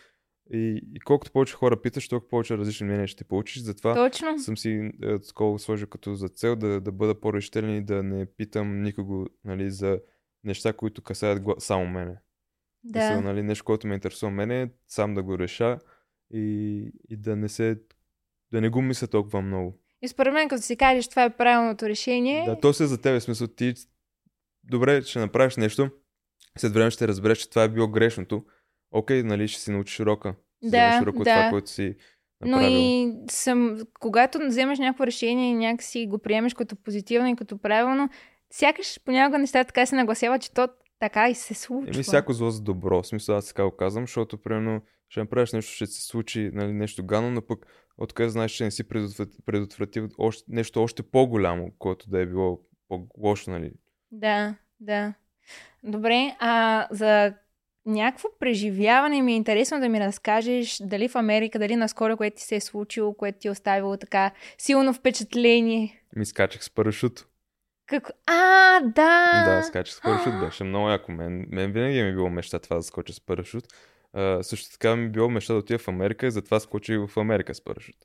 И, 0.52 0.82
и 0.94 1.00
колкото 1.00 1.32
повече 1.32 1.54
хора 1.54 1.82
питаш, 1.82 2.08
толкова 2.08 2.28
повече 2.28 2.58
различни 2.58 2.86
мнения 2.86 3.06
ще 3.06 3.24
получиш. 3.24 3.62
Затова 3.62 3.94
Точно. 3.94 4.38
съм 4.38 4.56
си 4.56 4.90
е, 5.02 5.18
такова 5.18 5.58
сложил 5.58 5.86
като 5.86 6.14
за 6.14 6.28
цел 6.28 6.56
да, 6.56 6.80
да 6.80 6.92
бъда 6.92 7.20
по-решителен 7.20 7.76
и 7.76 7.84
да 7.84 8.02
не 8.02 8.26
питам 8.26 8.82
никого 8.82 9.26
нали, 9.44 9.70
за 9.70 10.00
неща, 10.44 10.72
които 10.72 11.02
касаят 11.02 11.42
гла- 11.42 11.58
само 11.58 11.86
мене. 11.86 12.16
Да. 12.84 13.00
Са, 13.00 13.20
нали, 13.20 13.42
нещо, 13.42 13.64
което 13.64 13.86
ме 13.86 13.94
интересува 13.94 14.32
мене, 14.32 14.70
сам 14.88 15.14
да 15.14 15.22
го 15.22 15.38
реша 15.38 15.78
и, 16.34 16.92
и 17.08 17.16
да 17.16 17.36
не 17.36 17.48
се 17.48 17.80
да 18.52 18.60
не 18.60 18.68
го 18.68 18.82
мисля 18.82 19.06
толкова 19.06 19.42
много. 19.42 19.78
И 20.02 20.08
според 20.08 20.32
мен, 20.32 20.48
като 20.48 20.62
си 20.62 20.76
кажеш, 20.76 21.08
това 21.08 21.24
е 21.24 21.36
правилното 21.36 21.88
решение, 21.88 22.44
Да, 22.44 22.60
то 22.60 22.72
се 22.72 22.84
е 22.84 22.86
за 22.86 23.00
тебе, 23.00 23.20
в 23.20 23.22
смисъл 23.22 23.46
ти 23.48 23.74
добре, 24.64 25.02
ще 25.02 25.18
направиш 25.18 25.56
нещо, 25.56 25.90
след 26.58 26.72
време 26.72 26.90
ще 26.90 27.08
разбереш, 27.08 27.38
че 27.38 27.50
това 27.50 27.62
е 27.62 27.68
било 27.68 27.88
грешното. 27.88 28.44
Окей, 28.92 29.22
нали, 29.22 29.48
ще 29.48 29.60
си 29.60 29.70
научиш 29.70 30.00
урока. 30.00 30.34
Да, 30.62 31.00
урока 31.02 31.18
от 31.18 31.24
да. 31.24 31.34
това, 31.34 31.50
което 31.50 31.70
си 31.70 31.94
но 32.44 32.50
направил. 32.50 32.76
и 32.76 33.14
съм, 33.30 33.78
когато 34.00 34.38
вземеш 34.46 34.78
някакво 34.78 35.06
решение 35.06 35.50
и 35.50 35.54
някакси 35.54 36.06
го 36.06 36.18
приемеш 36.18 36.54
като 36.54 36.76
позитивно 36.76 37.28
и 37.28 37.36
като 37.36 37.58
правилно, 37.58 38.08
сякаш 38.50 39.00
понякога 39.04 39.38
нещата 39.38 39.66
така 39.66 39.86
се 39.86 39.96
нагласяват, 39.96 40.42
че 40.42 40.52
то 40.52 40.68
така 40.98 41.28
и 41.28 41.34
се 41.34 41.54
случва. 41.54 41.94
Еми, 41.94 42.02
всяко 42.02 42.32
зло 42.32 42.50
за 42.50 42.62
добро. 42.62 43.02
В 43.02 43.06
смисъл, 43.06 43.36
аз 43.36 43.48
така 43.48 43.64
го 43.64 43.76
казвам, 43.76 44.02
защото, 44.04 44.38
примерно, 44.38 44.80
ще 45.08 45.20
направиш 45.20 45.52
нещо, 45.52 45.72
ще 45.72 45.86
се 45.86 46.06
случи 46.06 46.50
нали, 46.52 46.72
нещо 46.72 47.06
гано, 47.06 47.30
но 47.30 47.42
пък 47.42 47.66
откъде 47.98 48.28
знаеш, 48.28 48.52
че 48.52 48.64
не 48.64 48.70
си 48.70 48.88
предотвратил, 48.88 49.40
предотвратил 49.46 50.08
още, 50.18 50.44
нещо 50.48 50.82
още 50.82 51.02
по-голямо, 51.02 51.72
което 51.78 52.10
да 52.10 52.20
е 52.20 52.26
било 52.26 52.60
по-лошо, 52.88 53.50
нали? 53.50 53.72
Да, 54.10 54.54
да. 54.80 55.14
Добре, 55.84 56.36
а 56.38 56.86
за 56.90 57.34
някакво 57.86 58.28
преживяване 58.40 59.22
ми 59.22 59.32
е 59.32 59.36
интересно 59.36 59.80
да 59.80 59.88
ми 59.88 60.00
разкажеш 60.00 60.78
дали 60.80 61.08
в 61.08 61.16
Америка, 61.16 61.58
дали 61.58 61.76
наскоро, 61.76 62.16
което 62.16 62.36
ти 62.36 62.42
се 62.42 62.56
е 62.56 62.60
случило, 62.60 63.14
което 63.14 63.38
ти 63.38 63.48
е 63.48 63.50
оставило 63.50 63.96
така 63.96 64.30
силно 64.58 64.94
впечатление. 64.94 66.02
Ми 66.16 66.26
скачах 66.26 66.64
с 66.64 66.70
парашут. 66.70 67.26
Какво? 67.86 68.12
А, 68.26 68.80
да! 68.80 69.44
Да, 69.46 69.62
скачах 69.62 69.94
с 69.94 70.00
парашут, 70.02 70.40
беше 70.40 70.64
много 70.64 70.88
яко. 70.88 71.12
Мен, 71.12 71.46
мен 71.50 71.72
винаги 71.72 72.02
ми 72.02 72.08
е 72.08 72.12
било 72.12 72.30
мечта 72.30 72.58
това 72.58 72.76
да 72.76 72.82
скоча 72.82 73.12
с 73.12 73.20
парашут. 73.20 73.64
А, 74.12 74.42
също 74.42 74.72
така 74.72 74.96
ми 74.96 75.04
е 75.04 75.08
било 75.08 75.28
мечта 75.28 75.52
да 75.52 75.58
отида 75.58 75.78
в 75.78 75.88
Америка 75.88 76.26
и 76.26 76.30
затова 76.30 76.60
скочих 76.60 76.98
в 77.06 77.16
Америка 77.16 77.54
с 77.54 77.64
парашут. 77.64 77.96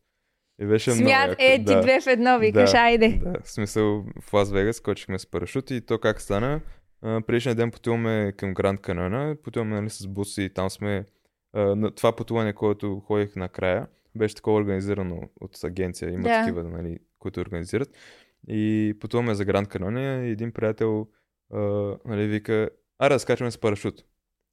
И 0.61 0.65
беше 0.65 0.89
много 0.89 1.03
Смят, 1.09 1.29
яко. 1.29 1.35
е, 1.39 1.57
ти 1.57 1.63
да. 1.63 1.81
две 1.81 2.01
в 2.01 2.07
едно, 2.07 2.39
викаш, 2.39 2.71
Да, 2.71 2.77
айде. 2.77 3.19
Да, 3.23 3.33
в 3.43 3.51
смисъл 3.51 4.05
в 4.21 4.33
Лас 4.33 4.51
Вегас 4.51 4.75
скочихме 4.75 5.19
с 5.19 5.25
парашут 5.31 5.71
и 5.71 5.85
то 5.85 5.99
как 5.99 6.21
стана. 6.21 6.61
А, 7.01 7.21
предишния 7.21 7.55
ден 7.55 7.71
пътуваме 7.71 8.33
към 8.37 8.53
Гранд 8.53 8.81
Каньона, 8.81 9.35
пътуваме 9.43 9.75
нали, 9.75 9.89
с 9.89 10.07
бус 10.07 10.37
и 10.37 10.49
там 10.49 10.69
сме... 10.69 11.05
А, 11.53 11.61
на 11.75 11.91
това 11.91 12.15
пътуване, 12.15 12.53
което 12.53 12.99
ходих 12.99 13.35
накрая, 13.35 13.87
беше 14.15 14.35
такова 14.35 14.57
организирано 14.57 15.21
от 15.41 15.63
агенция, 15.63 16.11
има 16.11 16.23
Да. 16.23 16.39
такива, 16.39 16.63
нали, 16.63 16.97
които 17.19 17.39
организират. 17.39 17.89
И 18.47 18.93
пътуваме 18.99 19.35
за 19.35 19.45
Гранд 19.45 19.67
Канония 19.67 20.25
и 20.25 20.31
един 20.31 20.51
приятел 20.51 21.07
а, 21.53 21.59
нали, 22.05 22.27
вика, 22.27 22.69
аре 22.99 23.13
да 23.13 23.19
скачаме 23.19 23.51
с 23.51 23.57
парашут. 23.57 23.95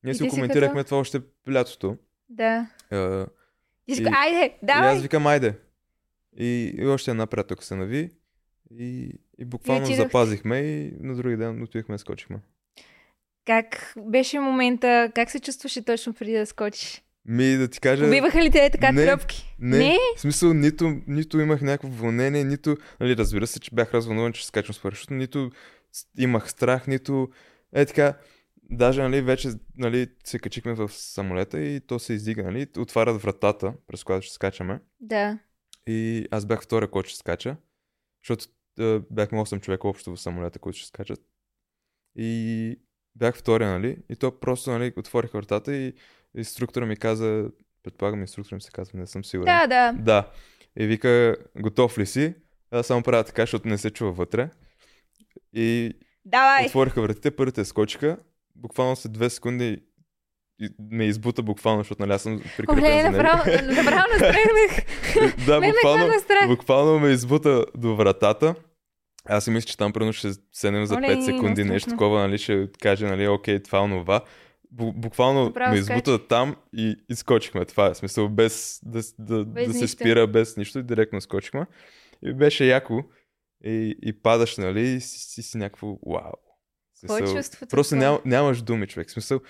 Ние 0.04 0.11
И 0.11 0.14
си 0.14 0.28
коментирахме 0.28 0.74
казал? 0.74 0.85
това 0.85 0.98
още 0.98 1.20
лятото. 1.50 1.96
Да. 2.28 2.66
А, 2.90 3.26
И 3.88 3.92
И- 3.92 4.07
айде, 4.16 4.44
и 4.62 4.66
давай. 4.66 4.90
аз 4.90 5.02
викам, 5.02 5.26
айде. 5.26 5.59
И, 6.37 6.74
и 6.78 6.87
още 6.87 7.11
една 7.11 7.26
приятелка 7.26 7.64
се 7.64 7.76
нави. 7.76 8.11
И, 8.70 9.11
и 9.38 9.44
буквално 9.44 9.85
отидохте. 9.85 10.03
запазихме 10.03 10.59
и 10.59 10.92
на 11.00 11.14
други 11.14 11.37
ден 11.37 11.62
отидохме 11.62 11.94
и 11.94 11.98
скочихме. 11.98 12.38
Как 13.46 13.94
беше 13.98 14.38
момента, 14.38 15.12
как 15.14 15.31
се 15.31 15.40
чувстваше 15.40 15.85
точно 15.85 16.14
преди 16.14 16.33
да 16.33 16.46
скочиш? 16.46 17.03
Ми 17.27 17.57
да 17.57 17.68
ти 17.68 17.81
кажа... 17.81 18.07
Убиваха 18.07 18.42
ли 18.42 18.50
те 18.50 18.70
така 18.70 18.92
не, 18.92 19.05
тръпки? 19.05 19.57
Не, 19.59 19.79
Не? 19.79 19.98
в 20.16 20.20
смисъл 20.20 20.55
нито, 20.55 20.96
нито 21.07 21.40
имах 21.40 21.62
някакво 21.62 21.88
вълнение, 21.88 22.44
нито... 22.44 22.77
Нали, 23.00 23.16
разбира 23.16 23.46
се, 23.46 23.61
че 23.61 23.70
бях 23.74 23.94
развълнуван, 23.94 24.33
че 24.33 24.46
скачам 24.46 24.74
с 24.74 24.83
парашут, 24.83 25.11
нито 25.11 25.50
имах 26.18 26.50
страх, 26.50 26.87
нито... 26.87 27.29
Е 27.72 27.87
така, 27.87 28.14
даже 28.70 29.03
нали, 29.03 29.22
вече 29.22 29.48
нали, 29.77 30.09
се 30.24 30.38
качихме 30.38 30.74
в 30.74 30.88
самолета 30.92 31.61
и 31.61 31.81
то 31.81 31.98
се 31.98 32.12
издига, 32.12 32.42
нали, 32.42 32.66
отварят 32.79 33.22
вратата, 33.22 33.74
през 33.87 34.05
която 34.05 34.27
ще 34.27 34.35
скачаме. 34.35 34.81
Да. 35.00 35.38
И 35.87 36.27
аз 36.31 36.46
бях 36.46 36.62
втория, 36.62 36.90
който 36.90 37.09
ще 37.09 37.18
скача, 37.18 37.57
защото 38.24 38.52
а, 38.78 39.00
бяхме 39.10 39.38
8 39.38 39.60
човека 39.60 39.88
общо 39.88 40.16
в 40.16 40.20
самолета, 40.20 40.58
които 40.58 40.78
ще 40.78 40.88
скачат. 40.88 41.20
И 42.16 42.80
бях 43.14 43.37
втория, 43.37 43.70
нали? 43.70 43.98
И 44.10 44.16
то 44.16 44.40
просто, 44.40 44.70
нали, 44.70 44.92
отворих 44.96 45.32
вратата 45.32 45.76
и 45.76 45.92
инструктора 46.37 46.87
ми 46.87 46.96
каза, 46.96 47.50
предполагам 47.82 48.20
инструктора 48.20 48.54
ми 48.54 48.60
се 48.60 48.70
казва, 48.70 48.98
не 48.98 49.06
съм 49.06 49.24
сигурен. 49.24 49.54
Да, 49.54 49.66
да. 49.66 50.02
Да. 50.02 50.30
И 50.78 50.87
вика, 50.87 51.37
готов 51.56 51.98
ли 51.98 52.06
си? 52.06 52.34
Аз 52.70 52.87
само 52.87 53.02
правя 53.02 53.24
така, 53.24 53.42
защото 53.42 53.68
не 53.68 53.78
се 53.78 53.90
чува 53.90 54.12
вътре. 54.12 54.50
И 55.52 55.92
Давай. 56.24 56.66
отвориха 56.66 57.02
вратите, 57.02 57.37
първите 57.37 57.64
скочиха. 57.64 58.18
Буквално 58.56 58.96
след 58.96 59.12
две 59.12 59.30
секунди 59.30 59.82
ме 60.90 61.04
избута 61.04 61.42
буквално, 61.42 61.80
защото 61.80 62.02
нали 62.02 62.12
аз 62.12 62.22
съм 62.22 62.42
прикрепен 62.56 62.84
Оле, 62.84 63.02
за 63.02 63.10
него. 63.10 63.16
направо, 63.16 63.42
направо 63.74 64.06
настръгнах. 64.12 65.46
да, 65.46 65.60
ме 65.60 65.66
буквално, 65.68 66.12
буквално 66.48 66.98
ме 66.98 67.08
избута 67.08 67.64
до 67.76 67.96
вратата. 67.96 68.54
Аз 69.24 69.44
си 69.44 69.50
мисля, 69.50 69.66
че 69.66 69.76
там 69.76 69.92
примерно 69.92 70.12
ще 70.12 70.30
седнем 70.52 70.86
за 70.86 70.94
Оле, 70.94 71.06
5 71.06 71.24
секунди, 71.24 71.64
не, 71.64 71.70
нещо 71.70 71.90
такова, 71.90 72.20
нали, 72.20 72.38
ще 72.38 72.68
каже, 72.82 73.06
нали, 73.06 73.28
окей, 73.28 73.62
това, 73.62 73.80
онова. 73.80 74.20
Бу- 74.74 74.92
буквално 74.92 75.44
Направо 75.44 75.72
ме 75.72 75.78
избута 75.78 76.10
скача. 76.14 76.28
там 76.28 76.56
и 76.76 76.96
изкочихме. 77.10 77.64
Това 77.64 77.86
е 77.86 77.94
смисъл, 77.94 78.28
без 78.28 78.80
да, 78.82 79.00
да, 79.18 79.44
Без 79.44 79.66
да 79.66 79.74
се 79.74 79.88
спира, 79.88 80.26
без 80.26 80.56
нищо, 80.56 80.78
и 80.78 80.82
директно 80.82 81.20
скочихме. 81.20 81.66
И 82.24 82.34
беше 82.34 82.64
яко. 82.66 83.02
И, 83.64 83.96
и 84.02 84.12
падаш, 84.22 84.56
нали, 84.56 84.80
и 84.88 85.00
си, 85.00 85.18
си, 85.18 85.42
си 85.42 85.58
някакво 85.58 85.86
вау. 85.86 86.32
Е 86.94 86.98
смисъл, 86.98 87.36
чувството? 87.36 87.70
Просто 87.70 87.96
ням, 87.96 88.18
нямаш 88.24 88.62
думи, 88.62 88.86
човек. 88.86 89.10
Смисъл, 89.10 89.40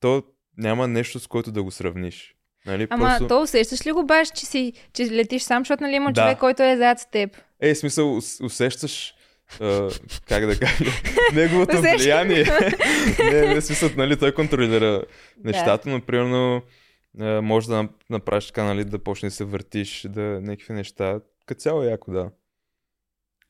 то 0.00 0.22
няма 0.58 0.88
нещо, 0.88 1.20
с 1.20 1.26
което 1.26 1.52
да 1.52 1.62
го 1.62 1.70
сравниш. 1.70 2.34
Нали? 2.66 2.86
Ама 2.90 3.06
Просто... 3.06 3.28
то 3.28 3.42
усещаш 3.42 3.86
ли 3.86 3.92
го 3.92 4.06
баш, 4.06 4.28
че, 4.30 4.46
си, 4.46 4.72
че 4.92 5.04
летиш 5.04 5.42
сам, 5.42 5.60
защото 5.60 5.82
нали 5.82 5.94
има 5.94 6.12
Да. 6.12 6.20
човек, 6.22 6.38
който 6.38 6.62
е 6.62 6.76
зад 6.76 6.98
с 6.98 7.10
теб? 7.10 7.36
Е, 7.60 7.74
смисъл, 7.74 8.16
ус- 8.16 8.40
усещаш, 8.40 9.14
а, 9.60 9.90
как 10.28 10.46
да 10.46 10.58
кажа, 10.58 10.84
неговото 11.34 11.80
влияние. 11.80 12.44
не, 13.32 13.54
не, 13.54 13.60
смисъл, 13.60 13.90
нали, 13.96 14.18
той 14.18 14.34
контролира 14.34 15.02
нещата, 15.44 15.88
но 15.88 16.00
примерно 16.00 16.62
може 17.42 17.68
да 17.68 17.74
нап- 17.74 17.90
направиш 18.10 18.46
така, 18.46 18.64
нали, 18.64 18.84
да 18.84 18.98
почнеш 18.98 19.32
да 19.32 19.36
се 19.36 19.44
въртиш, 19.44 20.06
да 20.08 20.20
някакви 20.20 20.72
неща. 20.72 21.20
Като 21.46 21.60
цяло 21.60 21.82
е 21.82 21.86
яко, 21.86 22.10
да. 22.10 22.30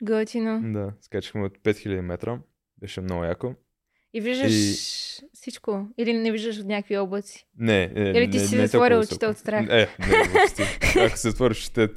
Готино. 0.03 0.61
Да, 0.73 0.93
скачихме 1.01 1.45
от 1.45 1.59
5000 1.59 2.01
метра. 2.01 2.39
Беше 2.79 3.01
много 3.01 3.25
яко. 3.25 3.55
И 4.15 4.21
виждаш 4.21 4.53
И- 4.53 4.75
всичко. 5.33 5.87
Или 5.99 6.13
не 6.13 6.33
виждаш 6.33 6.59
от 6.59 6.67
някакви 6.67 6.99
облаци. 6.99 7.47
Не, 7.59 7.87
не, 7.89 8.11
Или 8.11 8.31
ти 8.31 8.39
не, 8.39 8.45
си 8.45 8.57
не 8.57 8.67
затворил 8.67 8.97
толкова 8.97 9.07
очите 9.07 9.27
от 9.27 9.39
страх? 9.39 9.65
Е, 9.65 9.89
не, 10.01 10.29
въобще. 10.29 10.63
Ако 11.01 11.17
се 11.17 11.29
отвориш 11.29 11.59
очите, 11.59 11.89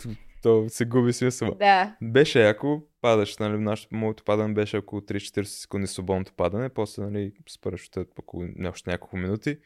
то- 0.44 0.66
се 0.70 0.86
губи 0.86 1.14
смисъл. 1.14 1.56
Да. 1.56 1.96
Беше 2.04 2.42
яко, 2.42 2.82
падаш, 3.02 3.38
нали, 3.38 3.58
нашето, 3.58 3.96
моето 3.96 4.24
падане 4.24 4.54
беше 4.54 4.78
около 4.78 5.02
3-40 5.02 5.44
секунди 5.44 5.88
свободното 5.88 6.34
падане, 6.34 6.70
после, 6.70 7.04
нали, 7.04 7.32
с 7.50 7.62
парашута 7.62 8.06
около 8.20 8.44
още 8.66 8.90
няколко 8.90 9.18
минути. 9.18 9.58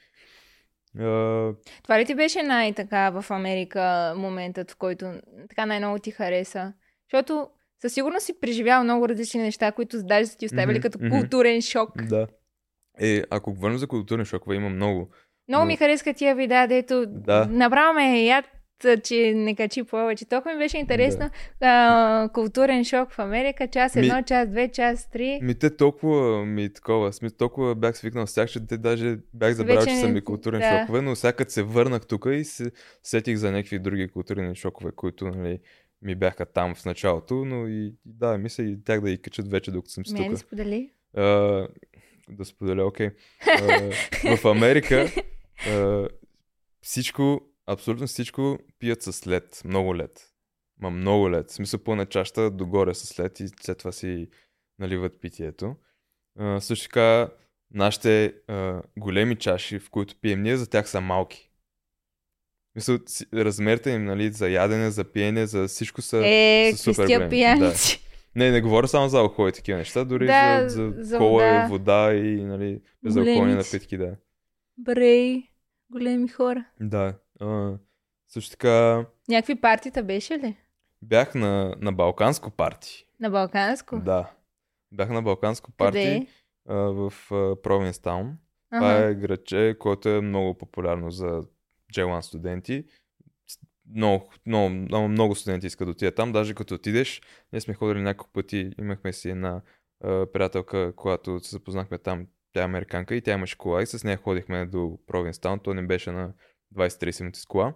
А, 1.00 1.04
Това 1.84 2.00
ли 2.00 2.06
ти 2.06 2.16
беше 2.16 2.44
най-така 2.44 3.10
в 3.12 3.26
Америка 3.32 4.14
моментът, 4.18 4.72
в 4.72 4.76
който 4.76 5.14
така 5.50 5.66
най-много 5.66 6.00
ти 6.00 6.12
хареса? 6.12 6.74
Защото 7.06 7.48
със 7.82 7.94
сигурност 7.94 8.26
си 8.26 8.40
преживял 8.42 8.84
много 8.84 9.10
различни 9.10 9.42
неща, 9.42 9.72
които 9.72 10.04
даже 10.04 10.26
са 10.26 10.38
ти 10.38 10.46
оставили 10.46 10.78
Мгм, 10.78 10.82
като 10.82 10.98
мгм. 11.00 11.10
културен 11.10 11.62
шок. 11.62 12.04
да. 12.04 12.28
Е, 13.00 13.24
ако 13.30 13.54
говорим 13.54 13.78
за 13.78 13.88
културни 13.88 14.26
шокове, 14.26 14.56
има 14.56 14.70
много. 14.70 15.10
Много 15.48 15.62
Но- 15.62 15.68
ми 15.68 15.78
харесаха 15.78 16.14
тия 16.14 16.36
видеа, 16.36 16.68
дето 16.68 17.06
Да. 17.08 17.46
направо 17.46 17.94
ме 17.94 18.24
яд, 18.24 18.46
че 19.04 19.34
не 19.36 19.56
качи 19.56 19.84
повече. 19.84 20.26
Толкова 20.26 20.54
ми 20.54 20.60
беше 20.60 20.78
интересно. 20.78 21.30
А, 21.62 22.30
културен 22.30 22.84
шок 22.84 23.12
в 23.12 23.20
Америка, 23.20 23.68
час 23.68 23.96
Ми- 23.96 24.02
едно, 24.02 24.22
час 24.22 24.50
две, 24.50 24.68
час 24.68 25.10
три. 25.10 25.40
Ми 25.42 25.56
те 25.56 25.76
толкова 25.76 26.46
ми 26.46 26.74
такова, 26.74 27.14
сме 27.14 27.30
толкова 27.30 27.76
бях 27.76 27.98
свикнал 27.98 28.28
с 28.28 28.34
тях, 28.34 28.50
че 28.50 28.68
те 28.68 28.78
даже 28.78 29.18
бях 29.34 29.54
забравил, 29.54 29.86
че 29.86 29.96
са 29.96 30.08
не- 30.08 30.14
ми 30.14 30.22
културни 30.22 30.60
да. 30.60 30.80
шокове, 30.80 31.02
но 31.02 31.16
сега 31.16 31.34
като 31.34 31.52
се 31.52 31.64
върнах 31.64 32.06
тук 32.06 32.26
и 32.28 32.44
се 32.44 32.72
сетих 33.04 33.38
за 33.38 33.52
някакви 33.52 33.80
други 33.80 34.08
културни 34.08 34.56
шокове, 34.56 34.92
които 34.92 35.28
нали, 35.28 35.60
ми 36.02 36.16
бяха 36.16 36.46
там 36.46 36.76
в 36.76 36.86
началото, 36.86 37.36
но 37.36 37.68
и 37.68 37.96
да, 38.06 38.38
мисля 38.38 38.64
и 38.64 38.84
тях 38.84 39.02
да 39.02 39.10
ги 39.10 39.22
качат 39.22 39.48
вече, 39.48 39.72
докато 39.72 39.90
съм 39.90 40.06
си 40.06 40.16
тук. 40.16 40.38
сподели. 40.38 40.90
Да 42.30 42.46
споделя, 42.46 42.86
окей. 42.86 43.10
А, 43.48 43.92
в 44.38 44.46
Америка 44.46 45.12
а, 45.68 46.08
всичко, 46.82 47.42
абсолютно 47.68 48.08
всичко 48.08 48.60
пият 48.80 49.04
с 49.04 49.28
лед, 49.28 49.62
много 49.66 49.96
лед. 49.96 50.28
Ма 50.82 50.90
много 50.90 51.32
лед. 51.32 51.50
В 51.50 51.54
смисъл 51.54 51.84
пълна 51.84 52.06
чаща 52.06 52.52
догоре 52.52 52.94
с 52.94 53.20
лед 53.20 53.40
и 53.40 53.48
след 53.62 53.78
това 53.78 53.92
си 53.92 54.28
наливат 54.80 55.22
питието. 55.22 55.76
А, 56.40 56.62
също 56.62 56.86
така, 56.86 57.30
нашите 57.74 58.34
а, 58.48 58.82
големи 58.98 59.36
чаши, 59.36 59.80
в 59.80 59.90
които 59.90 60.16
пием 60.22 60.42
ние, 60.42 60.58
за 60.58 60.70
тях 60.70 60.90
са 60.90 61.02
малки. 61.02 61.52
Мисля, 62.76 63.00
размерите 63.34 63.90
им, 63.90 64.06
нали, 64.06 64.32
за 64.32 64.50
ядене, 64.50 64.92
за 64.92 65.04
пиене, 65.04 65.46
за 65.46 65.68
всичко 65.68 66.02
са... 66.02 66.28
Е, 66.28 66.74
са 66.76 66.94
супер 66.94 67.06
големи, 67.06 67.30
пияници. 67.30 68.02
Не, 68.36 68.52
не 68.52 68.62
говоря 68.62 68.88
само 68.88 69.10
за 69.10 69.20
алкохол 69.20 69.48
и 69.48 69.52
такива 69.52 69.78
неща, 69.78 70.04
дори 70.04 70.26
Да, 70.26 70.70
за, 70.70 70.90
за, 70.90 71.04
за 71.04 71.18
кола 71.18 71.32
вода. 71.32 71.66
и 71.66 71.70
вода 71.70 72.14
и 72.14 72.44
нали, 72.44 72.82
Големици. 73.04 73.56
напитки, 73.74 73.98
да. 73.98 74.16
Брей, 74.78 75.44
големи 75.92 76.28
хора. 76.28 76.66
Да. 76.82 77.14
А, 77.40 77.74
също 78.28 78.52
така 78.52 79.06
Някакви 79.30 79.56
партита 79.56 80.04
беше 80.04 80.34
ли? 80.34 80.58
бях 81.02 81.36
на, 81.36 81.76
на 81.82 81.92
балканско 81.92 82.52
парти. 82.52 83.06
На 83.20 83.30
Балканско? 83.30 84.00
Да. 84.00 84.32
Бях 84.92 85.10
на 85.10 85.22
балканско 85.22 85.72
Къде? 85.72 85.78
парти 85.78 86.28
а, 86.70 86.76
в 86.76 87.14
Провинстаун. 87.64 88.38
Това 88.74 88.98
е 88.98 89.16
градче, 89.16 89.76
което 89.80 90.10
е 90.10 90.22
много 90.22 90.58
популярно 90.58 91.12
за 91.12 91.42
J1 91.94 92.22
студенти. 92.22 92.86
Много, 93.96 94.30
много, 94.46 95.08
много, 95.08 95.36
студенти 95.36 95.68
искат 95.68 95.88
да 95.88 95.92
отидат 95.92 96.16
там. 96.16 96.32
Даже 96.32 96.54
като 96.54 96.76
отидеш, 96.76 97.22
ние 97.54 97.62
сме 97.62 97.74
ходили 97.74 98.02
няколко 98.02 98.32
пъти, 98.34 98.72
имахме 98.80 99.14
си 99.14 99.30
една 99.30 99.62
а, 100.04 100.26
приятелка, 100.32 100.94
когато 100.96 101.40
се 101.40 101.50
запознахме 101.50 101.98
там, 101.98 102.28
тя 102.54 102.62
е 102.62 102.66
американка 102.66 103.16
и 103.16 103.22
тя 103.22 103.34
имаше 103.34 103.58
кола 103.58 103.82
и 103.82 103.86
с 103.86 104.04
нея 104.04 104.18
ходихме 104.18 104.66
до 104.66 105.00
Провинстаун. 105.08 105.60
То 105.60 105.74
не 105.74 105.88
беше 105.88 106.12
на 106.12 106.34
20-30 106.76 107.22
минути 107.22 107.40
с 107.40 107.46
кола. 107.46 107.74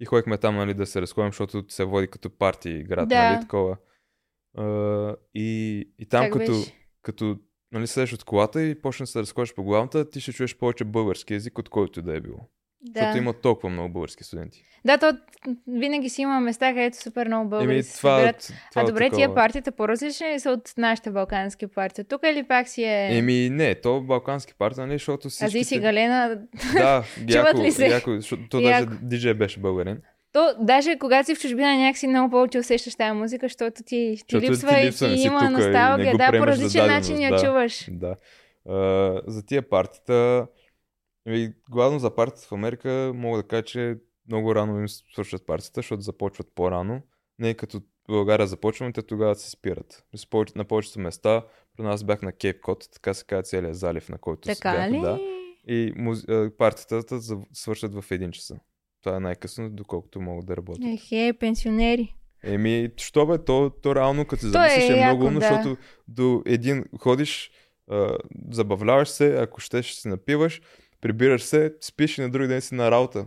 И 0.00 0.04
ходихме 0.04 0.38
там, 0.38 0.56
нали, 0.56 0.74
да 0.74 0.86
се 0.86 1.00
разходим, 1.00 1.28
защото 1.32 1.64
се 1.68 1.84
води 1.84 2.08
като 2.08 2.30
парти 2.30 2.82
град, 2.82 3.08
Да. 3.08 3.30
нали, 3.30 3.40
такова. 3.40 3.76
А, 4.56 5.16
и, 5.34 5.78
и 5.98 6.06
там 6.06 6.24
Как 6.24 6.32
като, 6.32 6.52
беше? 6.52 6.72
като 7.02 7.38
нали, 7.72 7.86
седеш 7.86 8.12
от 8.12 8.24
колата 8.24 8.62
и 8.62 8.80
почнеш 8.80 9.08
да 9.08 9.12
се 9.12 9.20
разходиш 9.20 9.54
по 9.54 9.64
главата, 9.64 10.10
ти 10.10 10.20
ще 10.20 10.32
чуеш 10.32 10.56
повече 10.56 10.84
български 10.84 11.34
язик, 11.34 11.58
от 11.58 11.68
който 11.68 12.02
да 12.02 12.16
е 12.16 12.20
било. 12.20 12.48
Да. 12.82 13.00
Защото 13.00 13.18
има 13.18 13.32
толкова 13.32 13.68
много 13.70 13.92
български 13.92 14.24
студенти. 14.24 14.64
Да, 14.84 14.98
то 14.98 15.12
винаги 15.66 16.08
си 16.08 16.22
има 16.22 16.40
места, 16.40 16.68
където 16.68 17.02
супер 17.02 17.26
много 17.26 17.50
българи 17.50 17.72
Еми, 17.72 17.82
се 17.82 17.98
това, 17.98 18.16
събират. 18.18 18.52
това 18.70 18.82
А 18.82 18.84
добре, 18.84 19.04
такова. 19.04 19.16
тия 19.16 19.34
партията 19.34 19.72
по-различни 19.72 20.34
ли 20.34 20.40
са 20.40 20.50
от 20.50 20.74
нашите 20.76 21.10
балкански 21.10 21.66
партии? 21.66 22.04
Тук 22.04 22.20
или 22.24 22.42
пак 22.42 22.68
си 22.68 22.82
е... 22.84 23.16
Еми, 23.18 23.50
не, 23.50 23.74
то 23.74 24.00
балкански 24.00 24.54
парти, 24.58 24.80
нали, 24.80 24.92
защото 24.92 25.28
всички... 25.28 25.44
Ази 25.44 25.64
си 25.64 25.78
Галена. 25.78 26.38
Да, 26.72 27.04
Чуват 27.16 27.46
яко, 27.46 27.62
ли 27.62 27.72
се? 27.72 27.86
яко, 27.86 28.10
защото 28.16 28.42
то 28.48 28.60
даже 28.60 28.86
диджей 29.02 29.34
беше 29.34 29.60
българин. 29.60 29.98
То, 30.32 30.54
даже 30.60 30.96
когато 30.98 31.26
си 31.26 31.34
в 31.34 31.40
чужбина, 31.40 31.76
някакси 31.76 32.06
много 32.06 32.30
повече 32.30 32.58
усещаш 32.58 32.96
тази 32.96 33.12
музика, 33.12 33.44
защото 33.46 33.76
ти, 33.76 33.84
ти 33.84 34.16
Защото 34.16 34.40
ти 34.40 34.50
липсва 34.50 34.80
и 34.80 34.90
ти 34.92 35.06
не 35.06 35.16
си 35.18 35.26
има 35.26 35.44
и 35.44 35.48
носталгия. 35.48 36.16
Да, 36.16 36.32
по 36.38 36.46
различен 36.46 36.86
начин 36.86 37.20
я 37.20 37.36
чуваш. 37.38 37.88
Да. 37.90 38.16
А, 38.68 39.20
за 39.26 39.46
тия 39.46 39.68
партита, 39.68 40.46
еми, 41.28 41.52
главно 41.70 41.98
за 41.98 42.14
партията 42.14 42.48
в 42.48 42.52
Америка, 42.52 43.12
мога 43.14 43.36
да 43.36 43.48
кажа, 43.48 43.62
че 43.62 43.96
много 44.28 44.54
рано 44.54 44.80
им 44.80 44.88
свършват 44.88 45.46
партията, 45.46 45.78
защото 45.78 46.02
започват 46.02 46.46
по-рано. 46.54 47.02
Не 47.38 47.54
като 47.54 47.80
в 47.80 48.12
България 48.12 48.46
започваме, 48.46 48.92
те 48.92 49.02
тогава 49.02 49.34
се 49.34 49.50
спират. 49.50 50.04
На 50.56 50.64
повечето 50.64 51.00
места, 51.00 51.44
при 51.76 51.82
нас 51.82 52.04
бях 52.04 52.22
на 52.22 52.32
Кейп 52.32 52.60
Кот, 52.60 52.88
така 52.92 53.14
се 53.14 53.24
казва 53.24 53.42
целият 53.42 53.76
залив, 53.76 54.08
на 54.08 54.18
който 54.18 54.48
се 54.48 54.54
Така 54.54 54.72
бях, 54.72 54.90
ли? 54.90 55.00
Да. 55.00 55.18
И 55.68 55.92
муз... 55.96 56.26
партията 56.58 57.18
свършат 57.52 57.94
в 57.94 58.04
един 58.10 58.30
часа. 58.30 58.58
Това 59.02 59.16
е 59.16 59.20
най-късно, 59.20 59.70
доколкото 59.70 60.20
могат 60.20 60.46
да 60.46 60.56
работят. 60.56 60.84
Ехе, 60.86 61.34
пенсионери. 61.40 62.14
Еми, 62.42 62.90
що 62.96 63.26
бе, 63.26 63.44
то, 63.44 63.72
то 63.82 63.94
реално 63.94 64.24
като 64.24 64.40
се 64.40 64.48
е 64.48 64.50
замислиш 64.50 64.84
е, 64.84 64.92
яко, 64.92 65.06
много 65.06 65.26
умно, 65.26 65.40
да. 65.40 65.46
защото 65.46 65.76
до 66.08 66.42
един 66.46 66.84
ходиш, 66.98 67.50
а, 67.90 68.18
забавляваш 68.50 69.08
се, 69.08 69.36
ако 69.36 69.60
ще 69.60 69.82
ще 69.82 70.00
се 70.00 70.08
напиваш, 70.08 70.60
прибираш 71.00 71.42
се, 71.42 71.74
спиш 71.80 72.18
и 72.18 72.20
на 72.20 72.30
други 72.30 72.48
ден 72.48 72.60
си 72.60 72.74
на 72.74 72.90
работа. 72.90 73.26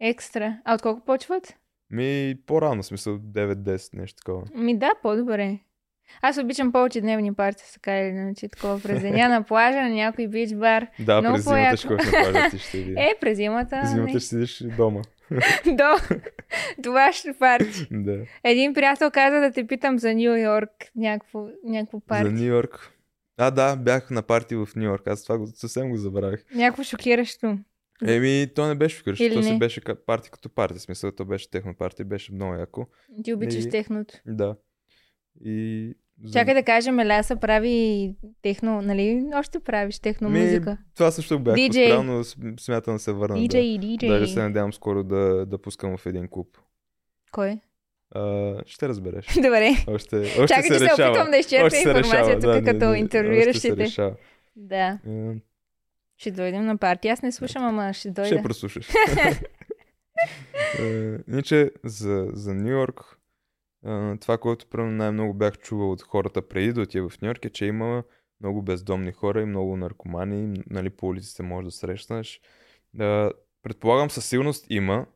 Екстра. 0.00 0.58
А 0.64 0.74
от 0.74 0.82
колко 0.82 1.04
почват? 1.04 1.54
Ми, 1.90 2.34
по-рано, 2.46 2.82
смисъл 2.82 3.18
9-10, 3.18 3.98
нещо 3.98 4.16
такова. 4.16 4.42
Ми 4.54 4.78
да, 4.78 4.90
по-добре. 5.02 5.58
Аз 6.22 6.38
обичам 6.38 6.72
повече 6.72 7.00
дневни 7.00 7.34
партии, 7.34 7.66
така 7.74 7.98
или 7.98 8.08
иначе, 8.08 8.48
такова 8.48 8.80
през 8.82 9.00
деня 9.00 9.28
на 9.38 9.42
плажа, 9.42 9.82
на 9.82 9.88
някой 9.88 10.28
бич 10.28 10.54
бар. 10.54 10.86
Да, 10.98 11.20
Много 11.20 11.34
през 11.34 11.44
зимата 11.44 11.76
ще 11.76 11.88
ходиш 11.88 12.06
на 12.06 12.10
плажа, 12.10 12.50
ти 12.50 12.58
ще 12.58 12.78
видиш. 12.78 12.94
Е, 12.98 13.14
през 13.20 13.36
зимата. 13.36 13.82
Зимата 13.84 14.12
не. 14.12 14.18
ще 14.18 14.20
седиш 14.20 14.62
дома. 14.76 15.00
До. 15.66 16.16
Това 16.82 17.12
ще 17.12 17.32
парти. 17.32 17.86
да. 17.90 18.18
Един 18.44 18.74
приятел 18.74 19.10
каза 19.10 19.40
да 19.40 19.52
те 19.52 19.66
питам 19.66 19.98
за 19.98 20.14
Нью 20.14 20.36
Йорк, 20.36 20.70
някакво, 20.96 21.46
някакво 21.64 22.00
парти. 22.00 22.24
За 22.24 22.32
Нью 22.32 22.44
Йорк. 22.44 22.92
А, 23.40 23.50
да, 23.50 23.76
бях 23.76 24.10
на 24.10 24.22
парти 24.22 24.56
в 24.56 24.68
Нью 24.76 24.84
Йорк. 24.84 25.06
Аз 25.06 25.22
това 25.22 25.38
го, 25.38 25.46
съвсем 25.46 25.90
го 25.90 25.96
забравих. 25.96 26.44
Някакво 26.54 26.82
шокиращо. 26.82 27.58
Еми, 28.04 28.46
то 28.54 28.66
не 28.66 28.74
беше 28.74 28.96
вкъщи. 28.98 29.24
Или 29.24 29.34
То 29.34 29.42
си 29.42 29.52
не? 29.52 29.58
беше 29.58 29.80
ка- 29.80 30.04
парти 30.04 30.30
като 30.30 30.48
парти. 30.48 30.78
В 30.78 30.82
смисъл, 30.82 31.12
то 31.12 31.24
беше 31.24 31.50
техно 31.50 31.74
парти, 31.74 32.04
беше 32.04 32.32
много 32.32 32.54
яко. 32.54 32.86
Ти 33.24 33.34
обичаш 33.34 33.64
И- 33.64 33.70
техното. 33.70 34.14
Да. 34.26 34.56
И... 35.36 35.94
за- 36.22 36.32
Чакай 36.32 36.54
да 36.54 36.62
кажем, 36.62 36.98
Еляса 36.98 37.36
прави 37.36 38.14
техно, 38.42 38.82
нали? 38.82 39.24
Още 39.34 39.60
правиш 39.60 39.98
техно 39.98 40.30
Ми, 40.30 40.40
музика. 40.40 40.78
Това 40.94 41.10
също 41.10 41.38
бях 41.38 41.54
DJ. 41.54 41.66
поспрял, 41.68 42.02
но 42.04 42.12
см- 42.14 42.60
смятам 42.60 42.94
да 42.94 42.98
се 42.98 43.12
върна. 43.12 43.36
DJ, 43.36 43.48
Да. 43.78 43.86
DJ. 43.86 44.08
Даже 44.08 44.26
се 44.26 44.38
надявам 44.38 44.72
скоро 44.72 45.04
да, 45.04 45.46
да 45.46 45.58
пускам 45.58 45.96
в 45.96 46.06
един 46.06 46.28
клуб. 46.28 46.48
Кой? 47.32 47.60
А, 48.14 48.54
ще 48.66 48.88
разбереш. 48.88 49.26
Добре. 49.34 49.70
Още, 49.86 50.16
още 50.16 50.46
Чакай, 50.46 50.62
се 50.62 50.68
че 50.72 50.78
се 50.78 50.84
решава. 50.84 51.10
опитвам 51.10 51.30
да 51.30 51.36
изчерпя 51.36 51.66
Още 51.66 51.76
се 51.76 51.94
решава, 51.94 51.98
информация 51.98 52.34
тук, 52.34 52.64
да, 52.64 52.72
като 52.72 52.86
не, 52.86 52.92
се 52.92 52.98
интервюиращите. 52.98 54.16
Да. 54.56 54.98
Е, 55.08 55.34
Ще 56.16 56.30
дойдем 56.30 56.64
на 56.64 56.78
партия. 56.78 57.12
Аз 57.12 57.22
не 57.22 57.32
слушам, 57.32 57.64
ама 57.64 57.92
ще 57.92 58.10
дойда. 58.10 58.26
Ще 58.26 58.42
прослушаш. 58.42 58.88
Е, 60.78 61.18
Иначе 61.28 61.70
за, 61.84 62.26
за 62.32 62.54
Нью 62.54 62.68
Йорк, 62.70 63.18
това, 64.20 64.38
което 64.38 64.66
примерно 64.66 64.92
най-много 64.92 65.34
бях 65.34 65.58
чувал 65.58 65.90
от 65.90 66.02
хората 66.02 66.48
преди 66.48 66.72
да 66.72 66.80
отида 66.80 67.08
в 67.08 67.20
Нью 67.20 67.28
Йорк 67.28 67.44
е, 67.44 67.50
че 67.50 67.66
има 67.66 68.02
много 68.40 68.62
бездомни 68.62 69.12
хора 69.12 69.42
и 69.42 69.44
много 69.44 69.76
наркомани, 69.76 70.62
нали, 70.70 70.90
по 70.90 71.06
улиците 71.06 71.42
можеш 71.42 71.64
да 71.64 71.70
срещнеш. 71.70 72.40
Да, 72.94 73.32
предполагам 73.62 74.10
със 74.10 74.26
сигурност 74.26 74.66
има, 74.70 75.06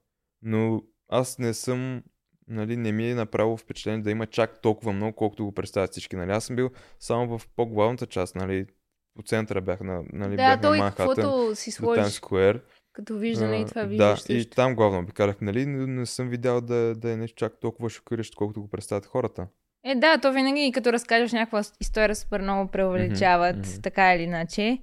но 0.42 0.82
аз 1.08 1.38
не 1.38 1.54
съм, 1.54 2.02
нали, 2.48 2.76
не 2.76 2.92
ми 2.92 3.10
е 3.10 3.14
направило 3.14 3.56
впечатление 3.56 4.02
да 4.02 4.10
има 4.10 4.26
чак 4.26 4.60
толкова 4.62 4.92
много, 4.92 5.12
колкото 5.12 5.44
го 5.44 5.52
представят 5.52 5.90
всички. 5.90 6.16
Нали, 6.16 6.30
аз 6.30 6.44
съм 6.44 6.56
бил 6.56 6.70
само 7.00 7.38
в 7.38 7.48
по-главната 7.56 8.06
част, 8.06 8.36
нали, 8.36 8.66
по 9.16 9.22
центъра 9.22 9.60
бях 9.60 9.80
на, 9.80 10.02
нали, 10.12 10.30
Да, 10.30 10.36
бях 10.36 10.56
на 10.56 10.62
той 10.62 10.78
Манхатън, 10.78 11.06
каквото 11.06 11.56
си 11.56 11.70
до 11.70 11.86
Times 11.86 11.94
сложиш 11.94 12.20
Square. 12.20 12.60
като 12.92 13.18
виждане 13.18 13.58
и 13.58 13.62
А, 13.62 13.66
това 13.66 13.82
Да, 13.82 13.88
виждаш 13.88 14.20
и 14.20 14.22
също. 14.22 14.50
там 14.56 14.74
главно 14.74 14.98
обикалях, 14.98 15.40
нали, 15.40 15.66
но 15.66 15.86
не 15.86 16.06
съм 16.06 16.28
видял 16.28 16.60
да, 16.60 16.94
да 16.94 17.12
е 17.12 17.16
нещо 17.16 17.36
чак 17.36 17.60
толкова 17.60 17.90
шокиращо, 17.90 18.36
колкото 18.36 18.60
го 18.62 18.68
представят 18.70 19.06
хората. 19.06 19.46
Е, 19.86 19.94
да, 19.94 20.18
то 20.18 20.32
винаги, 20.32 20.72
като 20.74 20.92
разкажеш 20.92 21.32
някаква 21.32 21.62
история, 21.80 22.16
супер 22.16 22.40
много 22.40 22.70
преувеличават, 22.70 23.56
Мгм, 23.56 23.68
мгм. 23.68 23.80
така 23.82 24.14
или 24.14 24.22
иначе. 24.22 24.78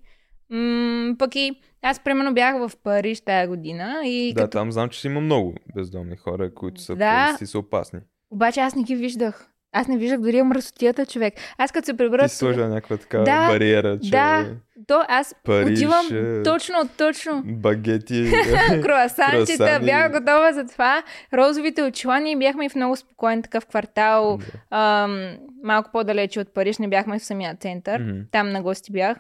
М- 0.52 1.16
пък 1.18 1.36
и 1.36 1.52
аз, 1.82 2.00
примерно, 2.00 2.34
бях 2.34 2.56
в 2.58 2.72
Париж 2.84 3.22
тая 3.22 3.48
година 3.48 4.02
и 4.06 4.34
да, 4.34 4.42
като... 4.42 4.52
там 4.52 4.72
знам, 4.72 4.90
че 4.90 5.00
си 5.02 5.08
има 5.08 5.22
много 5.22 5.54
бездомни 5.76 6.16
хора, 6.16 6.54
които 6.54 6.82
са 6.82 6.96
Да. 6.96 7.38
са 7.46 7.60
опасни. 7.60 8.00
Обаче 8.32 8.60
аз 8.60 8.76
не 8.76 8.84
ги 8.84 8.96
виждах. 8.96 9.48
Аз 9.74 9.88
не 9.88 9.98
виждах 9.98 10.20
дори 10.20 10.44
мръсотията 10.44 11.06
човек. 11.06 11.34
Аз 11.58 11.72
като 11.72 11.86
се 11.86 11.98
прибера... 11.98 12.24
Ти 12.24 12.30
си 12.30 12.38
сложила 12.38 12.68
някаква 12.68 12.98
такава 12.98 13.24
Да, 13.24 13.48
бариера, 13.48 14.00
че 14.00 14.12
да. 14.12 14.46
То 14.88 15.02
аз 15.08 15.36
Париж, 15.44 15.80
отивам 15.80 16.06
е, 16.12 16.44
точно, 16.44 16.76
точно. 16.98 17.44
багети. 17.46 18.32
Круасанчета, 18.82 19.80
бях 19.84 20.12
готова 20.12 20.54
за 20.54 20.66
това. 20.66 21.04
Розовите 21.34 21.84
очила, 21.84 22.20
ние 22.20 22.36
бяхме 22.36 22.66
и 22.66 22.70
в 22.70 22.76
много 22.76 22.96
спокоен 22.96 23.42
такъв 23.42 23.66
квартал, 23.66 24.38
Да. 24.70 24.78
ам, 24.78 25.38
малко 25.64 25.90
по-далече 25.92 26.40
от 26.40 26.54
Париж, 26.54 26.78
не 26.78 26.88
бяхме 26.88 27.20
в 27.20 27.24
самия 27.24 27.56
център. 27.56 28.00
Мгм. 28.00 28.20
Там 28.32 28.50
на 28.50 28.62
гости 28.62 28.92
бях. 28.92 29.18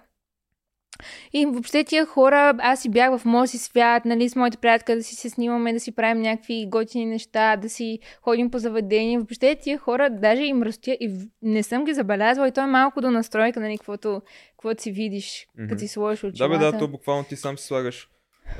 И 1.33 1.45
въобще 1.45 1.83
тия 1.83 2.05
хора, 2.05 2.53
аз 2.59 2.81
си 2.81 2.89
бях 2.89 3.17
в 3.17 3.25
моят 3.25 3.49
си 3.49 3.57
свят, 3.57 4.05
нали, 4.05 4.29
с 4.29 4.35
моите 4.35 4.57
приятели 4.57 4.95
да 4.95 5.03
си 5.03 5.15
се 5.15 5.29
снимаме, 5.29 5.73
да 5.73 5.79
си 5.79 5.91
правим 5.91 6.21
някакви 6.21 6.65
готини 6.67 7.05
неща, 7.05 7.55
да 7.55 7.69
си 7.69 7.99
ходим 8.21 8.51
по 8.51 8.59
заведения. 8.59 9.19
Въобще 9.19 9.55
тия 9.55 9.77
хора, 9.77 10.09
даже 10.09 10.41
им 10.41 10.63
растя 10.63 10.91
и 10.91 11.11
не 11.41 11.63
съм 11.63 11.85
ги 11.85 11.93
забелязала 11.93 12.47
и 12.47 12.51
то 12.51 12.61
е 12.61 12.67
малко 12.67 13.01
до 13.01 13.11
настройка, 13.11 13.59
нали, 13.59 13.77
каквото, 13.77 14.21
каквото 14.51 14.81
си 14.83 14.91
видиш, 14.91 15.47
Мгм. 15.57 15.69
като 15.69 15.79
си 15.79 15.87
сложиш 15.87 16.21
Да, 16.21 16.27
очилата. 16.27 16.59
бе, 16.59 16.65
да, 16.65 16.77
то 16.77 16.87
буквално 16.87 17.23
ти 17.23 17.35
сам 17.35 17.57
си 17.57 17.65
слагаш 17.65 18.07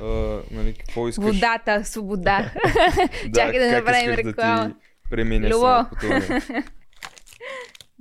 а, 0.00 0.04
нали, 0.50 0.74
какво 0.78 1.08
искаш. 1.08 1.24
Водата, 1.24 1.84
свобода. 1.84 2.52
Да, 3.28 3.40
Чакай 3.40 3.60
да 3.60 3.72
направим 3.72 4.10
реклама. 4.14 4.68
Да 4.68 4.74
премине 5.12 5.48
Любо. 5.48 5.66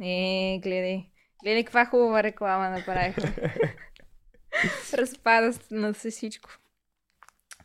Е, 0.03 0.59
гледай. 0.63 1.03
Гледай 1.43 1.63
каква 1.63 1.85
хубава 1.85 2.23
реклама 2.23 2.69
направихме. 2.69 3.33
Разпада 4.93 5.53
на 5.72 5.93
се 5.93 6.09
всичко. 6.12 6.49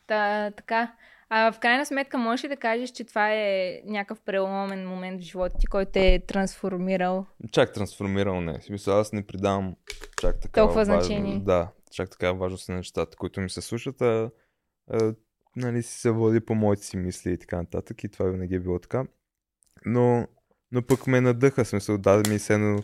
Та, 0.06 0.50
така. 0.50 0.92
А 1.28 1.52
в 1.52 1.58
крайна 1.60 1.86
сметка 1.86 2.18
можеш 2.18 2.44
ли 2.44 2.48
да 2.48 2.56
кажеш, 2.56 2.90
че 2.90 3.04
това 3.04 3.32
е 3.32 3.80
някакъв 3.84 4.20
преломен 4.20 4.88
момент 4.88 5.20
в 5.20 5.24
живота 5.24 5.54
ти, 5.58 5.66
който 5.66 5.98
е 5.98 6.22
трансформирал? 6.26 7.26
Чак 7.52 7.72
трансформирал 7.72 8.40
не. 8.40 8.60
Смисъл, 8.62 9.00
аз 9.00 9.12
не 9.12 9.26
придавам 9.26 9.76
чак 10.20 10.40
така 10.40 10.60
Толкова 10.60 10.84
значение. 10.84 11.40
Да, 11.40 11.68
чак 11.90 12.10
така 12.10 12.32
важност 12.32 12.68
на 12.68 12.76
нещата, 12.76 13.16
които 13.16 13.40
ми 13.40 13.50
се 13.50 13.60
слушат, 13.60 14.02
а, 14.02 14.30
а 14.90 15.14
нали, 15.56 15.82
си 15.82 16.00
се 16.00 16.10
води 16.10 16.40
по 16.40 16.54
моите 16.54 16.82
си 16.82 16.96
мисли 16.96 17.32
и 17.32 17.38
така 17.38 17.56
нататък. 17.56 18.04
И 18.04 18.08
това 18.08 18.26
винаги 18.26 18.54
е 18.54 18.60
било 18.60 18.78
така. 18.78 19.04
Но, 19.84 20.26
но 20.72 20.82
пък 20.82 21.06
ме 21.06 21.20
надъха, 21.20 21.64
смисъл, 21.64 21.98
даде 21.98 22.30
ми 22.30 22.38
се 22.38 22.54
едно 22.54 22.82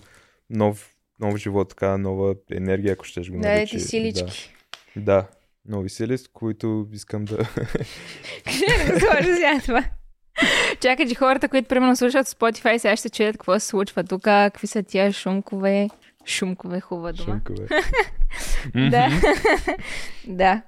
нов, 0.51 0.92
нов 1.23 1.37
живот, 1.37 1.69
така, 1.69 1.99
нова 1.99 2.35
енергия, 2.53 2.93
ако 2.93 3.05
щеш 3.05 3.31
го 3.31 3.41
Да, 3.41 3.49
наричи. 3.49 3.77
ти 3.77 3.83
силички. 3.83 4.55
Да, 4.97 5.03
да, 5.03 5.27
нови 5.69 5.89
сили, 5.89 6.19
с 6.19 6.29
които 6.29 6.89
искам 6.93 7.25
да... 7.25 7.37
Да 7.37 7.45
го 9.01 9.25
сега 9.25 9.61
това. 9.65 9.85
Чакай, 10.81 11.09
че 11.09 11.15
хората, 11.15 11.49
които 11.49 11.69
примерно 11.69 11.97
слушат 11.97 12.27
Spotify, 12.27 12.79
сега 12.79 12.97
ще 12.97 13.11
чуят 13.11 13.37
какво 13.37 13.61
се 13.61 13.67
случва 13.67 14.05
тук, 14.05 14.23
какви 14.23 14.67
са 14.67 14.83
тия 14.83 15.13
шумкове. 15.13 15.89
Шумкове, 16.27 16.81
хубава 16.81 17.13
дума. 17.13 17.41
Шумкове. 17.47 17.69
Да. 18.91 19.09
да. 20.27 20.63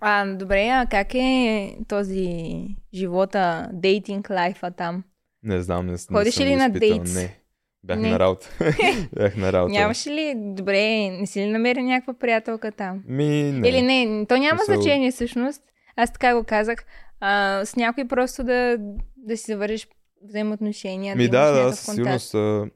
А, 0.00 0.26
добре, 0.26 0.68
а 0.68 0.86
как 0.90 1.14
е 1.14 1.76
този 1.88 2.66
живота, 2.94 3.68
дейтинг 3.72 4.30
лайфа 4.30 4.70
там? 4.70 5.04
Не 5.42 5.62
знам, 5.62 5.86
не, 5.86 5.92
не 5.92 5.98
Ходиш 6.12 6.34
съм 6.34 6.46
ли 6.46 6.56
на 6.56 6.70
дейтс? 6.70 7.14
Не. 7.14 7.39
Бях 7.84 7.98
Не. 7.98 8.10
на 8.10 8.18
работа. 8.18 8.48
Бях 9.16 9.36
на 9.36 9.52
работа. 9.52 9.72
Нямаш 9.72 10.06
ли, 10.06 10.34
добре, 10.36 10.80
не 11.10 11.26
си 11.26 11.40
ли 11.40 11.46
намери 11.46 11.82
някаква 11.82 12.14
приятелка 12.14 12.72
там? 12.72 13.02
Ми, 13.06 13.26
не. 13.52 13.68
Или 13.68 13.82
не, 13.82 14.26
то 14.26 14.36
няма 14.36 14.60
Смисъл- 14.60 14.74
значение 14.74 15.10
всъщност. 15.10 15.62
Аз 15.96 16.12
така 16.12 16.34
го 16.36 16.44
казах. 16.44 16.84
А, 17.20 17.64
с 17.64 17.76
някой 17.76 18.08
просто 18.08 18.44
да, 18.44 18.76
да 19.16 19.36
си 19.36 19.52
завършиш 19.52 19.88
взаимоотношения, 20.22 21.16
Ми 21.16 21.28
да, 21.28 21.50
да, 21.52 21.72
със 21.72 21.94
сигурност 21.94 22.34
а, 22.34 22.66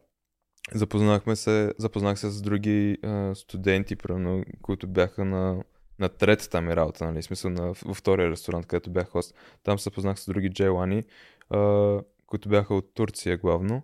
запознахме 0.75 1.37
се, 1.37 1.73
запознах 1.79 2.19
се 2.19 2.31
с 2.31 2.43
други 2.43 2.97
а, 3.03 3.35
студенти, 3.35 3.97
примерно, 3.97 4.45
които 4.63 4.87
бяха 4.87 5.25
на, 5.25 5.65
на 5.99 6.09
третата 6.09 6.61
ми 6.61 6.77
работа, 6.77 7.05
нали, 7.05 7.23
смисъл 7.23 7.51
на, 7.51 7.73
във 7.85 7.97
втория 7.97 8.31
ресторант, 8.31 8.67
където 8.67 8.91
бях 8.91 9.09
хост. 9.09 9.35
Там 9.63 9.79
се 9.79 9.83
запознах 9.83 10.21
с 10.21 10.27
други 10.27 10.51
джейлани, 10.51 11.03
а, 11.51 11.99
които 12.27 12.49
бяха 12.49 12.75
от 12.75 12.95
Турция 12.95 13.37
главно. 13.37 13.83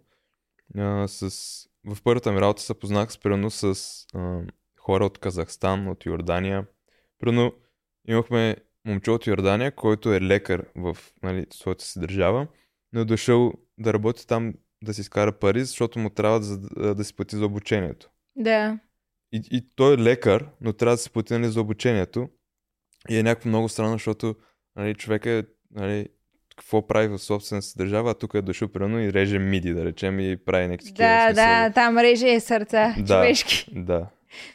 А, 0.78 1.08
с... 1.08 1.30
В 1.84 2.02
първата 2.04 2.32
ми 2.32 2.40
работа 2.40 2.62
се 2.62 2.66
запознах 2.66 3.12
с, 3.12 3.18
примерно, 3.18 3.50
с 3.50 3.64
а, 4.14 4.40
хора 4.80 5.04
от 5.04 5.18
Казахстан, 5.18 5.88
от 5.88 6.06
Йордания. 6.06 6.66
Примерно, 7.18 7.52
имахме 8.08 8.56
момче 8.84 9.10
от 9.10 9.26
Йордания, 9.26 9.74
който 9.74 10.14
е 10.14 10.20
лекар 10.20 10.66
в 10.76 10.96
нали, 11.22 11.46
своята 11.52 11.84
си 11.84 12.00
държава, 12.00 12.46
но 12.92 13.00
е 13.00 13.04
дошъл 13.04 13.52
да 13.78 13.92
работи 13.92 14.26
там 14.26 14.54
да 14.82 14.94
си 14.94 15.00
изкара 15.00 15.32
пари, 15.32 15.64
защото 15.64 15.98
му 15.98 16.10
трябва 16.10 16.40
да, 16.40 16.58
да, 16.58 16.94
да 16.94 17.04
си 17.04 17.16
плати 17.16 17.36
за 17.36 17.46
обучението. 17.46 18.10
Да. 18.36 18.78
И, 19.32 19.42
и 19.50 19.68
той 19.74 19.94
е 19.94 19.98
лекар, 19.98 20.50
но 20.60 20.72
трябва 20.72 20.94
да 20.94 21.02
си 21.02 21.10
плати 21.10 21.32
нали, 21.32 21.48
за 21.48 21.60
обучението. 21.60 22.28
И 23.08 23.18
е 23.18 23.22
някакво 23.22 23.48
много 23.48 23.68
странно, 23.68 23.92
защото 23.92 24.34
нали, 24.76 24.94
човек 24.94 25.26
е, 25.26 25.44
нали, 25.70 26.08
какво 26.60 26.86
прави 26.86 27.08
в 27.08 27.18
собствената 27.18 27.66
си 27.66 27.78
държава, 27.78 28.10
а 28.10 28.14
тук 28.14 28.34
е 28.34 28.42
дошъл 28.42 28.68
примерно 28.68 29.00
и 29.00 29.12
реже 29.12 29.38
миди, 29.38 29.74
да 29.74 29.84
речем, 29.84 30.20
и 30.20 30.36
прави 30.36 30.66
някакви 30.66 30.92
Да, 30.92 31.26
смисъл. 31.26 31.44
да, 31.44 31.70
там 31.70 31.98
реже 31.98 32.28
е 32.28 32.40
сърца, 32.40 32.94
Да. 32.98 33.04
човешки. 33.06 33.66
Да. 33.72 34.06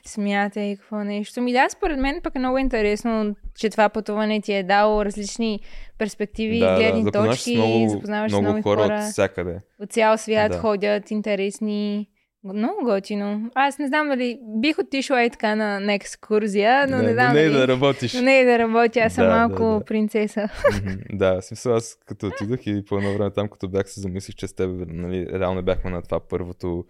Смятай 0.06 0.64
и 0.66 0.78
какво 0.78 0.96
нещо. 0.98 1.42
Ми 1.42 1.52
да, 1.54 1.68
според 1.70 2.00
мен 2.00 2.20
пък 2.24 2.36
е 2.36 2.40
много 2.40 2.58
интересно, 2.58 3.36
че 3.56 3.70
това 3.70 3.90
пътуване 3.90 4.42
ти 4.42 4.54
е 4.54 4.64
дало 4.64 5.06
различни 5.06 5.60
перспективи, 5.98 6.60
да, 6.60 6.76
гледни 6.76 7.04
да, 7.04 7.12
точки, 7.12 7.56
много, 7.56 7.90
запознаваш 7.90 8.32
много 8.32 8.48
нови 8.48 8.62
хора, 8.62 8.82
хора. 8.84 8.96
от 8.96 9.12
всякъде. 9.12 9.60
От 9.80 9.92
цял 9.92 10.18
свят 10.18 10.52
Да. 10.52 10.58
ходят 10.58 11.12
интересни. 11.12 12.08
Много 12.54 12.84
готино. 12.84 13.52
Аз 13.56 13.80
не 13.80 13.88
знам 13.88 14.08
дали 14.08 14.40
бих 14.60 14.80
отишла 14.80 15.24
и 15.24 15.30
така 15.30 15.56
на, 15.56 15.80
на 15.80 15.94
екскурзия, 15.94 16.88
но 16.88 16.98
не, 16.98 17.14
знам 17.14 17.34
не 17.34 17.44
дали... 17.44 17.54
да 17.54 17.68
работиш. 17.68 18.14
Но 18.14 18.22
не 18.22 18.46
да 18.46 18.60
работя, 18.60 19.00
аз 19.00 19.14
съм 19.14 19.24
Да, 19.26 19.30
да, 19.30 19.38
малко 19.38 19.80
да. 19.80 19.86
принцеса. 19.86 20.50
Мгм, 20.74 20.94
да, 21.14 21.42
смисъл 21.42 21.76
аз 21.76 21.98
като 22.06 22.28
отидох 22.28 22.60
и 22.66 22.86
по 22.86 22.98
едно 22.98 23.14
време 23.14 23.32
там, 23.32 23.50
като 23.50 23.70
бях 23.70 23.90
се 23.90 24.02
замислих, 24.02 24.36
че 24.36 24.48
с 24.48 24.54
теб, 24.54 24.70
нали, 24.88 25.28
реално 25.34 25.64
бяхме 25.64 25.92
на 25.92 26.02
това 26.02 26.20
първото, 26.20 26.86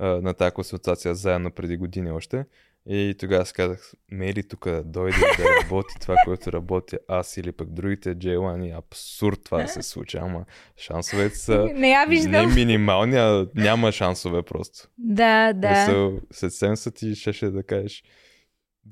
на 0.00 0.34
тази 0.34 0.50
консултация 0.50 1.14
заедно 1.14 1.50
преди 1.50 1.76
години 1.76 2.10
още. 2.10 2.44
И 2.88 3.14
тогава 3.18 3.46
си 3.46 3.52
казах, 3.52 3.92
ме 4.10 4.32
ли 4.32 4.48
тук 4.48 4.64
да 4.64 4.84
дойде 4.84 5.16
и 5.16 5.42
да 5.42 5.62
работи 5.62 5.94
това, 6.00 6.14
което 6.24 6.52
работя 6.52 6.98
аз 7.08 7.36
или 7.36 7.52
пък 7.52 7.70
другите 7.70 8.14
джейлани, 8.14 8.70
абсурд 8.70 9.44
това 9.44 9.62
да 9.62 9.68
се 9.68 9.82
случи, 9.82 10.16
ама 10.16 10.44
шансовете 10.76 11.36
са 11.36 11.68
Не 11.74 11.90
я 11.90 12.06
не 12.06 12.46
минимални, 12.46 13.16
а 13.16 13.48
няма 13.54 13.92
шансове 13.92 14.42
просто. 14.42 14.88
Да, 14.98 15.52
да. 15.52 15.70
Мисъл, 15.70 16.20
след 16.32 16.50
70 16.50 16.94
ти 16.94 17.14
щеше 17.14 17.50
да 17.50 17.62
кажеш, 17.62 18.04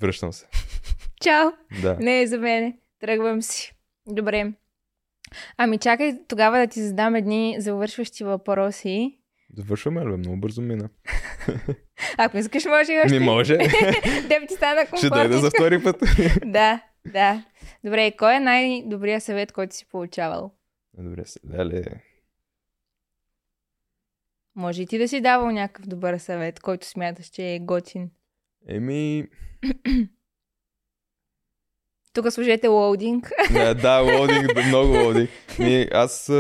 връщам 0.01 0.33
се. 0.33 0.47
Чао. 1.23 1.51
Да. 1.83 1.97
Не 2.01 2.23
е 2.23 2.27
за 2.27 2.39
мене. 2.39 2.79
Тръгвам 3.01 3.43
си. 3.43 3.75
Добре. 4.07 4.53
Ами 5.57 5.79
чакай 5.79 6.19
тогава 6.29 6.59
да 6.59 6.67
ти 6.67 6.83
задам 6.83 7.15
едни 7.15 7.57
завършващи 7.59 8.25
въпроси. 8.25 9.19
Завършваме 9.57 10.01
ли? 10.01 10.17
Много 10.17 10.37
бързо 10.37 10.63
мина. 10.63 10.89
Ако 12.19 12.39
искаш, 12.39 12.65
може 12.65 12.93
и 12.93 12.99
още. 13.05 13.19
Не 13.19 13.27
може. 13.27 13.59
Теб 14.29 14.49
ти 14.49 14.55
стана 14.55 14.87
Ще 14.97 15.11
дойде 15.11 15.39
за 15.39 15.51
втори 15.51 15.83
път. 15.83 15.97
Да, 16.47 16.83
да. 17.07 17.45
Добре, 17.85 18.13
кой 18.19 18.35
е 18.35 18.41
най-добрият 18.41 19.23
съвет, 19.23 19.53
който 19.53 19.77
си 19.77 19.87
получавал? 19.91 20.55
Добре, 20.99 21.23
леле. 21.55 21.85
Може 24.57 24.83
и 24.83 24.87
ти 24.87 24.99
да 24.99 25.09
си 25.09 25.21
давал 25.21 25.51
някакъв 25.51 25.87
добър 25.87 26.19
съвет, 26.19 26.61
който 26.61 26.87
смяташ, 26.87 27.27
че 27.27 27.55
е 27.55 27.59
готин. 27.59 28.11
Еми, 28.69 29.29
Тук 32.13 32.33
служете 32.33 32.67
лоудинг. 32.69 33.31
да, 33.53 33.75
да, 33.75 34.03
много 34.67 34.93
лодинг. 34.93 35.31
Ми, 35.59 35.89
аз 35.93 36.33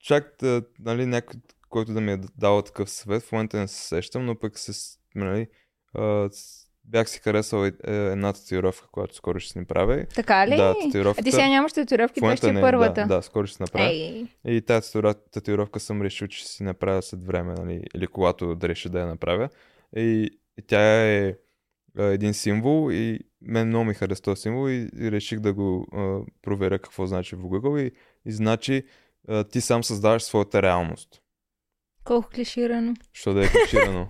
чак, 0.00 0.36
да, 0.40 0.62
нали, 0.78 1.06
някой, 1.06 1.40
който 1.74 1.92
да 1.92 2.00
ми 2.00 2.12
е 2.12 2.18
дал 2.38 2.62
такъв 2.62 2.90
съвет, 2.90 3.22
в 3.22 3.32
момента 3.32 3.56
не 3.56 3.68
се 3.68 3.88
сещам, 3.88 4.24
но 4.26 4.38
пък 4.38 4.58
се, 4.58 4.72
с- 4.72 4.98
нали, 5.14 5.46
а, 5.94 6.28
бях 6.84 7.10
си 7.10 7.18
харесал 7.18 7.66
е, 7.66 7.72
е, 7.86 7.92
една 7.96 8.32
татуировка, 8.32 8.88
която 8.92 9.14
скоро 9.14 9.40
ще 9.40 9.52
си 9.52 9.58
направя. 9.58 10.06
така 10.14 10.46
ли? 10.48 10.56
Да, 10.56 10.74
а 10.78 10.84
татуировката. 10.84 11.24
ти 11.24 11.30
сега 11.32 11.48
нямаш 11.48 11.72
татуировки, 11.72 12.20
това 12.20 12.36
ще 12.36 12.50
е 12.50 12.60
първата. 12.60 13.06
Да, 13.06 13.16
да, 13.16 13.22
скоро 13.22 13.46
ще 13.46 13.56
си 13.56 13.62
направя. 13.62 13.90
Ей, 13.90 14.26
И 14.46 14.62
тази 14.62 14.92
татуировка 15.30 15.80
съм 15.80 16.02
решил, 16.02 16.28
че 16.28 16.46
си 16.48 16.62
направя 16.62 17.02
след 17.02 17.24
време, 17.24 17.54
нали, 17.54 17.82
или 17.94 18.06
когато 18.06 18.54
да 18.54 18.68
реша 18.68 18.88
да 18.88 19.00
я 19.00 19.06
направя. 19.06 19.48
И, 19.96 20.30
и 20.58 20.62
тя 20.66 21.04
е 21.04 21.34
а, 21.98 22.02
един 22.04 22.34
символ 22.34 22.92
и 22.92 23.20
мен 23.42 23.68
много 23.68 23.84
ми 23.84 23.94
хареса 23.94 24.22
този 24.22 24.40
символ 24.42 24.70
и, 24.70 24.90
и 24.98 25.10
реших 25.10 25.40
да 25.40 25.52
го 25.52 25.86
а, 25.92 26.20
проверя 26.42 26.78
какво 26.78 27.06
значи 27.06 27.36
в 27.36 27.38
Google 27.38 27.80
и, 27.80 27.92
и 28.26 28.32
значи 28.32 28.82
а, 29.28 29.44
ти 29.44 29.60
сам 29.60 29.84
създаваш 29.84 30.22
своята 30.22 30.62
реалност. 30.62 31.20
Колко 32.04 32.28
клиширано. 32.34 32.94
Що 33.12 33.34
да 33.34 33.44
е 33.44 33.48
клиширано. 33.48 34.08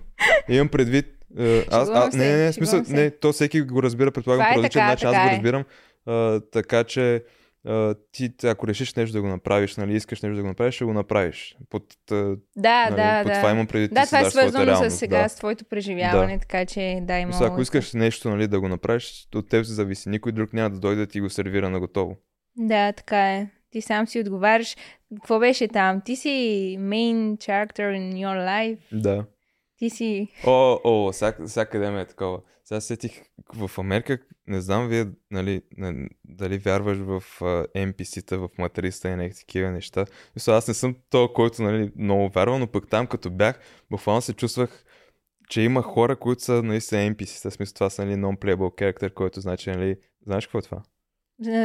Имам 0.49 0.69
предвид. 0.69 1.05
а, 1.39 1.63
Аз, 1.71 1.89
а, 1.93 2.09
не, 2.17 2.31
не, 2.31 2.43
не, 2.45 2.53
смисъл, 2.53 2.81
не, 2.87 3.11
то 3.11 3.33
всеки 3.33 3.61
го 3.61 3.83
разбира, 3.83 4.11
предполагам, 4.11 4.45
е 4.45 4.53
по 4.53 4.59
различен 4.59 4.85
начин. 4.85 5.07
Аз 5.07 5.15
го 5.15 5.27
е. 5.27 5.31
разбирам. 5.31 5.63
А, 6.05 6.39
така 6.39 6.83
че 6.83 7.23
а, 7.67 7.95
ти, 8.11 8.33
ако 8.43 8.67
решиш 8.67 8.93
нещо 8.93 9.13
да 9.13 9.21
го 9.21 9.27
направиш, 9.27 9.75
нали, 9.75 9.95
искаш 9.95 10.21
нещо 10.21 10.35
да 10.35 10.41
го 10.41 10.47
направиш, 10.47 10.75
ще 10.75 10.85
го 10.85 10.93
направиш. 10.93 11.57
Под, 11.69 11.83
а, 12.11 12.35
Да, 12.55 12.89
нали, 12.89 12.95
да, 12.95 13.23
под 13.23 13.31
да. 13.31 13.39
това 13.39 13.51
имам 13.51 13.67
преди 13.67 13.87
Да, 13.87 14.05
това 14.05 14.19
е 14.19 14.29
свързано 14.29 14.75
с 14.75 14.91
сега, 14.91 15.23
да. 15.23 15.29
с 15.29 15.35
твоето 15.35 15.65
преживяване, 15.65 16.33
Да. 16.33 16.39
така 16.39 16.65
че 16.65 16.99
да, 17.01 17.17
има. 17.17 17.27
Мисля, 17.27 17.45
ако 17.45 17.61
искаш 17.61 17.93
нещо 17.93 18.29
нали, 18.29 18.47
да 18.47 18.59
го 18.59 18.67
направиш, 18.67 19.27
от 19.35 19.49
теб 19.49 19.65
се 19.65 19.73
зависи. 19.73 20.09
Никой 20.09 20.31
друг 20.31 20.53
няма 20.53 20.69
да 20.69 20.79
дойде 20.79 21.01
да 21.01 21.07
ти 21.07 21.19
го 21.21 21.29
сервира 21.29 21.69
на 21.69 21.79
готово. 21.79 22.15
Да, 22.57 22.91
така 22.93 23.31
е. 23.33 23.47
Ти 23.75 23.81
сам 23.81 24.07
си 24.07 24.19
отговаряш. 24.19 24.75
Какво 25.15 25.39
беше 25.39 25.67
там? 25.67 26.01
Ти 26.05 26.15
си 26.15 26.29
main 26.79 27.37
character 27.37 27.97
in 27.99 28.13
your 28.13 28.47
life. 28.47 28.77
Да. 28.91 29.25
Ти 29.77 29.89
си... 29.89 30.27
О, 30.47 30.79
о, 30.83 31.11
всяк, 31.11 31.47
всякъде 31.47 31.89
ме 31.89 32.01
е 32.01 32.05
такова. 32.05 32.39
Сега 32.65 32.81
сетих 32.81 33.21
в 33.55 33.71
Америка, 33.77 34.17
не 34.47 34.61
знам 34.61 34.87
вие, 34.87 35.05
нали, 35.31 35.61
не, 35.77 36.09
дали 36.25 36.57
вярваш 36.57 36.97
в 36.97 37.23
uh, 37.39 37.67
NPC-та, 37.75 38.37
в 38.37 38.49
матриста 38.57 39.09
и 39.09 39.15
някакви 39.15 39.39
такива 39.39 39.71
неща. 39.71 40.05
Мисля, 40.35 40.53
аз 40.53 40.67
не 40.67 40.73
съм 40.73 40.95
то, 41.09 41.33
който 41.33 41.63
нали, 41.63 41.91
много 41.95 42.29
вярвал, 42.29 42.59
но 42.59 42.67
пък 42.67 42.89
там 42.89 43.07
като 43.07 43.29
бях, 43.29 43.59
буквално 43.91 44.21
се 44.21 44.33
чувствах, 44.33 44.85
че 45.49 45.61
има 45.61 45.81
хора, 45.81 46.15
които 46.15 46.43
са 46.43 46.63
наистина 46.63 47.15
NPC-та. 47.15 47.51
Смисъл 47.51 47.73
това 47.73 47.89
са 47.89 48.05
нали, 48.05 48.15
non-playable 48.15 48.55
character, 48.81 49.13
който 49.13 49.41
значи, 49.41 49.69
нали, 49.69 49.95
знаеш 50.25 50.47
какво 50.47 50.59
е 50.59 50.61
това? 50.61 50.81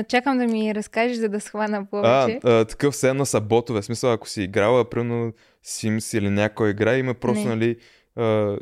Чакам 0.09 0.39
да 0.39 0.47
ми 0.47 0.75
разкажеш, 0.75 1.17
за 1.17 1.29
да 1.29 1.41
схвана 1.41 1.77
А, 1.79 1.87
повече. 1.91 2.41
а, 2.45 2.65
такъв 2.65 2.95
все 2.95 3.09
едно 3.09 3.27
са 3.27 3.41
ботове. 3.41 3.81
В 3.81 3.85
смисъл, 3.85 4.13
ако 4.13 4.29
си 4.29 4.43
играла, 4.43 4.91
примерно 4.91 5.33
Sims 5.67 6.19
или 6.19 6.31
някой 6.31 6.71
игра, 6.71 6.97
има 6.97 7.15
просто, 7.15 7.45
Не. 7.49 7.55
нали... 7.55 7.77
А... 8.17 8.57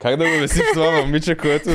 как 0.00 0.16
да 0.16 0.28
го 0.30 0.36
обясним 0.36 0.64
това 0.74 1.02
момиче, 1.02 1.36
което... 1.36 1.70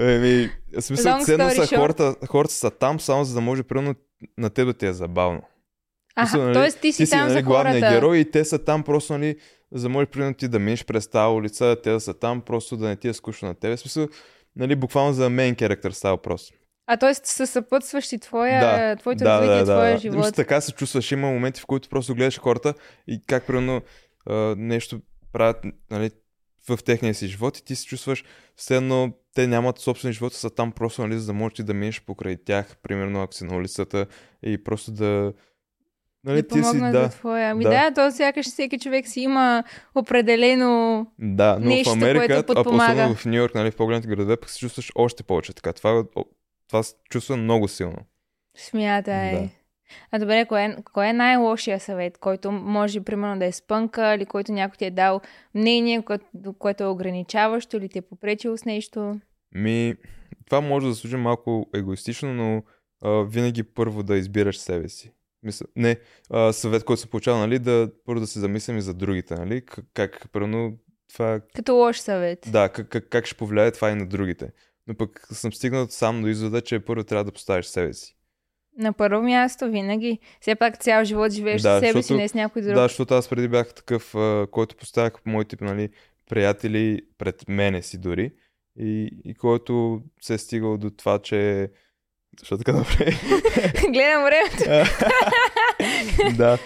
Еми, 0.00 0.50
смисъл, 0.80 1.20
ценно 1.20 1.50
са 1.50 1.62
short. 1.62 1.76
хората, 1.76 2.14
хората 2.28 2.54
са 2.54 2.70
там, 2.70 3.00
само 3.00 3.24
за 3.24 3.34
да 3.34 3.40
може, 3.40 3.62
примерно, 3.62 3.94
на 4.38 4.50
теб 4.50 4.66
да 4.66 4.74
ти 4.74 4.86
е 4.86 4.92
забавно. 4.92 5.42
Аха, 6.16 6.38
нали, 6.38 6.54
т.е. 6.54 6.70
ти 6.70 6.92
си 6.92 6.96
Ти 6.96 7.06
си, 7.06 7.10
там 7.10 7.20
нали, 7.20 7.32
за 7.32 7.42
главният 7.42 7.80
хората. 7.80 7.94
герой 7.94 8.18
и 8.18 8.30
те 8.30 8.44
са 8.44 8.64
там 8.64 8.82
просто, 8.82 9.12
нали, 9.12 9.36
за 9.72 9.82
да 9.82 9.88
може, 9.88 10.06
примерно, 10.06 10.34
ти 10.34 10.48
да 10.48 10.58
минеш 10.58 10.84
през 10.84 11.08
тази 11.08 11.34
улица, 11.34 11.76
те 11.82 11.90
да 11.90 12.00
са 12.00 12.14
там, 12.14 12.40
просто 12.40 12.76
да 12.76 12.88
не 12.88 12.96
ти 12.96 13.08
е 13.08 13.12
скучно 13.12 13.48
на 13.48 13.54
тебе. 13.54 13.76
В 13.76 13.80
смисъл, 13.80 14.08
нали, 14.56 14.76
буквално 14.76 15.12
за 15.12 15.30
main 15.30 15.54
character 15.56 15.90
става 15.90 16.14
въпрос. 16.16 16.52
А 16.90 16.96
т.е. 16.96 17.14
са 17.14 17.46
съпътстващи 17.46 18.18
твоя, 18.18 18.60
Да, 18.60 18.96
твоето 18.96 19.24
развитие, 19.24 19.64
твоя 19.64 19.98
живот. 19.98 20.18
Мисля, 20.18 20.32
така 20.32 20.60
се 20.60 20.72
чувстваш. 20.72 21.12
Има 21.12 21.30
моменти, 21.30 21.60
в 21.60 21.66
които 21.66 21.88
просто 21.88 22.14
гледаш 22.14 22.38
хората 22.38 22.74
и 23.06 23.22
как 23.26 23.46
примерно 23.46 23.82
а, 24.26 24.54
нещо 24.58 25.00
правят 25.32 25.56
нали, 25.90 26.10
в 26.68 26.78
техния 26.84 27.14
си 27.14 27.26
живот 27.26 27.58
и 27.58 27.64
ти 27.64 27.76
се 27.76 27.86
чувстваш 27.86 28.24
все 28.56 28.76
едно 28.76 29.12
те 29.34 29.46
нямат 29.46 29.78
собствен 29.78 30.12
живот, 30.12 30.34
са 30.34 30.50
там 30.50 30.72
просто 30.72 31.02
нали, 31.02 31.18
за 31.18 31.26
да 31.26 31.32
можеш 31.32 31.56
ти 31.56 31.62
да 31.62 31.74
минеш 31.74 32.02
покрай 32.02 32.36
тях, 32.36 32.76
примерно 32.82 33.22
ако 33.22 33.34
си 33.34 33.44
на 33.44 33.56
улицата 33.56 34.06
и 34.42 34.64
просто 34.64 34.92
да... 34.92 35.32
Нали, 36.24 36.42
да 36.42 36.48
ти 36.48 36.64
си, 36.64 36.78
да, 36.78 36.92
за 36.92 37.08
твоя. 37.08 37.50
Ами 37.50 37.64
да. 37.64 37.70
да, 37.70 37.94
то 37.94 38.16
сякаш 38.16 38.46
всеки 38.46 38.78
човек 38.78 39.08
си 39.08 39.20
има 39.20 39.64
определено... 39.94 41.06
да, 41.18 41.58
но 41.60 41.68
нещо, 41.68 41.90
в 41.90 41.92
Америка, 41.92 42.26
което 42.26 42.52
а 42.52 42.54
подпомага. 42.54 42.92
особено 42.92 43.14
в 43.14 43.24
Нью 43.24 43.34
Йорк, 43.34 43.54
нали, 43.54 43.70
в 43.70 43.76
по-големите 43.76 44.08
градове, 44.08 44.36
пък 44.36 44.50
се 44.50 44.58
чувстваш 44.58 44.92
още 44.94 45.22
повече 45.22 45.52
така. 45.52 45.72
Това, 45.72 46.04
това 46.68 46.82
се 46.82 46.94
чувства 47.10 47.36
много 47.36 47.68
силно. 47.68 47.98
Смятай. 48.56 49.32
Да. 49.32 49.48
А 50.10 50.18
добре, 50.18 50.46
кой 50.48 50.60
е, 50.60 50.76
кой 50.92 51.06
е 51.06 51.12
най-лошия 51.12 51.80
съвет, 51.80 52.18
който 52.18 52.52
може, 52.52 53.00
примерно, 53.00 53.38
да 53.38 53.44
е 53.44 53.52
спънка 53.52 54.14
или 54.14 54.26
който 54.26 54.52
някой 54.52 54.76
ти 54.76 54.84
е 54.84 54.90
дал 54.90 55.20
мнение, 55.54 56.02
което, 56.02 56.24
което 56.58 56.82
е 56.82 56.86
ограничаващо 56.86 57.76
или 57.76 57.88
ти 57.88 57.98
е 57.98 58.02
попречило 58.02 58.56
с 58.56 58.64
нещо? 58.64 59.20
Ми, 59.54 59.94
това 60.46 60.60
може 60.60 60.86
да 60.86 60.94
служи 60.94 61.16
малко 61.16 61.66
егоистично, 61.74 62.34
но 62.34 62.62
а, 63.02 63.10
винаги 63.22 63.62
първо 63.62 64.02
да 64.02 64.16
избираш 64.16 64.58
себе 64.58 64.88
си. 64.88 65.12
Мисля, 65.42 65.66
не, 65.76 65.96
а, 66.30 66.52
съвет, 66.52 66.84
който 66.84 67.00
се 67.00 67.10
получава, 67.10 67.38
нали, 67.38 67.58
да 67.58 67.90
първо 68.06 68.20
да 68.20 68.26
се 68.26 68.40
замислим 68.40 68.78
и 68.78 68.82
за 68.82 68.94
другите, 68.94 69.34
нали, 69.34 69.64
как, 69.64 69.84
как 69.94 70.28
примерно, 70.32 70.78
това, 71.14 71.40
Като 71.54 71.74
лош 71.74 71.98
съвет. 71.98 72.48
да, 72.52 72.68
как, 72.68 72.88
как, 72.88 73.08
как 73.08 73.26
ще 73.26 73.36
повлияе 73.36 73.70
това 73.70 73.90
и 73.90 73.94
на 73.94 74.06
другите. 74.06 74.50
Но 74.88 74.94
пък 74.94 75.28
съм 75.32 75.52
стигнал 75.52 75.86
сам 75.88 76.22
до 76.22 76.28
извода, 76.28 76.60
че 76.60 76.80
първо 76.80 77.04
трябва 77.04 77.24
да 77.24 77.32
поставиш 77.32 77.66
себе 77.66 77.92
си. 77.92 78.14
На 78.78 78.92
първо 78.92 79.22
място 79.22 79.70
винаги. 79.70 80.18
Все 80.40 80.54
пак 80.54 80.76
цял 80.76 81.04
живот 81.04 81.32
живееш 81.32 81.62
Да, 81.62 81.76
с 81.76 81.80
себе 81.80 81.92
си, 81.92 81.96
защото- 81.96 82.20
не 82.20 82.28
с 82.28 82.34
някой 82.34 82.62
друг. 82.62 82.74
Да, 82.74 82.82
защото 82.82 83.14
аз 83.14 83.28
преди 83.28 83.48
бях 83.48 83.74
такъв, 83.74 84.14
който 84.50 84.76
поставях 84.76 85.12
моите, 85.26 85.56
нали, 85.60 85.88
приятели 86.30 87.00
пред 87.18 87.48
мене 87.48 87.82
си 87.82 87.98
дори 87.98 88.32
и, 88.78 89.10
и 89.24 89.34
който 89.34 90.02
се 90.20 90.34
е 90.34 90.38
стигал 90.38 90.78
до 90.78 90.90
това, 90.90 91.18
че... 91.18 91.70
Защо 92.40 92.58
така 92.58 92.72
направи? 92.72 93.10
Гледам 93.92 94.24
времето. 94.24 94.64
да. 96.36 96.58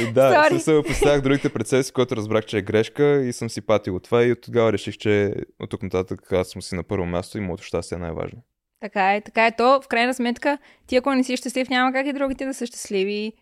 И 0.00 0.12
да, 0.12 0.60
се 0.60 0.82
поставях 0.86 1.20
другите 1.20 1.48
пред 1.48 1.68
себе 1.68 1.82
си, 1.82 1.92
който 1.92 2.16
разбрах, 2.16 2.44
че 2.44 2.58
е 2.58 2.62
грешка 2.62 3.22
и 3.24 3.32
съм 3.32 3.50
си 3.50 3.60
патил 3.60 3.96
от 3.96 4.04
това 4.04 4.24
и 4.24 4.32
от 4.32 4.40
тогава 4.40 4.72
реших, 4.72 4.96
че 4.96 5.34
от 5.60 5.70
тук 5.70 5.82
нататък 5.82 6.32
аз 6.32 6.48
съм 6.48 6.62
си 6.62 6.74
на 6.74 6.82
първо 6.82 7.06
място 7.06 7.38
и 7.38 7.40
моето 7.40 7.62
щастие 7.62 7.96
е 7.96 7.98
най-важно. 7.98 8.42
Така 8.80 9.14
е, 9.14 9.20
така 9.20 9.46
е. 9.46 9.56
То, 9.56 9.80
в 9.82 9.88
крайна 9.88 10.14
сметка, 10.14 10.58
ти 10.86 10.96
ако 10.96 11.14
не 11.14 11.24
си 11.24 11.36
щастлив, 11.36 11.68
няма 11.68 11.92
как 11.92 12.06
и 12.06 12.12
другите 12.12 12.46
да 12.46 12.54
са 12.54 12.66
щастливи. 12.66 13.32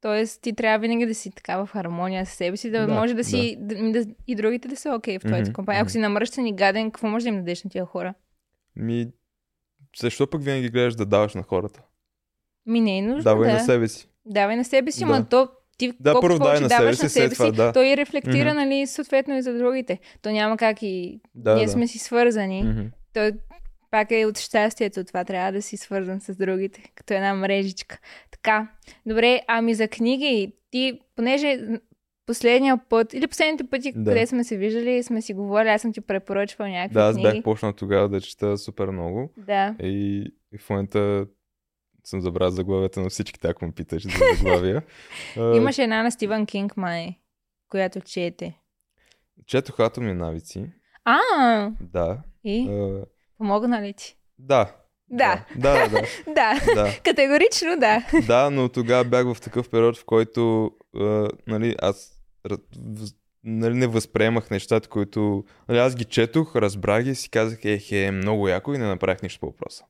Тоест, 0.00 0.42
ти 0.42 0.54
трябва 0.54 0.78
винаги 0.78 1.06
да 1.06 1.14
си 1.14 1.30
така 1.30 1.64
в 1.64 1.70
хармония 1.72 2.26
с 2.26 2.30
себе 2.30 2.56
си, 2.56 2.70
да, 2.70 2.86
Да, 2.86 2.94
може 2.94 3.14
да 3.14 3.24
си 3.24 3.56
да. 3.60 3.92
Да, 3.92 4.04
и 4.26 4.34
другите 4.34 4.68
да 4.68 4.76
са 4.76 4.94
окей 4.94 5.18
в 5.18 5.22
твоята 5.22 5.42
Мгм, 5.42 5.52
компания. 5.52 5.82
Ако 5.82 5.90
си 5.90 5.98
намръщен 5.98 6.46
и 6.46 6.56
гаден, 6.56 6.90
какво 6.90 7.06
може 7.06 7.22
да 7.22 7.28
им 7.28 7.36
дадеш 7.36 7.64
на 7.64 7.70
тия 7.70 7.84
хора? 7.84 8.14
Ми, 8.76 9.06
защо 10.00 10.26
пък 10.26 10.42
винаги 10.44 10.68
гледаш 10.68 10.94
да 10.94 11.06
даваш 11.06 11.34
на 11.34 11.42
хората? 11.42 11.82
Ми 12.66 12.80
не 12.80 12.98
е 12.98 13.02
нужно 13.02 13.22
Давай 13.22 13.50
да. 13.52 13.58
на 13.58 13.64
себе 13.64 13.88
си. 13.88 14.08
Давай 14.26 14.56
на 14.56 14.64
себе 14.64 14.92
си, 14.92 15.00
Да. 15.00 15.06
ма 15.06 15.26
то 15.30 15.48
ти 15.78 15.92
Да, 16.00 16.12
колкото 16.12 16.20
първо 16.28 16.38
повече 16.38 16.62
на 16.62 16.68
себе 16.68 16.82
даваш 16.82 16.96
си, 16.96 17.02
на 17.02 17.08
себе 17.10 17.34
си, 17.34 17.52
да. 17.52 17.72
той 17.72 17.96
рефлектира, 17.96 18.48
Мгм. 18.50 18.56
нали, 18.58 18.86
съответно 18.86 19.36
и 19.36 19.42
за 19.42 19.58
другите. 19.58 19.98
То 20.22 20.30
няма 20.30 20.56
как 20.56 20.82
и 20.82 21.20
Да, 21.34 21.54
ние 21.54 21.66
да. 21.66 21.72
сме 21.72 21.88
си 21.88 21.98
свързани. 21.98 22.62
Мгм. 22.62 22.82
То 23.14 23.30
пак 23.90 24.10
е 24.10 24.26
от 24.26 24.38
щастието. 24.38 25.04
Това 25.04 25.24
трябва 25.24 25.52
да 25.52 25.62
си 25.62 25.76
свързан 25.76 26.20
с 26.20 26.36
другите, 26.36 26.82
като 26.94 27.14
една 27.14 27.34
мрежичка. 27.34 27.98
Така, 28.30 28.68
добре, 29.06 29.40
ами 29.48 29.74
за 29.74 29.88
книги, 29.88 30.52
ти, 30.70 31.00
понеже 31.16 31.58
последния 32.26 32.80
път, 32.88 33.14
или 33.14 33.26
последните 33.26 33.64
пъти, 33.64 33.92
Да. 33.92 34.04
къде 34.04 34.26
сме 34.26 34.44
се 34.44 34.56
виждали, 34.56 35.02
сме 35.02 35.22
си 35.22 35.34
говорили, 35.34 35.68
аз 35.68 35.82
съм 35.82 35.92
ти 35.92 36.00
препоръчвал 36.00 36.68
някакви 36.68 36.94
Да, 36.94 37.00
аз 37.00 37.14
книги. 37.14 37.28
бях 37.28 37.42
почнал 37.42 37.72
тогава 37.72 38.08
да 38.08 38.20
чета 38.20 38.58
супер 38.58 38.86
много 38.86 39.30
Да. 39.36 39.74
и, 39.82 40.20
и 40.52 40.58
в 40.58 40.70
момента 40.70 41.26
съм 42.04 42.20
забрал 42.20 42.50
заглавията 42.50 43.00
на 43.00 43.08
всичките, 43.08 43.48
ако 43.48 43.64
ме 43.64 43.72
питаш 43.72 44.02
за 44.02 44.10
заглавия. 44.36 44.82
А, 45.36 45.40
Имаше 45.56 45.82
една 45.82 46.02
на 46.02 46.10
Стивън 46.10 46.46
Кинг, 46.46 46.76
май, 46.76 47.18
която 47.68 48.00
чете. 48.00 48.58
Четох 49.46 49.80
атомни 49.80 50.12
навици. 50.14 50.66
А, 51.04 51.18
Да. 51.80 52.18
и? 52.44 52.68
А, 52.70 53.04
Помогна 53.38 53.82
ли 53.82 53.92
ти? 53.92 54.16
да. 54.38 54.72
Да. 55.10 55.44
Да, 55.56 55.88
да, 55.88 55.88
Да. 55.88 56.00
да. 56.26 56.74
да. 56.74 56.90
Категорично 57.04 57.76
да. 57.78 58.06
Да, 58.26 58.50
но 58.50 58.68
тогава 58.68 59.04
бях 59.04 59.34
в 59.34 59.40
такъв 59.40 59.70
период, 59.70 59.96
в 59.96 60.04
който 60.04 60.70
а, 60.96 61.28
нали, 61.46 61.76
аз 61.82 62.13
нали, 63.44 63.74
не 63.74 63.86
възприемах 63.86 64.50
нещата, 64.50 64.88
които... 64.88 65.44
Нали, 65.68 65.78
аз 65.78 65.96
ги 65.96 66.04
четох, 66.04 66.56
разбрах 66.56 67.04
ги 67.04 67.10
и 67.10 67.14
си 67.14 67.30
казах, 67.30 67.64
ех, 67.64 67.92
е, 67.92 68.10
много 68.10 68.48
яко 68.48 68.74
и 68.74 68.78
не 68.78 68.86
направих 68.86 69.22
нищо 69.22 69.40
по 69.40 69.46
въпроса. 69.46 69.84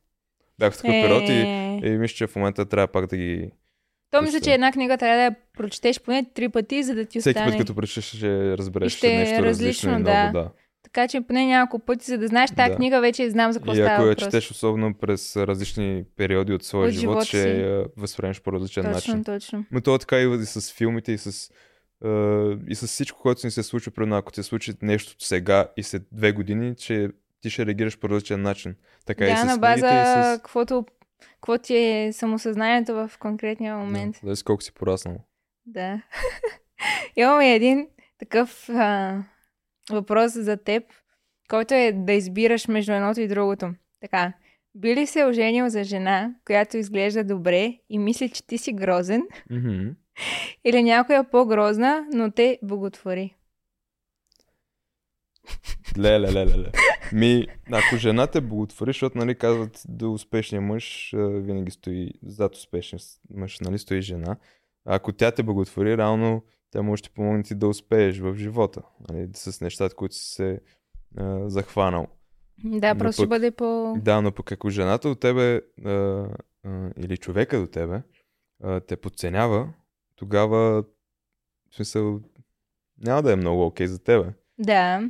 Бях 0.59 0.73
в 0.73 0.77
такъв 0.77 0.91
период 0.91 1.29
и, 1.29 1.33
Е, 1.33 1.79
и 1.83 1.97
мисля, 1.97 2.15
че 2.15 2.27
в 2.27 2.35
момента 2.35 2.65
трябва 2.65 2.87
пак 2.87 3.07
да 3.07 3.17
ги... 3.17 3.51
То 4.11 4.21
мисля, 4.21 4.41
че 4.41 4.53
една 4.53 4.71
книга 4.71 4.97
трябва 4.97 5.17
да 5.17 5.23
я 5.23 5.35
прочетеш 5.57 5.99
поне 6.01 6.25
три 6.33 6.49
пъти, 6.49 6.83
за 6.83 6.95
да 6.95 7.05
ти 7.05 7.19
Всеки 7.19 7.39
остане. 7.39 7.51
път, 7.51 7.57
като 7.57 7.75
прочеш, 7.75 8.05
ще 8.05 8.57
разбереш 8.57 8.93
И 8.93 8.97
ще 8.97 9.13
е 9.13 9.17
нещо 9.17 9.43
различно, 9.43 9.45
различно, 9.45 9.89
много, 9.89 10.03
да. 10.05 10.31
да. 10.31 10.51
Така 10.83 11.07
че 11.07 11.21
поне 11.21 11.45
няколко 11.45 11.85
пъти, 11.85 12.05
за 12.05 12.17
да 12.17 12.27
знаеш 12.27 12.51
тази 12.51 12.69
Да. 12.69 12.75
книга, 12.75 13.01
вече 13.01 13.29
знам 13.29 13.51
за 13.51 13.59
какво 13.59 13.71
И 13.71 13.75
става 13.75 13.89
ако 13.93 14.05
я 14.05 14.15
четеш 14.15 14.51
особено 14.51 14.93
през 14.93 15.35
различни 15.37 16.03
периоди 16.17 16.53
от 16.53 16.63
своя 16.63 16.87
От 16.87 16.93
живот, 16.93 17.13
живота 17.13 17.25
ще 17.25 17.61
я 17.61 17.85
възприемеш 17.97 18.41
по 18.41 18.51
различен 18.51 18.83
точно, 18.83 18.95
начин. 18.95 19.23
точно. 19.23 19.65
Но 19.71 19.81
то 19.81 19.95
е 19.95 19.99
така 19.99 20.19
и 20.19 20.45
с 20.45 20.73
филмите, 20.73 21.11
и 21.11 21.17
с, 21.17 21.51
и 22.67 22.75
с 22.75 22.87
всичко, 22.87 23.19
което 23.19 23.47
ни 23.47 23.51
се 23.51 23.63
случва. 23.63 23.91
Примерно, 23.91 24.17
ако 24.17 24.31
ти 24.31 24.43
се 24.43 24.49
случи 24.49 24.73
нещо 24.81 25.15
сега 25.19 25.67
и 25.77 25.83
след 25.83 26.03
две 26.11 26.31
години, 26.31 26.75
че 26.75 27.09
ти 27.41 27.49
ще 27.49 27.65
реагираш 27.65 27.99
по 27.99 28.09
различен 28.09 28.41
начин. 28.41 28.75
Така 29.05 29.25
и 29.25 29.29
Да, 29.29 29.37
с 29.37 29.45
на 29.45 29.57
база 29.57 29.87
и 29.87 30.35
с... 30.35 30.39
каквото, 30.41 30.85
какво 31.33 31.57
ти 31.57 31.75
е 31.75 32.13
самосъзнанието 32.13 32.93
в 32.93 33.11
конкретния 33.19 33.77
момент. 33.77 34.15
Да, 34.23 34.33
колко 34.45 34.63
си 34.63 34.73
пораснал. 34.73 35.17
Да. 35.65 36.01
Имаме 37.15 37.55
един 37.55 37.87
такъв 38.19 38.69
а, 38.69 39.21
въпрос 39.91 40.33
за 40.33 40.57
теб, 40.57 40.83
който 41.49 41.73
е 41.73 41.91
да 41.91 42.13
избираш 42.13 42.67
между 42.67 42.91
едното 42.91 43.21
и 43.21 43.27
другото. 43.27 43.73
Така, 44.01 44.33
би 44.75 44.95
ли 44.95 45.07
се 45.07 45.25
оженил 45.25 45.69
за 45.69 45.83
жена, 45.83 46.35
която 46.45 46.77
изглежда 46.77 47.23
добре 47.23 47.79
и 47.89 47.99
мисли, 47.99 48.29
че 48.29 48.47
ти 48.47 48.57
си 48.57 48.73
грозен, 48.73 49.23
Мгм. 49.49 49.89
или 50.63 50.83
някоя 50.83 51.23
по-грозна, 51.23 52.07
но 52.13 52.31
те 52.31 52.59
боготвори? 52.63 53.35
Ле, 55.97 56.19
ле, 56.19 56.33
ле, 56.33 56.45
ле, 56.45 56.57
ле. 56.57 56.71
Ми, 57.13 57.47
ако 57.71 57.97
жена 57.97 58.27
те 58.27 58.41
благотвори, 58.41 58.89
защото 58.89 59.17
нали, 59.17 59.35
казват 59.35 59.81
да 59.87 60.09
успешния 60.09 60.61
мъж 60.61 61.13
винаги 61.17 61.71
стои 61.71 62.11
зад 62.23 62.55
успешния 62.55 62.99
мъж, 63.33 63.59
нали, 63.59 63.79
стои 63.79 64.01
жена. 64.01 64.37
А 64.85 64.95
ако 64.95 65.11
тя 65.11 65.31
те 65.31 65.43
благотвори, 65.43 65.97
реално 65.97 66.43
тя 66.71 66.81
може 66.81 67.03
да 67.03 67.09
ти 67.09 67.13
помогне 67.13 67.43
ти 67.43 67.55
да 67.55 67.67
успееш 67.67 68.19
в 68.19 68.35
живота, 68.37 68.81
нали, 69.09 69.29
с 69.33 69.61
нещата, 69.61 69.95
които 69.95 70.15
си 70.15 70.29
се 70.33 70.59
а, 71.17 71.49
захванал. 71.49 72.07
Да, 72.63 72.93
Но 72.93 72.99
просто 72.99 73.13
ще 73.21 73.23
пък- 73.23 73.29
бъде 73.29 73.51
по... 73.51 73.95
Да, 73.97 74.21
но 74.21 74.31
пък 74.31 74.51
ако 74.51 74.69
жената 74.69 75.07
до 75.09 75.15
тебе 75.15 75.61
а, 75.85 75.91
а, 75.91 76.89
или 76.97 77.17
човека 77.17 77.59
до 77.59 77.67
тебе 77.67 78.01
а, 78.63 78.79
те 78.79 78.95
подценява, 78.97 79.73
тогава 80.15 80.83
в 81.71 81.75
смисъл 81.75 82.19
няма 82.97 83.21
да 83.21 83.33
е 83.33 83.35
много 83.35 83.65
окей 83.65 83.87
за 83.87 84.03
тебе. 84.03 84.33
Да. 84.57 85.09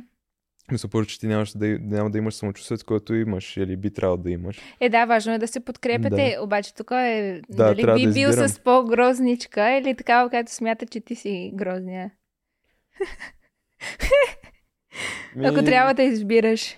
Мисля, 0.72 0.88
първо, 0.88 1.06
че 1.06 1.20
ти 1.20 1.26
нямаш 1.26 1.52
да, 1.56 1.78
няма 1.80 2.10
да 2.10 2.18
имаш 2.18 2.34
самочувствието, 2.34 2.86
което 2.86 3.14
имаш 3.14 3.56
или 3.56 3.76
би 3.76 3.92
трябвало 3.92 4.22
да 4.22 4.30
имаш. 4.30 4.60
Е, 4.80 4.88
да, 4.88 5.06
важно 5.06 5.32
е 5.32 5.38
да 5.38 5.48
се 5.48 5.64
подкрепяте, 5.64 6.38
обаче 6.40 6.74
тук 6.74 6.90
е, 6.90 7.42
Да, 7.48 7.74
дали 7.74 7.94
би 7.94 8.06
да 8.06 8.12
бил 8.12 8.32
с 8.32 8.60
по-грозничка 8.64 9.70
или 9.70 9.96
такава, 9.96 10.30
която 10.30 10.54
смята, 10.54 10.86
че 10.86 11.00
ти 11.00 11.14
си 11.14 11.52
грозния. 11.54 12.10
Ми, 15.36 15.46
Ако 15.46 15.64
трябва 15.64 15.94
да 15.94 16.02
избираш. 16.02 16.76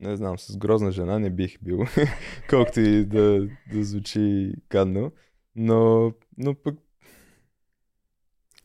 Не 0.00 0.16
знам, 0.16 0.38
с 0.38 0.56
грозна 0.56 0.92
жена 0.92 1.18
не 1.18 1.30
бих 1.30 1.62
бил, 1.62 1.78
колкото 2.50 2.80
и 2.80 3.04
да, 3.04 3.48
да 3.72 3.84
звучи 3.84 4.52
гадно, 4.70 5.12
но, 5.58 6.12
но 6.38 6.54
пък... 6.54 6.74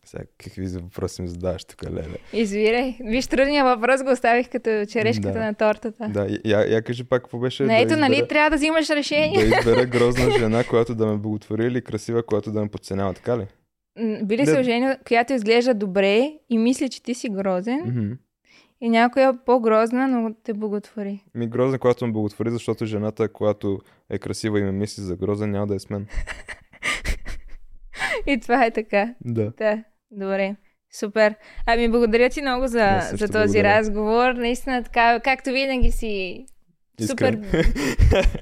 Сега, 0.05 0.23
какви 0.37 0.67
за 0.67 0.79
въпроси 0.79 1.21
ми 1.21 1.27
задаваш 1.27 1.65
тук, 1.65 1.83
леле? 1.85 2.17
Избирай. 2.33 2.97
Виж, 3.01 3.27
трудния 3.27 3.65
въпрос 3.65 4.03
го 4.03 4.11
оставих 4.11 4.49
като 4.49 4.85
черешката 4.85 5.31
Да. 5.31 5.39
на 5.39 5.53
тортата. 5.53 6.07
Да, 6.09 6.27
я, 6.45 6.59
я 6.67 6.81
кажи 6.81 7.03
пак 7.03 7.21
какво 7.23 7.37
беше 7.39 7.63
Но 7.63 7.73
ето, 7.73 7.87
да 7.87 7.97
нали, 7.97 8.13
избера, 8.13 8.27
трябва 8.27 8.49
да 8.49 8.55
взимаш 8.55 8.89
решение. 8.89 9.39
да 9.39 9.57
избера 9.59 9.85
грозна 9.87 10.31
жена, 10.31 10.63
която 10.63 10.95
да 10.95 11.05
ме 11.05 11.17
благотвори 11.17 11.65
или 11.65 11.81
красива, 11.81 12.23
която 12.23 12.51
да 12.51 12.61
ме 12.61 12.67
подценява, 12.69 13.13
така 13.13 13.37
ли? 13.37 13.47
М, 13.99 14.17
Би 14.23 14.37
ли 14.37 14.43
Да. 14.43 14.51
се 14.51 14.59
оженил, 14.59 14.93
която 15.07 15.33
изглежда 15.33 15.73
добре 15.73 16.19
и 16.49 16.57
мисли, 16.57 16.89
че 16.89 17.03
ти 17.03 17.13
си 17.13 17.29
грозен, 17.29 17.81
Мгм. 17.85 18.11
и 18.81 18.89
някоя 18.89 19.45
по-грозна, 19.45 20.07
но 20.07 20.33
те 20.35 20.53
благотвори. 20.53 21.23
Ми 21.35 21.47
грозна, 21.47 21.79
която 21.79 22.05
ме 22.05 22.13
благотвори, 22.13 22.51
защото 22.51 22.85
жената, 22.85 23.29
която 23.29 23.79
е 24.09 24.19
красива 24.19 24.59
и 24.59 24.63
ме 24.63 24.71
мисли 24.71 25.03
за 25.03 25.15
грозен, 25.15 25.51
няма 25.51 25.67
да 25.67 25.75
е 25.75 25.79
с 25.79 25.89
мен. 25.89 26.07
И 28.27 28.39
това 28.39 28.65
е 28.65 28.71
така. 28.71 29.13
Да. 29.25 29.51
Да, 29.57 29.83
добре. 30.11 30.55
Супер. 30.93 31.35
Ами, 31.65 31.89
благодаря 31.89 32.29
ти 32.29 32.41
много 32.41 32.67
за, 32.67 32.99
за 33.11 33.27
този 33.27 33.31
благодаря. 33.31 33.63
разговор. 33.63 34.33
Наистина 34.33 34.83
така, 34.83 35.19
както 35.19 35.51
винаги 35.51 35.91
си 35.91 36.45
супер... 37.07 37.33
Искрен. 37.33 37.63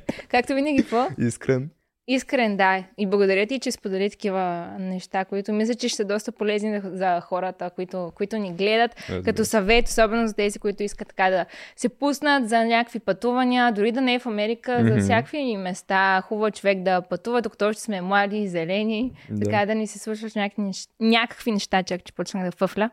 Както 0.30 0.54
винаги, 0.54 0.78
какво? 0.78 1.08
Искрен. 1.18 1.70
Искрен, 2.08 2.58
да. 2.58 2.84
И 2.98 3.08
благодаря 3.08 3.46
ти, 3.46 3.60
че 3.60 3.72
сподели 3.72 4.10
такива 4.10 4.42
неща, 4.80 5.26
които 5.26 5.54
мисля, 5.54 5.76
че 5.76 5.88
ще 5.90 5.96
са 5.98 6.06
доста 6.06 6.32
полезни 6.32 6.80
за- 6.80 6.90
за 6.90 7.22
хората, 7.22 7.70
които, 7.70 8.12
които 8.16 8.38
ни 8.38 8.54
гледат. 8.54 8.96
Разбира 9.00 9.24
Като 9.24 9.46
съвет, 9.46 9.88
особено 9.88 10.28
за 10.28 10.34
тези, 10.34 10.60
които 10.60 10.84
искат 10.84 11.08
така 11.08 11.30
да 11.30 11.46
се 11.76 11.90
пуснат 11.90 12.50
за 12.50 12.66
някакви 12.66 13.00
пътувания, 13.00 13.72
дори 13.72 13.92
да 13.92 14.02
не 14.02 14.14
е 14.14 14.20
в 14.20 14.26
Америка, 14.26 14.78
за 14.78 14.84
Мгм. 14.86 15.00
всякакви 15.00 15.58
места. 15.58 16.22
Хубаво 16.22 16.48
е 16.48 16.52
човек 16.52 16.80
да 16.80 17.02
пътува, 17.02 17.42
докато 17.42 17.66
още 17.66 17.82
сме 17.82 18.02
млади, 18.02 18.48
зелени, 18.48 19.12
Да. 19.30 19.46
така 19.46 19.66
да 19.66 19.76
ни 19.76 19.88
се 19.88 20.00
случват 20.00 20.36
някакви, 20.36 20.62
нещ... 20.62 20.90
някакви 21.00 21.52
неща, 21.52 21.84
чак 21.84 22.04
че 22.04 22.14
почнах 22.14 22.46
да 22.46 22.52
фъфля. 22.52 22.90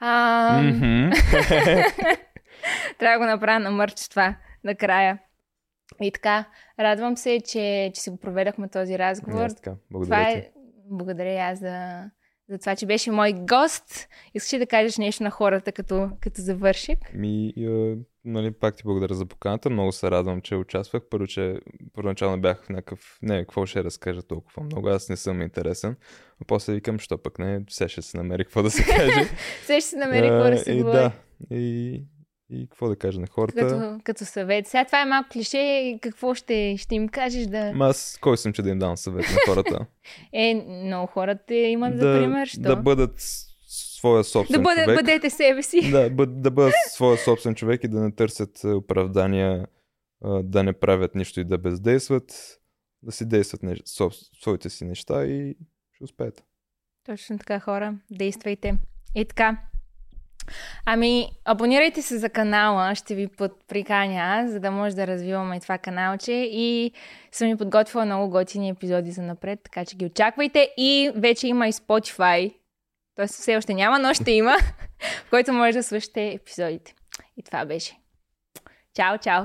А, 0.00 0.60
Мгм. 0.62 1.10
Трябва 2.98 3.12
да 3.12 3.18
го 3.18 3.24
направя 3.26 3.58
на 3.60 3.70
мърч 3.70 4.08
това 4.08 4.34
накрая. 4.64 5.18
И 6.00 6.12
така, 6.12 6.44
радвам 6.80 7.16
се, 7.16 7.40
че, 7.40 7.90
че 7.94 8.00
си 8.00 8.10
го 8.10 8.16
проведахме 8.16 8.68
този 8.68 8.98
разговор. 8.98 9.42
аз 9.42 9.54
така. 9.54 9.74
Благодаря 9.90 10.24
Това 10.24 10.30
е... 10.30 10.50
Благодаря 10.92 11.50
аз 11.52 11.58
за, 11.58 12.04
за 12.48 12.58
това, 12.58 12.76
че 12.76 12.86
беше 12.86 13.10
мой 13.10 13.32
гост. 13.32 14.08
Искаш 14.34 14.52
ли 14.52 14.58
да 14.58 14.66
кажеш 14.66 14.98
нещо 14.98 15.22
на 15.22 15.30
хората, 15.30 15.72
като, 15.72 16.10
като 16.20 16.42
завършик? 16.42 16.98
Ми, 17.14 17.52
е, 17.56 17.96
нали, 18.24 18.50
пак 18.50 18.76
ти 18.76 18.82
благодаря 18.84 19.14
за 19.14 19.26
поканата. 19.26 19.70
Много 19.70 19.92
се 19.92 20.10
радвам, 20.10 20.40
че 20.40 20.56
участвах. 20.56 21.02
Първо, 21.10 21.26
че 21.26 21.60
първоначално 21.92 22.40
бях 22.40 22.64
в 22.64 22.68
някакъв... 22.68 23.18
Не, 23.22 23.40
какво 23.40 23.66
ще 23.66 23.84
разкажа 23.84 24.22
толкова 24.22 24.62
много. 24.62 24.88
Аз 24.88 25.08
не 25.08 25.16
съм 25.16 25.42
интересен. 25.42 25.96
А 26.42 26.44
после 26.46 26.72
викам, 26.72 26.98
що 26.98 27.18
пък 27.18 27.38
не, 27.38 27.60
все 27.68 27.88
ще 27.88 28.02
се 28.02 28.16
намери 28.16 28.44
какво 28.44 28.62
да 28.62 28.70
се 28.70 28.84
каже. 28.84 29.24
Все 29.62 29.80
ще 29.80 29.90
се 29.90 29.96
намери 29.96 30.28
какво 30.28 30.50
да 30.50 30.58
се 30.58 30.72
и 30.72 30.82
говори. 30.82 30.96
да. 30.96 31.12
И, 31.50 32.04
и 32.50 32.66
какво 32.70 32.88
да 32.88 32.96
кажа 32.96 33.20
на 33.20 33.26
хората. 33.26 33.68
Като, 33.68 34.00
като 34.04 34.24
съвет. 34.24 34.66
Сега 34.66 34.84
това 34.84 35.02
е 35.02 35.04
малко 35.04 35.28
клише. 35.32 35.98
Какво 36.02 36.34
ще, 36.34 36.76
ще 36.78 36.94
им 36.94 37.08
кажеш 37.08 37.46
да... 37.46 37.72
Ма 37.74 37.86
аз 37.86 38.18
кой 38.20 38.38
съм, 38.38 38.52
че 38.52 38.62
да 38.62 38.70
им 38.70 38.78
дам 38.78 38.96
съвет 38.96 39.26
на 39.30 39.52
хората? 39.52 39.86
Е, 40.32 40.54
много 40.54 41.06
хората 41.06 41.54
имат 41.54 41.98
за 41.98 42.06
да, 42.06 42.18
пример, 42.18 42.46
що? 42.46 42.60
да 42.60 42.76
бъдат 42.76 43.14
своя 44.00 44.24
собствен 44.24 44.62
да 44.62 44.62
бъде, 44.62 44.84
човек. 44.84 44.98
бъдете 44.98 45.30
себе 45.30 45.62
си. 45.62 45.90
Да, 45.90 46.10
бъд, 46.14 46.42
да 46.42 46.50
бъдат 46.50 46.74
своя 46.90 47.18
собствен 47.18 47.54
човек 47.54 47.84
и 47.84 47.88
да 47.88 48.00
не 48.00 48.14
търсят 48.14 48.64
а, 48.64 48.76
оправдания, 48.76 49.66
а, 50.24 50.42
да 50.42 50.62
не 50.62 50.72
правят 50.72 51.14
нищо 51.14 51.40
и 51.40 51.44
да 51.44 51.58
бездействат, 51.58 52.58
да 53.02 53.12
си 53.12 53.28
действат 53.28 53.62
нещ... 53.62 53.82
соб... 53.86 54.12
своите 54.40 54.70
си 54.70 54.84
неща 54.84 55.24
и 55.24 55.56
ще 55.92 56.04
успеят. 56.04 56.44
Точно 57.06 57.38
така, 57.38 57.60
хора. 57.60 57.98
Действайте. 58.10 58.78
И 59.14 59.24
така. 59.24 59.69
Ами, 60.86 61.28
абонирайте 61.44 62.02
се 62.02 62.18
за 62.18 62.28
канала, 62.28 62.94
ще 62.94 63.14
ви 63.14 63.28
подприканя 63.28 64.48
за 64.48 64.60
да 64.60 64.70
може 64.70 64.96
да 64.96 65.06
развиваме 65.06 65.60
това 65.60 65.78
каналче. 65.78 66.32
И 66.32 66.92
съм 67.32 67.48
ви 67.48 67.56
подготвила 67.56 68.04
много 68.04 68.30
готини 68.30 68.68
епизоди 68.68 69.10
за 69.10 69.22
напред, 69.22 69.60
така 69.64 69.84
че 69.84 69.96
ги 69.96 70.06
очаквайте. 70.06 70.70
И 70.76 71.10
вече 71.16 71.48
има 71.48 71.68
и 71.68 71.72
Spotify, 71.72 72.54
т.е. 73.16 73.26
все 73.26 73.56
още 73.56 73.74
няма, 73.74 73.98
но 73.98 74.14
ще 74.14 74.30
има, 74.30 74.56
в 75.26 75.30
който 75.30 75.52
може 75.52 75.78
да 75.78 75.82
слушате 75.82 76.32
епизодите. 76.32 76.94
И 77.36 77.42
това 77.42 77.64
беше. 77.64 77.96
Чао, 78.94 79.18
чао! 79.18 79.44